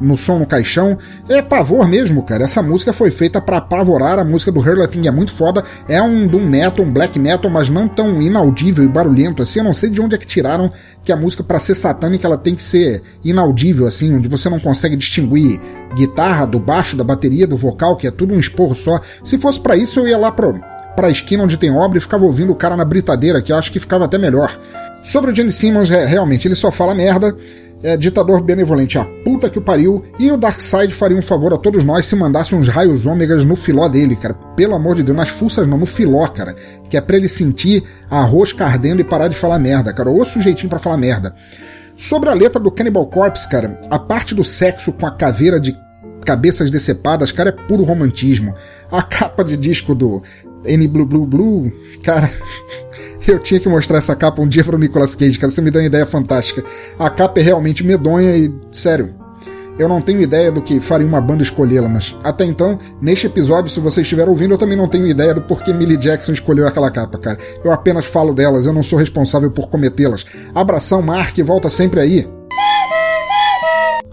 no 0.00 0.16
som 0.16 0.38
no 0.38 0.46
caixão. 0.46 0.98
É 1.28 1.40
pavor 1.40 1.88
mesmo, 1.88 2.22
cara. 2.22 2.44
Essa 2.44 2.62
música 2.62 2.92
foi 2.92 3.10
feita 3.10 3.40
para 3.40 3.58
apavorar. 3.58 4.18
A 4.18 4.24
música 4.24 4.50
do 4.50 4.60
Hurlathing 4.60 5.06
é 5.06 5.10
muito 5.10 5.32
foda. 5.32 5.64
É 5.88 6.00
um 6.02 6.26
doom 6.26 6.46
metal, 6.46 6.84
um 6.84 6.92
black 6.92 7.18
metal, 7.18 7.50
mas 7.50 7.68
não 7.68 7.88
tão 7.88 8.20
inaudível 8.20 8.84
e 8.84 8.88
barulhento 8.88 9.42
assim. 9.42 9.60
Eu 9.60 9.64
não 9.64 9.74
sei 9.74 9.90
de 9.90 10.00
onde 10.00 10.14
é 10.14 10.18
que 10.18 10.26
tiraram 10.26 10.72
que 11.02 11.12
a 11.12 11.16
música 11.16 11.42
para 11.42 11.60
ser 11.60 11.74
satânica 11.74 12.26
ela 12.26 12.38
tem 12.38 12.54
que 12.54 12.62
ser 12.62 13.02
inaudível 13.22 13.86
assim, 13.86 14.14
onde 14.14 14.28
você 14.28 14.48
não 14.48 14.58
consegue 14.58 14.96
distinguir 14.96 15.60
guitarra 15.94 16.46
do 16.46 16.58
baixo, 16.58 16.96
da 16.96 17.04
bateria, 17.04 17.46
do 17.46 17.56
vocal, 17.56 17.96
que 17.96 18.06
é 18.06 18.10
tudo 18.10 18.34
um 18.34 18.40
esporro 18.40 18.74
só. 18.74 19.00
Se 19.22 19.38
fosse 19.38 19.60
para 19.60 19.76
isso 19.76 20.00
eu 20.00 20.08
ia 20.08 20.18
lá 20.18 20.32
pro 20.32 20.60
pra 20.94 21.10
esquina 21.10 21.42
onde 21.42 21.56
tem 21.56 21.72
obra 21.72 21.98
e 21.98 22.00
ficava 22.00 22.24
ouvindo 22.24 22.52
o 22.52 22.54
cara 22.54 22.76
na 22.76 22.84
britadeira, 22.84 23.42
que 23.42 23.52
eu 23.52 23.56
acho 23.56 23.72
que 23.72 23.80
ficava 23.80 24.04
até 24.04 24.16
melhor. 24.16 24.56
Sobre 25.02 25.30
o 25.30 25.34
Gene 25.34 25.52
Simmons, 25.52 25.88
realmente, 25.88 26.48
ele 26.48 26.54
só 26.54 26.70
fala 26.70 26.94
merda 26.94 27.36
é, 27.82 27.96
ditador 27.96 28.40
benevolente, 28.40 28.98
a 28.98 29.04
puta 29.04 29.50
que 29.50 29.58
o 29.58 29.62
pariu, 29.62 30.02
e 30.18 30.30
o 30.30 30.36
Darkseid 30.36 30.92
faria 30.94 31.16
um 31.16 31.22
favor 31.22 31.52
a 31.52 31.58
todos 31.58 31.84
nós 31.84 32.06
se 32.06 32.16
mandasse 32.16 32.54
uns 32.54 32.68
raios 32.68 33.06
ômegas 33.06 33.44
no 33.44 33.56
filó 33.56 33.88
dele, 33.88 34.16
cara. 34.16 34.34
Pelo 34.56 34.74
amor 34.74 34.96
de 34.96 35.02
Deus, 35.02 35.16
nas 35.16 35.28
fuças 35.28 35.66
não, 35.66 35.78
no 35.78 35.86
filó, 35.86 36.26
cara. 36.28 36.54
Que 36.88 36.96
é 36.96 37.00
pra 37.00 37.16
ele 37.16 37.28
sentir 37.28 37.84
a 38.10 38.22
rosca 38.22 38.64
ardendo 38.64 39.00
e 39.00 39.04
parar 39.04 39.28
de 39.28 39.36
falar 39.36 39.58
merda, 39.58 39.92
cara. 39.92 40.10
Ou 40.10 40.24
sujeitinho 40.24 40.70
para 40.70 40.78
falar 40.78 40.96
merda. 40.96 41.34
Sobre 41.96 42.28
a 42.28 42.34
letra 42.34 42.60
do 42.60 42.70
Cannibal 42.70 43.06
Corpse, 43.06 43.48
cara, 43.48 43.80
a 43.88 43.98
parte 43.98 44.34
do 44.34 44.42
sexo 44.42 44.92
com 44.92 45.06
a 45.06 45.12
caveira 45.12 45.60
de 45.60 45.76
cabeças 46.24 46.70
decepadas, 46.70 47.30
cara, 47.30 47.50
é 47.50 47.52
puro 47.52 47.84
romantismo. 47.84 48.54
A 48.90 49.02
capa 49.02 49.44
de 49.44 49.56
disco 49.56 49.94
do 49.94 50.22
N 50.64 50.88
Blue 50.88 51.06
Blue 51.06 51.26
Blue, 51.26 51.72
cara. 52.02 52.30
Eu 53.26 53.38
tinha 53.38 53.60
que 53.60 53.68
mostrar 53.68 53.98
essa 53.98 54.14
capa 54.14 54.40
um 54.42 54.48
dia 54.48 54.64
para 54.64 54.76
o 54.76 54.78
Nicolas 54.78 55.14
Cage, 55.14 55.38
cara. 55.38 55.50
Você 55.50 55.60
me 55.60 55.70
deu 55.70 55.80
uma 55.80 55.86
ideia 55.86 56.06
fantástica. 56.06 56.64
A 56.98 57.10
capa 57.10 57.40
é 57.40 57.42
realmente 57.42 57.84
medonha 57.84 58.36
e, 58.36 58.52
sério, 58.70 59.14
eu 59.78 59.88
não 59.88 60.00
tenho 60.00 60.20
ideia 60.20 60.52
do 60.52 60.62
que 60.62 60.78
faria 60.78 61.06
uma 61.06 61.20
banda 61.20 61.42
escolhê-la, 61.42 61.88
mas 61.88 62.14
até 62.22 62.44
então, 62.44 62.78
neste 63.00 63.26
episódio, 63.26 63.68
se 63.68 63.80
você 63.80 64.02
estiver 64.02 64.28
ouvindo, 64.28 64.54
eu 64.54 64.58
também 64.58 64.76
não 64.76 64.86
tenho 64.86 65.06
ideia 65.06 65.34
do 65.34 65.42
porquê 65.42 65.72
Millie 65.72 65.96
Jackson 65.96 66.32
escolheu 66.32 66.66
aquela 66.66 66.90
capa, 66.90 67.18
cara. 67.18 67.38
Eu 67.64 67.72
apenas 67.72 68.04
falo 68.04 68.32
delas, 68.32 68.66
eu 68.66 68.72
não 68.72 68.84
sou 68.84 68.98
responsável 68.98 69.50
por 69.50 69.68
cometê-las. 69.68 70.24
Abração, 70.54 71.02
Mark, 71.02 71.36
volta 71.38 71.68
sempre 71.68 72.00
aí. 72.00 72.28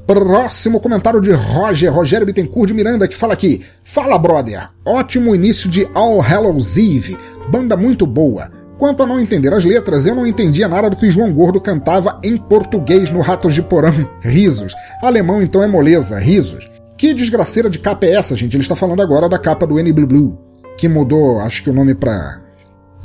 Próximo 0.07 0.79
comentário 0.79 1.21
de 1.21 1.31
Roger, 1.31 1.93
Rogério 1.93 2.25
Bittencourt 2.25 2.67
de 2.67 2.73
Miranda, 2.73 3.07
que 3.07 3.15
fala 3.15 3.33
aqui: 3.33 3.63
Fala, 3.83 4.17
brother! 4.17 4.67
Ótimo 4.83 5.35
início 5.35 5.69
de 5.69 5.87
All 5.93 6.19
Hallows 6.19 6.75
Eve, 6.75 7.17
banda 7.49 7.77
muito 7.77 8.05
boa. 8.07 8.60
Quanto 8.81 9.03
a 9.03 9.05
não 9.05 9.19
entender 9.19 9.53
as 9.53 9.63
letras, 9.63 10.07
eu 10.07 10.15
não 10.15 10.25
entendia 10.25 10.67
nada 10.67 10.89
do 10.89 10.95
que 10.95 11.11
João 11.11 11.31
Gordo 11.31 11.61
cantava 11.61 12.19
em 12.23 12.35
português 12.35 13.11
no 13.11 13.21
Ratos 13.21 13.53
de 13.53 13.61
Porão. 13.61 14.09
Risos. 14.21 14.73
Alemão 15.03 15.39
então 15.39 15.61
é 15.61 15.67
moleza. 15.67 16.17
Risos. 16.17 16.67
Que 16.97 17.13
desgraceira 17.13 17.69
de 17.69 17.77
capa 17.77 18.07
é 18.07 18.15
essa, 18.15 18.35
gente? 18.35 18.55
Ele 18.55 18.63
está 18.63 18.75
falando 18.75 18.99
agora 18.99 19.29
da 19.29 19.37
capa 19.37 19.67
do 19.67 19.75
Blue 19.75 20.07
Blue, 20.07 20.37
que 20.79 20.87
mudou, 20.87 21.39
acho 21.41 21.61
que 21.61 21.69
o 21.69 21.73
nome 21.73 21.93
para 21.93 22.41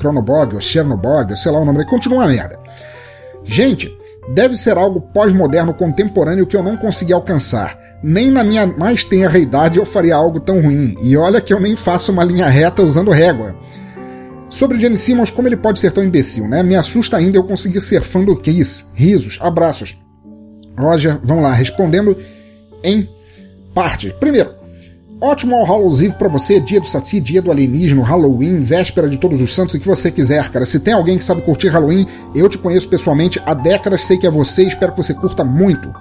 Chronobog 0.00 0.54
ou 0.54 0.62
Chernobog, 0.62 1.36
sei 1.36 1.52
lá 1.52 1.60
o 1.60 1.64
nome, 1.66 1.84
continua 1.84 2.20
uma 2.20 2.28
merda. 2.28 2.58
Gente, 3.44 3.94
deve 4.32 4.56
ser 4.56 4.78
algo 4.78 5.02
pós-moderno 5.02 5.74
contemporâneo 5.74 6.46
que 6.46 6.56
eu 6.56 6.62
não 6.62 6.78
consegui 6.78 7.12
alcançar. 7.12 7.78
Nem 8.02 8.30
na 8.30 8.42
minha 8.42 8.66
mais 8.66 9.04
tenra 9.04 9.38
idade 9.38 9.78
eu 9.78 9.84
faria 9.84 10.16
algo 10.16 10.40
tão 10.40 10.58
ruim. 10.58 10.96
E 11.02 11.18
olha 11.18 11.38
que 11.38 11.52
eu 11.52 11.60
nem 11.60 11.76
faço 11.76 12.12
uma 12.12 12.24
linha 12.24 12.48
reta 12.48 12.82
usando 12.82 13.10
régua. 13.10 13.54
Sobre 14.56 14.80
Gene 14.80 14.96
Simmons, 14.96 15.28
como 15.28 15.46
ele 15.46 15.56
pode 15.58 15.78
ser 15.78 15.92
tão 15.92 16.02
imbecil, 16.02 16.48
né? 16.48 16.62
Me 16.62 16.74
assusta 16.74 17.18
ainda 17.18 17.36
eu 17.36 17.44
conseguir 17.44 17.82
ser 17.82 18.00
fã 18.00 18.24
do 18.24 18.34
Kiss. 18.34 18.86
Risos, 18.94 19.36
abraços. 19.38 19.94
Roger, 20.78 21.20
vamos 21.22 21.42
lá, 21.42 21.52
respondendo 21.52 22.16
em 22.82 23.06
parte. 23.74 24.14
Primeiro, 24.18 24.54
ótimo 25.20 25.56
All 25.56 25.66
Hallows 25.66 26.00
Eve 26.00 26.14
pra 26.14 26.28
você, 26.28 26.58
dia 26.58 26.80
do 26.80 26.86
Saci, 26.86 27.20
dia 27.20 27.42
do 27.42 27.50
alienígena, 27.50 28.02
Halloween, 28.02 28.62
véspera 28.62 29.10
de 29.10 29.18
todos 29.18 29.42
os 29.42 29.54
santos, 29.54 29.74
o 29.74 29.78
que 29.78 29.86
você 29.86 30.10
quiser, 30.10 30.48
cara. 30.48 30.64
Se 30.64 30.80
tem 30.80 30.94
alguém 30.94 31.18
que 31.18 31.24
sabe 31.24 31.42
curtir 31.42 31.68
Halloween, 31.68 32.06
eu 32.34 32.48
te 32.48 32.56
conheço 32.56 32.88
pessoalmente 32.88 33.38
há 33.44 33.52
décadas, 33.52 34.04
sei 34.04 34.16
que 34.16 34.26
é 34.26 34.30
você 34.30 34.62
espero 34.62 34.92
que 34.92 35.02
você 35.02 35.12
curta 35.12 35.44
muito. 35.44 35.94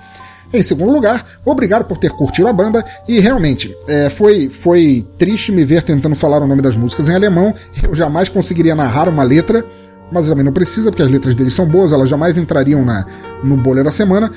Em 0.53 0.63
segundo 0.63 0.91
lugar, 0.91 1.25
obrigado 1.43 1.85
por 1.85 1.97
ter 1.97 2.11
curtido 2.11 2.47
a 2.47 2.53
banda 2.53 2.83
e 3.07 3.19
realmente 3.19 3.75
é, 3.87 4.09
foi, 4.09 4.49
foi 4.49 5.05
triste 5.17 5.51
me 5.51 5.65
ver 5.65 5.83
tentando 5.83 6.15
falar 6.15 6.41
o 6.41 6.47
nome 6.47 6.61
das 6.61 6.75
músicas 6.75 7.09
em 7.09 7.15
alemão. 7.15 7.53
Eu 7.83 7.95
jamais 7.95 8.29
conseguiria 8.29 8.75
narrar 8.75 9.09
uma 9.09 9.23
letra, 9.23 9.65
mas 10.11 10.27
também 10.27 10.45
não 10.45 10.53
precisa 10.53 10.91
porque 10.91 11.03
as 11.03 11.11
letras 11.11 11.35
deles 11.35 11.53
são 11.53 11.67
boas, 11.67 11.91
elas 11.91 12.09
jamais 12.09 12.37
entrariam 12.37 12.85
na, 12.85 13.05
no 13.43 13.57
bolha 13.57 13.83
da 13.83 13.91
semana. 13.91 14.31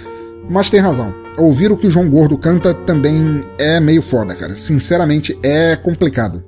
Mas 0.49 0.71
tem 0.71 0.81
razão. 0.81 1.15
Ouvir 1.37 1.71
o 1.71 1.77
que 1.77 1.87
o 1.87 1.91
João 1.91 2.09
Gordo 2.09 2.37
canta 2.39 2.73
também 2.73 3.43
é 3.59 3.79
meio 3.79 4.01
foda, 4.01 4.35
cara. 4.35 4.57
Sinceramente, 4.57 5.39
é 5.43 5.77
complicado. 5.77 6.43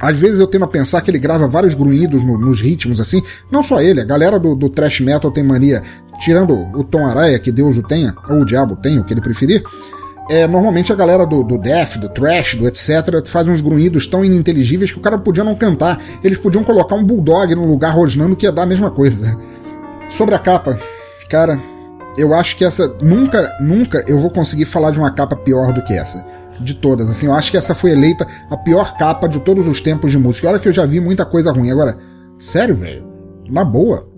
Às 0.00 0.18
vezes 0.18 0.38
eu 0.38 0.46
tendo 0.46 0.64
a 0.64 0.68
pensar 0.68 1.00
que 1.00 1.10
ele 1.10 1.18
grava 1.18 1.48
vários 1.48 1.74
grunhidos 1.74 2.22
no, 2.22 2.38
nos 2.38 2.60
ritmos 2.60 3.00
assim. 3.00 3.22
Não 3.50 3.62
só 3.62 3.80
ele, 3.80 4.00
a 4.00 4.04
galera 4.04 4.38
do, 4.38 4.54
do 4.54 4.70
thrash 4.70 5.00
metal 5.00 5.30
tem 5.30 5.42
mania 5.42 5.82
tirando 6.18 6.54
o 6.74 6.84
Tom 6.84 7.06
Araya, 7.06 7.38
que 7.38 7.52
Deus 7.52 7.76
o 7.76 7.82
tenha, 7.82 8.14
ou 8.28 8.40
o 8.40 8.44
diabo 8.44 8.76
tenha, 8.76 9.00
o 9.00 9.04
que 9.04 9.12
ele 9.12 9.20
preferir, 9.20 9.62
é, 10.30 10.46
normalmente 10.46 10.92
a 10.92 10.96
galera 10.96 11.26
do, 11.26 11.42
do 11.42 11.56
death, 11.56 11.96
do 11.96 12.08
trash, 12.08 12.54
do 12.54 12.68
etc, 12.68 13.26
faz 13.26 13.48
uns 13.48 13.62
grunhidos 13.62 14.06
tão 14.06 14.22
ininteligíveis 14.22 14.92
que 14.92 14.98
o 14.98 15.00
cara 15.00 15.16
podia 15.18 15.42
não 15.42 15.54
cantar. 15.54 15.98
Eles 16.22 16.36
podiam 16.36 16.62
colocar 16.62 16.94
um 16.96 17.04
bulldog 17.04 17.54
num 17.54 17.66
lugar 17.66 17.94
rosnando 17.94 18.36
que 18.36 18.44
ia 18.44 18.52
dar 18.52 18.62
a 18.62 18.66
mesma 18.66 18.90
coisa. 18.90 19.34
Sobre 20.10 20.34
a 20.34 20.38
capa, 20.38 20.78
cara, 21.30 21.58
eu 22.16 22.34
acho 22.34 22.56
que 22.56 22.64
essa 22.64 22.94
nunca, 23.00 23.56
nunca 23.60 24.04
eu 24.06 24.18
vou 24.18 24.30
conseguir 24.30 24.66
falar 24.66 24.90
de 24.90 24.98
uma 24.98 25.10
capa 25.10 25.34
pior 25.34 25.72
do 25.72 25.82
que 25.82 25.94
essa. 25.94 26.24
De 26.60 26.74
todas, 26.74 27.08
assim, 27.08 27.26
eu 27.26 27.32
acho 27.32 27.52
que 27.52 27.56
essa 27.56 27.74
foi 27.74 27.92
eleita 27.92 28.26
a 28.50 28.56
pior 28.56 28.96
capa 28.96 29.28
de 29.28 29.38
todos 29.38 29.66
os 29.66 29.80
tempos 29.80 30.10
de 30.10 30.18
música. 30.18 30.48
Olha 30.48 30.58
que 30.58 30.68
eu 30.68 30.72
já 30.72 30.84
vi 30.84 31.00
muita 31.00 31.24
coisa 31.24 31.52
ruim. 31.52 31.70
Agora, 31.70 31.96
sério, 32.38 32.74
velho? 32.74 33.06
Na 33.48 33.64
boa. 33.64 34.17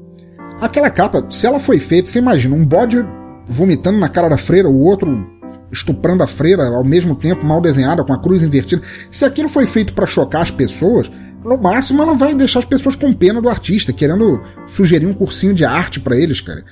Aquela 0.61 0.91
capa, 0.91 1.27
se 1.31 1.47
ela 1.47 1.59
foi 1.59 1.79
feita, 1.79 2.11
você 2.11 2.19
imagina, 2.19 2.55
um 2.55 2.65
bode 2.65 3.05
vomitando 3.47 3.99
na 3.99 4.09
cara 4.09 4.29
da 4.29 4.37
freira, 4.37 4.69
o 4.69 4.81
outro 4.81 5.27
estuprando 5.73 6.23
a 6.23 6.27
freira 6.27 6.69
ao 6.69 6.85
mesmo 6.85 7.15
tempo, 7.15 7.47
mal 7.47 7.61
desenhada, 7.61 8.05
com 8.05 8.13
a 8.13 8.21
cruz 8.21 8.43
invertida. 8.43 8.83
Se 9.11 9.25
aquilo 9.25 9.49
foi 9.49 9.67
feito 9.67 9.95
para 9.95 10.07
chocar 10.07 10.43
as 10.43 10.51
pessoas, 10.51 11.11
no 11.45 11.57
máximo 11.57 12.03
ela 12.03 12.15
vai 12.15 12.35
deixar 12.35 12.59
as 12.59 12.65
pessoas 12.65 12.95
com 12.95 13.13
pena 13.13 13.41
do 13.41 13.49
artista, 13.49 13.93
querendo 13.93 14.43
sugerir 14.67 15.07
um 15.07 15.15
cursinho 15.15 15.55
de 15.55 15.65
arte 15.65 15.99
para 15.99 16.17
eles, 16.17 16.41
cara. 16.41 16.63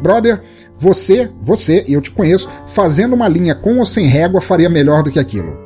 Brother, 0.00 0.40
você, 0.78 1.28
você, 1.42 1.84
eu 1.88 2.00
te 2.00 2.10
conheço, 2.10 2.48
fazendo 2.68 3.14
uma 3.14 3.28
linha 3.28 3.54
com 3.54 3.78
ou 3.78 3.86
sem 3.86 4.06
régua 4.06 4.40
faria 4.40 4.70
melhor 4.70 5.02
do 5.02 5.10
que 5.10 5.18
aquilo. 5.18 5.56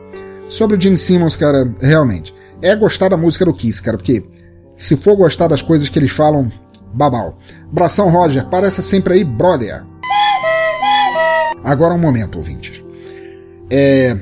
Sobre 0.48 0.76
o 0.76 0.80
Gene 0.80 0.96
Simmons, 0.96 1.36
cara, 1.36 1.70
realmente, 1.80 2.34
é 2.62 2.74
gostar 2.74 3.08
da 3.08 3.16
música 3.16 3.44
do 3.44 3.52
Kiss, 3.52 3.82
cara, 3.82 3.96
porque 3.98 4.24
se 4.76 4.96
for 4.96 5.16
gostar 5.16 5.48
das 5.48 5.60
coisas 5.60 5.88
que 5.88 5.98
eles 5.98 6.12
falam, 6.12 6.50
babau. 6.96 7.38
Bração 7.70 8.10
Roger, 8.10 8.46
parece 8.46 8.82
sempre 8.82 9.14
aí, 9.14 9.24
brother. 9.24 9.84
Agora 11.62 11.94
um 11.94 11.98
momento, 11.98 12.38
ouvintes. 12.38 12.82
É, 13.68 14.16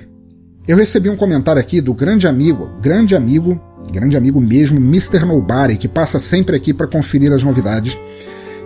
eu 0.66 0.76
recebi 0.76 1.10
um 1.10 1.16
comentário 1.16 1.60
aqui 1.60 1.80
do 1.80 1.92
grande 1.92 2.26
amigo, 2.26 2.70
grande 2.80 3.14
amigo, 3.14 3.60
grande 3.92 4.16
amigo 4.16 4.40
mesmo, 4.40 4.78
Mr. 4.78 5.24
Nobody, 5.24 5.76
que 5.76 5.86
passa 5.86 6.18
sempre 6.18 6.56
aqui 6.56 6.72
para 6.72 6.86
conferir 6.86 7.32
as 7.32 7.42
novidades. 7.42 7.96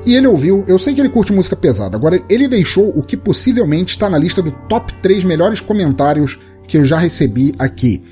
E 0.06 0.14
ele 0.14 0.28
ouviu, 0.28 0.64
eu 0.68 0.78
sei 0.78 0.94
que 0.94 1.00
ele 1.00 1.08
curte 1.08 1.32
música 1.32 1.56
pesada, 1.56 1.96
agora 1.96 2.22
ele 2.30 2.46
deixou 2.46 2.96
o 2.96 3.02
que 3.02 3.16
possivelmente 3.16 3.90
está 3.90 4.08
na 4.08 4.16
lista 4.16 4.40
do 4.40 4.52
top 4.68 4.94
3 5.02 5.24
melhores 5.24 5.60
comentários 5.60 6.38
que 6.66 6.78
eu 6.78 6.84
já 6.84 6.98
recebi 6.98 7.54
aqui. 7.58 8.04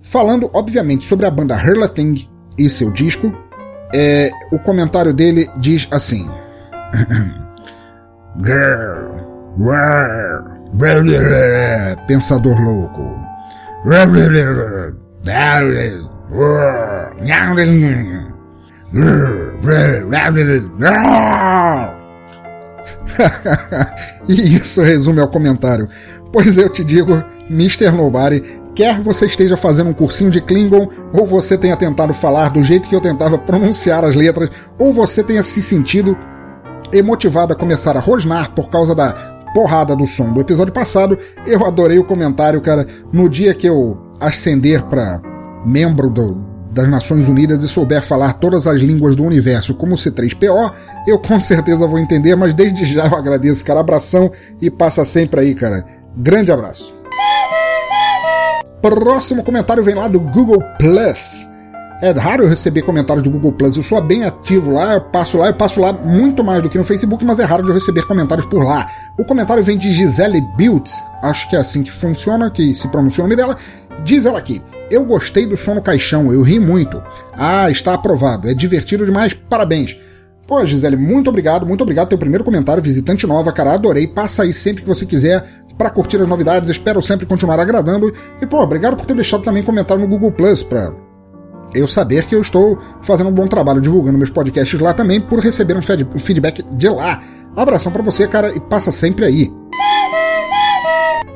Falando, 0.00 0.48
obviamente, 0.54 1.04
sobre 1.04 1.26
a 1.26 1.30
banda 1.30 1.58
Thing 1.88 2.28
e 2.56 2.68
seu 2.68 2.90
disco, 2.90 3.32
é, 3.94 4.30
o 4.50 4.58
comentário 4.58 5.12
dele 5.12 5.48
diz 5.58 5.86
assim: 5.90 6.28
Pensador 12.06 12.60
louco. 12.60 13.20
e 24.28 24.56
isso 24.56 24.82
resume 24.82 25.20
ao 25.20 25.28
comentário. 25.28 25.88
Pois 26.32 26.56
eu 26.56 26.68
te 26.70 26.82
digo, 26.82 27.22
Mr. 27.50 27.90
Nobody, 27.90 28.61
quer 28.74 29.00
você 29.00 29.26
esteja 29.26 29.56
fazendo 29.56 29.90
um 29.90 29.94
cursinho 29.94 30.30
de 30.30 30.40
Klingon, 30.40 30.88
ou 31.12 31.26
você 31.26 31.56
tenha 31.56 31.76
tentado 31.76 32.12
falar 32.12 32.50
do 32.50 32.62
jeito 32.62 32.88
que 32.88 32.94
eu 32.94 33.00
tentava 33.00 33.36
pronunciar 33.38 34.04
as 34.04 34.14
letras, 34.14 34.50
ou 34.78 34.92
você 34.92 35.22
tenha 35.22 35.42
se 35.42 35.62
sentido 35.62 36.16
emotivado 36.92 37.52
a 37.52 37.56
começar 37.56 37.96
a 37.96 38.00
rosnar 38.00 38.50
por 38.50 38.68
causa 38.68 38.94
da 38.94 39.32
porrada 39.54 39.94
do 39.94 40.06
som 40.06 40.32
do 40.32 40.40
episódio 40.40 40.72
passado, 40.72 41.18
eu 41.46 41.64
adorei 41.64 41.98
o 41.98 42.04
comentário, 42.04 42.60
cara. 42.60 42.86
No 43.12 43.28
dia 43.28 43.54
que 43.54 43.66
eu 43.66 43.98
ascender 44.20 44.82
para 44.84 45.20
membro 45.64 46.08
do, 46.08 46.44
das 46.70 46.88
Nações 46.88 47.28
Unidas 47.28 47.62
e 47.62 47.68
souber 47.68 48.02
falar 48.02 48.34
todas 48.34 48.66
as 48.66 48.80
línguas 48.80 49.14
do 49.14 49.24
universo 49.24 49.74
como 49.74 49.94
C3PO, 49.94 50.72
eu 51.06 51.18
com 51.18 51.40
certeza 51.40 51.86
vou 51.86 51.98
entender, 51.98 52.34
mas 52.34 52.54
desde 52.54 52.84
já 52.84 53.06
eu 53.06 53.16
agradeço, 53.16 53.64
cara. 53.64 53.80
Abração 53.80 54.30
e 54.60 54.70
passa 54.70 55.04
sempre 55.04 55.40
aí, 55.40 55.54
cara. 55.54 55.84
Grande 56.16 56.50
abraço. 56.50 56.94
Próximo 58.82 59.44
comentário 59.44 59.84
vem 59.84 59.94
lá 59.94 60.08
do 60.08 60.18
Google 60.18 60.60
Plus. 60.76 61.48
É 62.02 62.10
raro 62.10 62.42
eu 62.42 62.48
receber 62.48 62.82
comentários 62.82 63.22
do 63.22 63.30
Google 63.30 63.52
Plus. 63.52 63.76
Eu 63.76 63.82
sou 63.84 64.02
bem 64.02 64.24
ativo 64.24 64.72
lá, 64.72 64.94
eu 64.94 65.00
passo 65.00 65.38
lá, 65.38 65.46
eu 65.46 65.54
passo 65.54 65.80
lá 65.80 65.92
muito 65.92 66.42
mais 66.42 66.60
do 66.60 66.68
que 66.68 66.76
no 66.76 66.82
Facebook, 66.82 67.24
mas 67.24 67.38
é 67.38 67.44
raro 67.44 67.62
de 67.62 67.70
eu 67.70 67.74
receber 67.74 68.04
comentários 68.04 68.44
por 68.46 68.64
lá. 68.64 68.90
O 69.16 69.24
comentário 69.24 69.62
vem 69.62 69.78
de 69.78 69.92
Gisele 69.92 70.40
Built, 70.56 70.90
acho 71.22 71.48
que 71.48 71.54
é 71.54 71.60
assim 71.60 71.84
que 71.84 71.92
funciona, 71.92 72.50
que 72.50 72.74
se 72.74 72.88
pronuncia 72.88 73.22
o 73.22 73.28
nome 73.28 73.36
dela. 73.36 73.56
Diz 74.02 74.26
ela 74.26 74.40
aqui: 74.40 74.60
Eu 74.90 75.04
gostei 75.04 75.46
do 75.46 75.56
som 75.56 75.76
no 75.76 75.82
caixão, 75.82 76.32
eu 76.32 76.42
ri 76.42 76.58
muito. 76.58 77.00
Ah, 77.34 77.70
está 77.70 77.94
aprovado, 77.94 78.50
é 78.50 78.54
divertido 78.54 79.06
demais, 79.06 79.32
parabéns. 79.32 79.96
Pô, 80.46 80.64
Gisele, 80.66 80.96
muito 80.96 81.30
obrigado, 81.30 81.64
muito 81.64 81.82
obrigado. 81.82 82.08
Teu 82.08 82.18
primeiro 82.18 82.44
comentário, 82.44 82.82
visitante 82.82 83.26
nova, 83.26 83.52
cara, 83.52 83.74
adorei. 83.74 84.06
Passa 84.06 84.42
aí 84.42 84.52
sempre 84.52 84.82
que 84.82 84.88
você 84.88 85.06
quiser 85.06 85.44
para 85.78 85.90
curtir 85.90 86.20
as 86.20 86.28
novidades. 86.28 86.68
Espero 86.68 87.00
sempre 87.00 87.26
continuar 87.26 87.58
agradando. 87.58 88.12
E, 88.40 88.46
pô, 88.46 88.60
obrigado 88.62 88.96
por 88.96 89.06
ter 89.06 89.14
deixado 89.14 89.42
também 89.42 89.62
comentário 89.62 90.02
no 90.02 90.08
Google 90.08 90.32
Plus 90.32 90.62
para 90.62 90.92
eu 91.74 91.88
saber 91.88 92.26
que 92.26 92.34
eu 92.34 92.40
estou 92.40 92.78
fazendo 93.02 93.30
um 93.30 93.32
bom 93.32 93.46
trabalho 93.46 93.80
divulgando 93.80 94.18
meus 94.18 94.30
podcasts 94.30 94.78
lá 94.78 94.92
também 94.92 95.20
por 95.20 95.40
receber 95.40 95.76
um, 95.76 95.82
feedback 96.18 96.62
de 96.72 96.88
lá. 96.88 97.22
Abração 97.56 97.92
para 97.92 98.02
você, 98.02 98.26
cara, 98.26 98.54
e 98.54 98.60
passa 98.60 98.92
sempre 98.92 99.24
aí. 99.24 99.50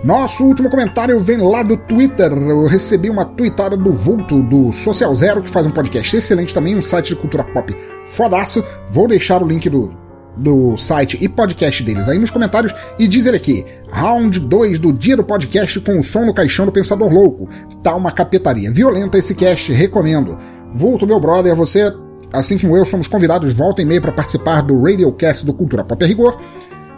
Nosso 0.06 0.44
último 0.44 0.70
comentário 0.70 1.18
vem 1.18 1.38
lá 1.38 1.64
do 1.64 1.76
Twitter. 1.76 2.30
Eu 2.32 2.64
recebi 2.66 3.10
uma 3.10 3.24
tweetada 3.24 3.76
do 3.76 3.92
Vulto, 3.92 4.40
do 4.40 4.72
Social 4.72 5.12
Zero, 5.16 5.42
que 5.42 5.50
faz 5.50 5.66
um 5.66 5.72
podcast 5.72 6.16
excelente 6.16 6.54
também, 6.54 6.78
um 6.78 6.80
site 6.80 7.08
de 7.08 7.16
cultura 7.16 7.42
pop 7.42 7.76
fodaço. 8.06 8.64
Vou 8.88 9.08
deixar 9.08 9.42
o 9.42 9.48
link 9.48 9.68
do, 9.68 9.90
do 10.36 10.78
site 10.78 11.18
e 11.20 11.28
podcast 11.28 11.82
deles 11.82 12.08
aí 12.08 12.20
nos 12.20 12.30
comentários 12.30 12.72
e 12.96 13.08
diz 13.08 13.26
ele 13.26 13.36
aqui: 13.36 13.66
Round 13.90 14.38
2 14.38 14.78
do 14.78 14.92
dia 14.92 15.16
do 15.16 15.24
podcast 15.24 15.80
com 15.80 15.98
o 15.98 16.04
som 16.04 16.24
no 16.24 16.32
caixão 16.32 16.66
do 16.66 16.70
Pensador 16.70 17.12
Louco. 17.12 17.48
Tá 17.82 17.92
uma 17.96 18.12
capetaria 18.12 18.70
violenta 18.70 19.18
esse 19.18 19.34
cast, 19.34 19.72
recomendo. 19.72 20.38
Vulto, 20.72 21.04
meu 21.04 21.18
brother, 21.18 21.56
você, 21.56 21.92
assim 22.32 22.56
como 22.56 22.76
eu, 22.76 22.86
somos 22.86 23.08
convidados 23.08 23.52
volta 23.52 23.82
e 23.82 23.84
meia 23.84 24.00
para 24.00 24.12
participar 24.12 24.60
do 24.60 24.80
Radiocast 24.80 25.44
do 25.44 25.52
Cultura 25.52 25.82
Pop 25.82 26.04
a 26.04 26.06
Rigor. 26.06 26.38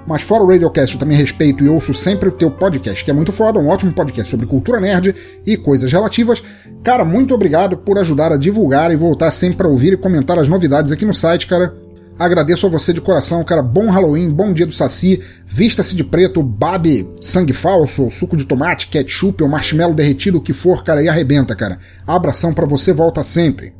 Mas 0.09 0.23
fora 0.23 0.43
o 0.43 0.47
Radiocast, 0.47 0.95
eu 0.95 1.01
também 1.01 1.19
respeito 1.19 1.63
e 1.63 1.69
ouço 1.69 1.93
sempre 1.93 2.31
o 2.31 2.33
teu 2.33 2.51
podcast, 2.51 3.05
que 3.05 3.11
é 3.11 3.15
muito 3.15 3.31
foda, 3.31 3.59
um 3.59 3.69
ótimo 3.69 3.93
podcast 3.93 4.31
sobre 4.31 4.47
cultura 4.47 4.81
nerd 4.81 5.15
e 5.45 5.55
coisas 5.55 5.93
relativas. 5.93 6.43
Cara, 6.83 7.05
muito 7.05 7.35
obrigado 7.35 7.77
por 7.77 7.99
ajudar 7.99 8.33
a 8.33 8.39
divulgar 8.39 8.91
e 8.91 8.97
voltar 8.97 9.31
sempre 9.33 9.59
para 9.59 9.69
ouvir 9.69 9.93
e 9.93 9.97
comentar 9.99 10.39
as 10.39 10.49
novidades 10.49 10.91
aqui 10.93 11.05
no 11.05 11.13
site, 11.13 11.47
cara. 11.47 11.75
Agradeço 12.19 12.67
a 12.67 12.71
você 12.71 12.91
de 12.91 13.03
coração, 13.03 13.45
cara. 13.45 13.63
Bom 13.63 13.91
Halloween, 13.91 14.31
bom 14.31 14.51
dia 14.51 14.65
do 14.65 14.73
Saci. 14.73 15.23
Vista-se 15.47 15.95
de 15.95 16.03
preto, 16.03 16.43
babe 16.43 17.07
sangue 17.21 17.53
falso, 17.53 18.11
suco 18.11 18.35
de 18.35 18.47
tomate, 18.47 18.89
ketchup 18.89 19.43
ou 19.43 19.49
marshmallow 19.49 19.95
derretido, 19.95 20.39
o 20.39 20.43
que 20.43 20.55
for, 20.55 20.83
cara, 20.83 21.03
e 21.03 21.09
arrebenta, 21.09 21.55
cara. 21.55 21.79
Abração 22.07 22.55
para 22.55 22.67
você, 22.67 22.95
volta 22.95 23.23
sempre. 23.23 23.75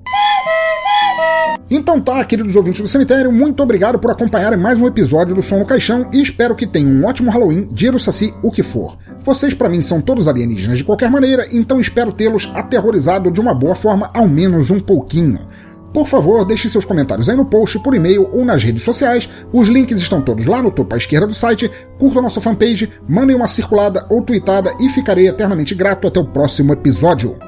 Então 1.71 2.01
tá, 2.01 2.25
queridos 2.25 2.57
ouvintes 2.57 2.81
do 2.81 2.89
cemitério, 2.89 3.31
muito 3.31 3.63
obrigado 3.63 3.99
por 3.99 4.11
acompanharem 4.11 4.59
mais 4.59 4.79
um 4.79 4.87
episódio 4.87 5.35
do 5.35 5.43
Som 5.43 5.59
no 5.59 5.67
Caixão 5.67 6.09
e 6.11 6.23
espero 6.23 6.57
que 6.57 6.67
tenham 6.67 6.91
um 6.91 7.05
ótimo 7.05 7.31
Halloween, 7.31 7.69
dia 7.71 7.93
do 7.93 7.99
Saci, 7.99 8.33
o 8.43 8.51
que 8.51 8.63
for. 8.63 8.97
Vocês 9.21 9.53
para 9.53 9.69
mim 9.69 9.83
são 9.83 10.01
todos 10.01 10.27
alienígenas 10.27 10.79
de 10.79 10.85
qualquer 10.85 11.11
maneira, 11.11 11.47
então 11.53 11.79
espero 11.79 12.11
tê-los 12.11 12.51
aterrorizado 12.55 13.31
de 13.31 13.39
uma 13.39 13.53
boa 13.53 13.75
forma, 13.75 14.11
ao 14.15 14.27
menos 14.27 14.71
um 14.71 14.81
pouquinho. 14.81 15.41
Por 15.93 16.07
favor, 16.07 16.43
deixe 16.47 16.71
seus 16.71 16.87
comentários 16.87 17.29
aí 17.29 17.37
no 17.37 17.45
post, 17.45 17.79
por 17.81 17.95
e-mail 17.95 18.27
ou 18.33 18.47
nas 18.47 18.63
redes 18.63 18.83
sociais. 18.83 19.29
Os 19.53 19.69
links 19.69 20.01
estão 20.01 20.23
todos 20.23 20.47
lá 20.47 20.63
no 20.63 20.71
topo 20.71 20.95
à 20.95 20.99
esquerda 20.99 21.27
do 21.27 21.35
site. 21.35 21.71
Curta 21.99 22.23
nossa 22.23 22.41
fanpage, 22.41 22.91
mandem 23.07 23.37
uma 23.37 23.47
circulada 23.47 24.07
ou 24.09 24.23
tweetada 24.23 24.75
e 24.81 24.89
ficarei 24.89 25.29
eternamente 25.29 25.75
grato 25.75 26.07
até 26.07 26.19
o 26.19 26.27
próximo 26.27 26.73
episódio. 26.73 27.48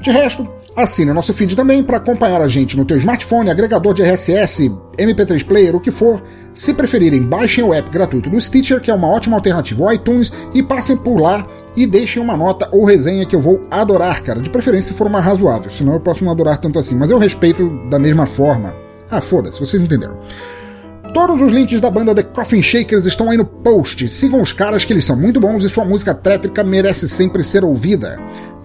De 0.00 0.10
resto, 0.10 0.48
assine 0.74 1.12
nosso 1.12 1.34
feed 1.34 1.54
também 1.54 1.82
para 1.82 1.98
acompanhar 1.98 2.40
a 2.40 2.48
gente 2.48 2.74
no 2.74 2.86
teu 2.86 2.96
smartphone, 2.96 3.50
agregador 3.50 3.92
de 3.92 4.02
RSS, 4.02 4.72
MP3 4.96 5.44
Player, 5.44 5.76
o 5.76 5.80
que 5.80 5.90
for. 5.90 6.22
Se 6.54 6.72
preferirem, 6.72 7.22
baixem 7.22 7.62
o 7.62 7.74
app 7.74 7.90
gratuito 7.90 8.30
do 8.30 8.40
Stitcher, 8.40 8.80
que 8.80 8.90
é 8.90 8.94
uma 8.94 9.08
ótima 9.08 9.36
alternativa 9.36 9.84
ao 9.84 9.92
iTunes, 9.92 10.32
e 10.54 10.62
passem 10.62 10.96
por 10.96 11.20
lá 11.20 11.46
e 11.76 11.86
deixem 11.86 12.22
uma 12.22 12.34
nota 12.34 12.66
ou 12.72 12.86
resenha 12.86 13.26
que 13.26 13.36
eu 13.36 13.40
vou 13.40 13.60
adorar, 13.70 14.22
cara. 14.22 14.40
De 14.40 14.48
preferência 14.48 14.92
se 14.92 14.98
for 14.98 15.06
uma 15.06 15.20
razoável, 15.20 15.70
senão 15.70 15.92
eu 15.92 16.00
posso 16.00 16.24
não 16.24 16.32
adorar 16.32 16.56
tanto 16.56 16.78
assim, 16.78 16.96
mas 16.96 17.10
eu 17.10 17.18
respeito 17.18 17.68
da 17.90 17.98
mesma 17.98 18.24
forma. 18.24 18.74
Ah, 19.10 19.20
foda-se, 19.20 19.60
vocês 19.60 19.82
entenderam. 19.82 20.16
Todos 21.12 21.42
os 21.42 21.50
links 21.50 21.80
da 21.80 21.90
banda 21.90 22.14
The 22.14 22.22
Coffin 22.22 22.62
Shakers 22.62 23.04
estão 23.04 23.30
aí 23.30 23.36
no 23.36 23.44
post. 23.44 24.08
Sigam 24.08 24.40
os 24.40 24.52
caras 24.52 24.84
que 24.84 24.92
eles 24.92 25.04
são 25.04 25.16
muito 25.16 25.40
bons 25.40 25.64
e 25.64 25.68
sua 25.68 25.84
música 25.84 26.14
tétrica 26.14 26.62
merece 26.62 27.08
sempre 27.08 27.42
ser 27.42 27.64
ouvida. 27.64 28.16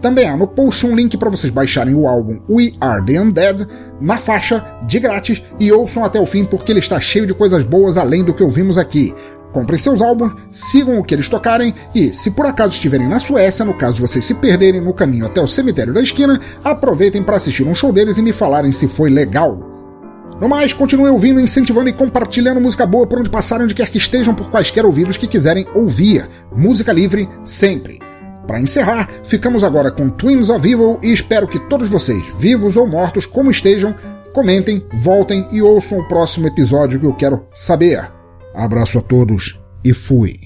Também 0.05 0.29
há 0.29 0.37
no 0.37 0.47
post 0.47 0.85
um 0.85 0.95
link 0.95 1.17
para 1.17 1.31
vocês 1.31 1.51
baixarem 1.51 1.95
o 1.95 2.07
álbum 2.07 2.39
We 2.47 2.73
Are 2.79 3.03
the 3.03 3.19
Undead 3.19 3.67
na 3.99 4.17
faixa, 4.17 4.63
de 4.85 4.99
grátis, 4.99 5.41
e 5.59 5.71
ouçam 5.71 6.05
até 6.05 6.19
o 6.19 6.27
fim 6.27 6.45
porque 6.45 6.71
ele 6.71 6.77
está 6.77 6.99
cheio 6.99 7.25
de 7.25 7.33
coisas 7.33 7.63
boas 7.63 7.97
além 7.97 8.23
do 8.23 8.31
que 8.31 8.43
ouvimos 8.43 8.77
aqui. 8.77 9.15
Comprem 9.51 9.79
seus 9.79 10.03
álbuns, 10.03 10.35
sigam 10.51 10.99
o 10.99 11.03
que 11.03 11.15
eles 11.15 11.27
tocarem 11.27 11.73
e, 11.95 12.13
se 12.13 12.29
por 12.29 12.45
acaso 12.45 12.73
estiverem 12.73 13.09
na 13.09 13.19
Suécia, 13.19 13.65
no 13.65 13.73
caso 13.73 13.99
vocês 13.99 14.23
se 14.23 14.35
perderem 14.35 14.79
no 14.79 14.93
caminho 14.93 15.25
até 15.25 15.41
o 15.41 15.47
cemitério 15.47 15.91
da 15.91 16.03
esquina, 16.03 16.39
aproveitem 16.63 17.23
para 17.23 17.37
assistir 17.37 17.63
um 17.63 17.73
show 17.73 17.91
deles 17.91 18.19
e 18.19 18.21
me 18.21 18.31
falarem 18.31 18.71
se 18.71 18.87
foi 18.87 19.09
legal. 19.09 19.57
No 20.39 20.47
mais, 20.47 20.71
continuem 20.71 21.11
ouvindo, 21.11 21.39
incentivando 21.39 21.89
e 21.89 21.93
compartilhando 21.93 22.61
música 22.61 22.85
boa 22.85 23.07
por 23.07 23.21
onde 23.21 23.31
passarem, 23.31 23.63
onde 23.63 23.73
quer 23.73 23.89
que 23.89 23.97
estejam, 23.97 24.35
por 24.35 24.51
quaisquer 24.51 24.85
ouvidos 24.85 25.17
que 25.17 25.25
quiserem 25.25 25.65
ouvir. 25.73 26.29
Música 26.55 26.93
livre 26.93 27.27
sempre. 27.43 28.04
Para 28.47 28.59
encerrar, 28.59 29.09
ficamos 29.23 29.63
agora 29.63 29.91
com 29.91 30.09
Twins 30.09 30.49
of 30.49 30.67
Evil 30.69 30.99
e 31.01 31.11
espero 31.11 31.47
que 31.47 31.59
todos 31.67 31.89
vocês, 31.89 32.23
vivos 32.39 32.75
ou 32.75 32.87
mortos 32.87 33.25
como 33.25 33.49
estejam, 33.49 33.95
comentem, 34.33 34.85
voltem 35.01 35.47
e 35.51 35.61
ouçam 35.61 35.99
o 35.99 36.07
próximo 36.07 36.47
episódio 36.47 36.99
que 36.99 37.05
eu 37.05 37.13
quero 37.13 37.47
saber. 37.53 38.11
Abraço 38.53 38.99
a 38.99 39.01
todos 39.01 39.59
e 39.83 39.93
fui. 39.93 40.39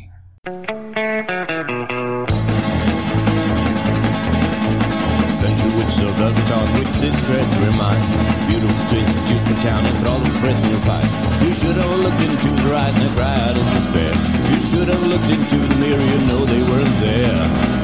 Should 14.70 14.88
have 14.88 15.02
looked 15.08 15.24
into 15.24 15.58
the 15.58 15.76
mirror, 15.80 16.00
you 16.00 16.28
know 16.28 16.46
they 16.46 16.62
weren't 16.62 17.00
there. 17.00 17.79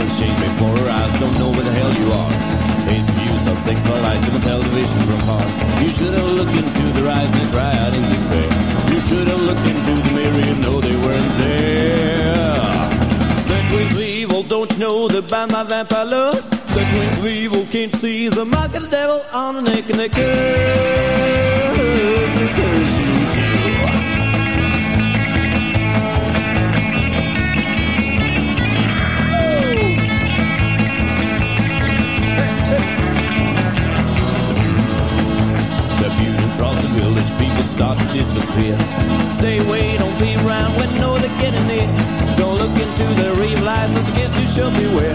Colors 0.00 0.18
change 0.18 0.40
before 0.40 0.72
her 0.78 0.88
eyes, 0.88 1.12
don't 1.20 1.38
know 1.38 1.50
where 1.50 1.62
the 1.62 1.72
hell 1.72 1.92
you 1.92 2.10
are. 2.10 2.32
Hate 2.88 3.04
views 3.20 3.44
of 3.52 3.58
thankful 3.64 4.00
lights 4.00 4.26
in 4.26 4.32
the 4.32 4.40
television 4.40 5.00
from 5.04 5.20
far. 5.28 5.44
You 5.82 5.90
should 5.90 6.14
have 6.14 6.30
looked 6.38 6.56
into 6.56 6.92
the 6.98 7.02
right 7.04 7.28
and 7.40 7.50
cried 7.52 7.92
in 7.92 8.02
despair. 8.08 8.50
You 8.92 9.00
should 9.08 9.28
have 9.28 9.42
looked 9.42 9.66
into 9.72 9.92
the 10.00 10.12
mirror, 10.16 10.40
and 10.52 10.60
know 10.62 10.80
they 10.80 10.96
weren't 10.96 11.36
there. 11.36 12.64
That 13.50 13.72
with 13.74 14.00
evil, 14.00 14.42
don't 14.42 14.78
know 14.78 15.06
that 15.08 15.28
by 15.28 15.44
my 15.44 15.64
vampire 15.64 16.06
love? 16.06 16.50
That 16.50 16.88
with 16.96 17.26
evil 17.26 17.66
can't 17.70 17.94
see 17.96 18.30
the 18.30 18.46
mark 18.46 18.74
of 18.74 18.84
the 18.84 18.88
devil 18.88 19.22
on 19.34 19.56
the 19.56 19.62
neck 19.62 19.90
and 19.90 20.00
the 20.00 20.08
the 20.08 20.14
curse 22.56 23.09
the 37.40 37.46
people 37.46 37.62
start 37.74 37.98
to 37.98 38.04
disappear. 38.12 38.76
Stay 39.38 39.58
away, 39.58 39.96
don't 39.96 40.18
be 40.18 40.34
around 40.36 40.76
when 40.76 40.94
know 41.00 41.18
they're 41.18 41.40
getting 41.40 41.66
near. 41.66 41.86
Don't 42.36 42.58
look 42.58 42.70
into 42.70 43.14
their 43.20 43.34
real 43.34 43.60
life, 43.62 43.90
look 43.94 44.08
against 44.08 44.38
you 44.40 44.46
shall 44.48 44.70
beware. 44.70 45.14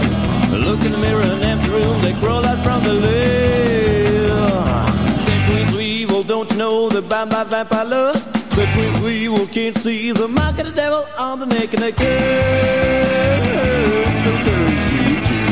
Look 0.50 0.80
in 0.84 0.92
the 0.92 0.98
mirror 0.98 1.22
in 1.22 1.30
an 1.30 1.42
empty 1.42 1.70
room, 1.70 2.02
they 2.02 2.14
crawl 2.14 2.44
out 2.44 2.62
from 2.64 2.82
the 2.84 2.94
lair. 2.94 4.28
That 5.26 5.46
queen's 5.46 5.80
evil, 5.80 6.22
don't 6.22 6.50
you 6.50 6.56
know 6.56 6.88
that 6.88 7.08
by 7.08 7.24
my 7.24 7.44
vampire 7.44 7.84
love? 7.84 8.22
The 8.50 8.66
queen's 8.72 9.04
evil 9.06 9.46
can't 9.46 9.76
see 9.78 10.12
the 10.12 10.28
mark 10.28 10.58
of 10.58 10.66
the 10.66 10.72
devil 10.72 11.06
on 11.18 11.40
the 11.40 11.46
neck 11.46 11.74
and 11.74 11.82
the 11.82 11.92
curse. 11.92 12.06
They'll 14.24 14.42
curse 14.46 14.92
you 14.96 15.06
too. 15.28 15.48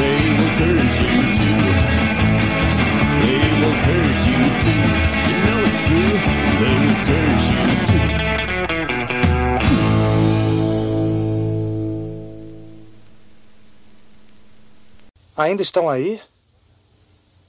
They 0.00 0.20
will 0.38 0.52
curse 0.60 0.96
you 1.04 1.16
too. 1.38 1.60
They 3.22 3.42
will 3.60 3.78
curse 3.84 4.26
you 4.26 4.38
too. 4.64 4.93
Ainda 15.36 15.62
estão 15.62 15.90
aí? 15.90 16.20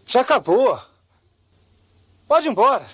Já 0.08 0.22
acabou. 0.22 0.80
Pode 2.28 2.48
ir 2.48 2.52
embora. 2.52 2.86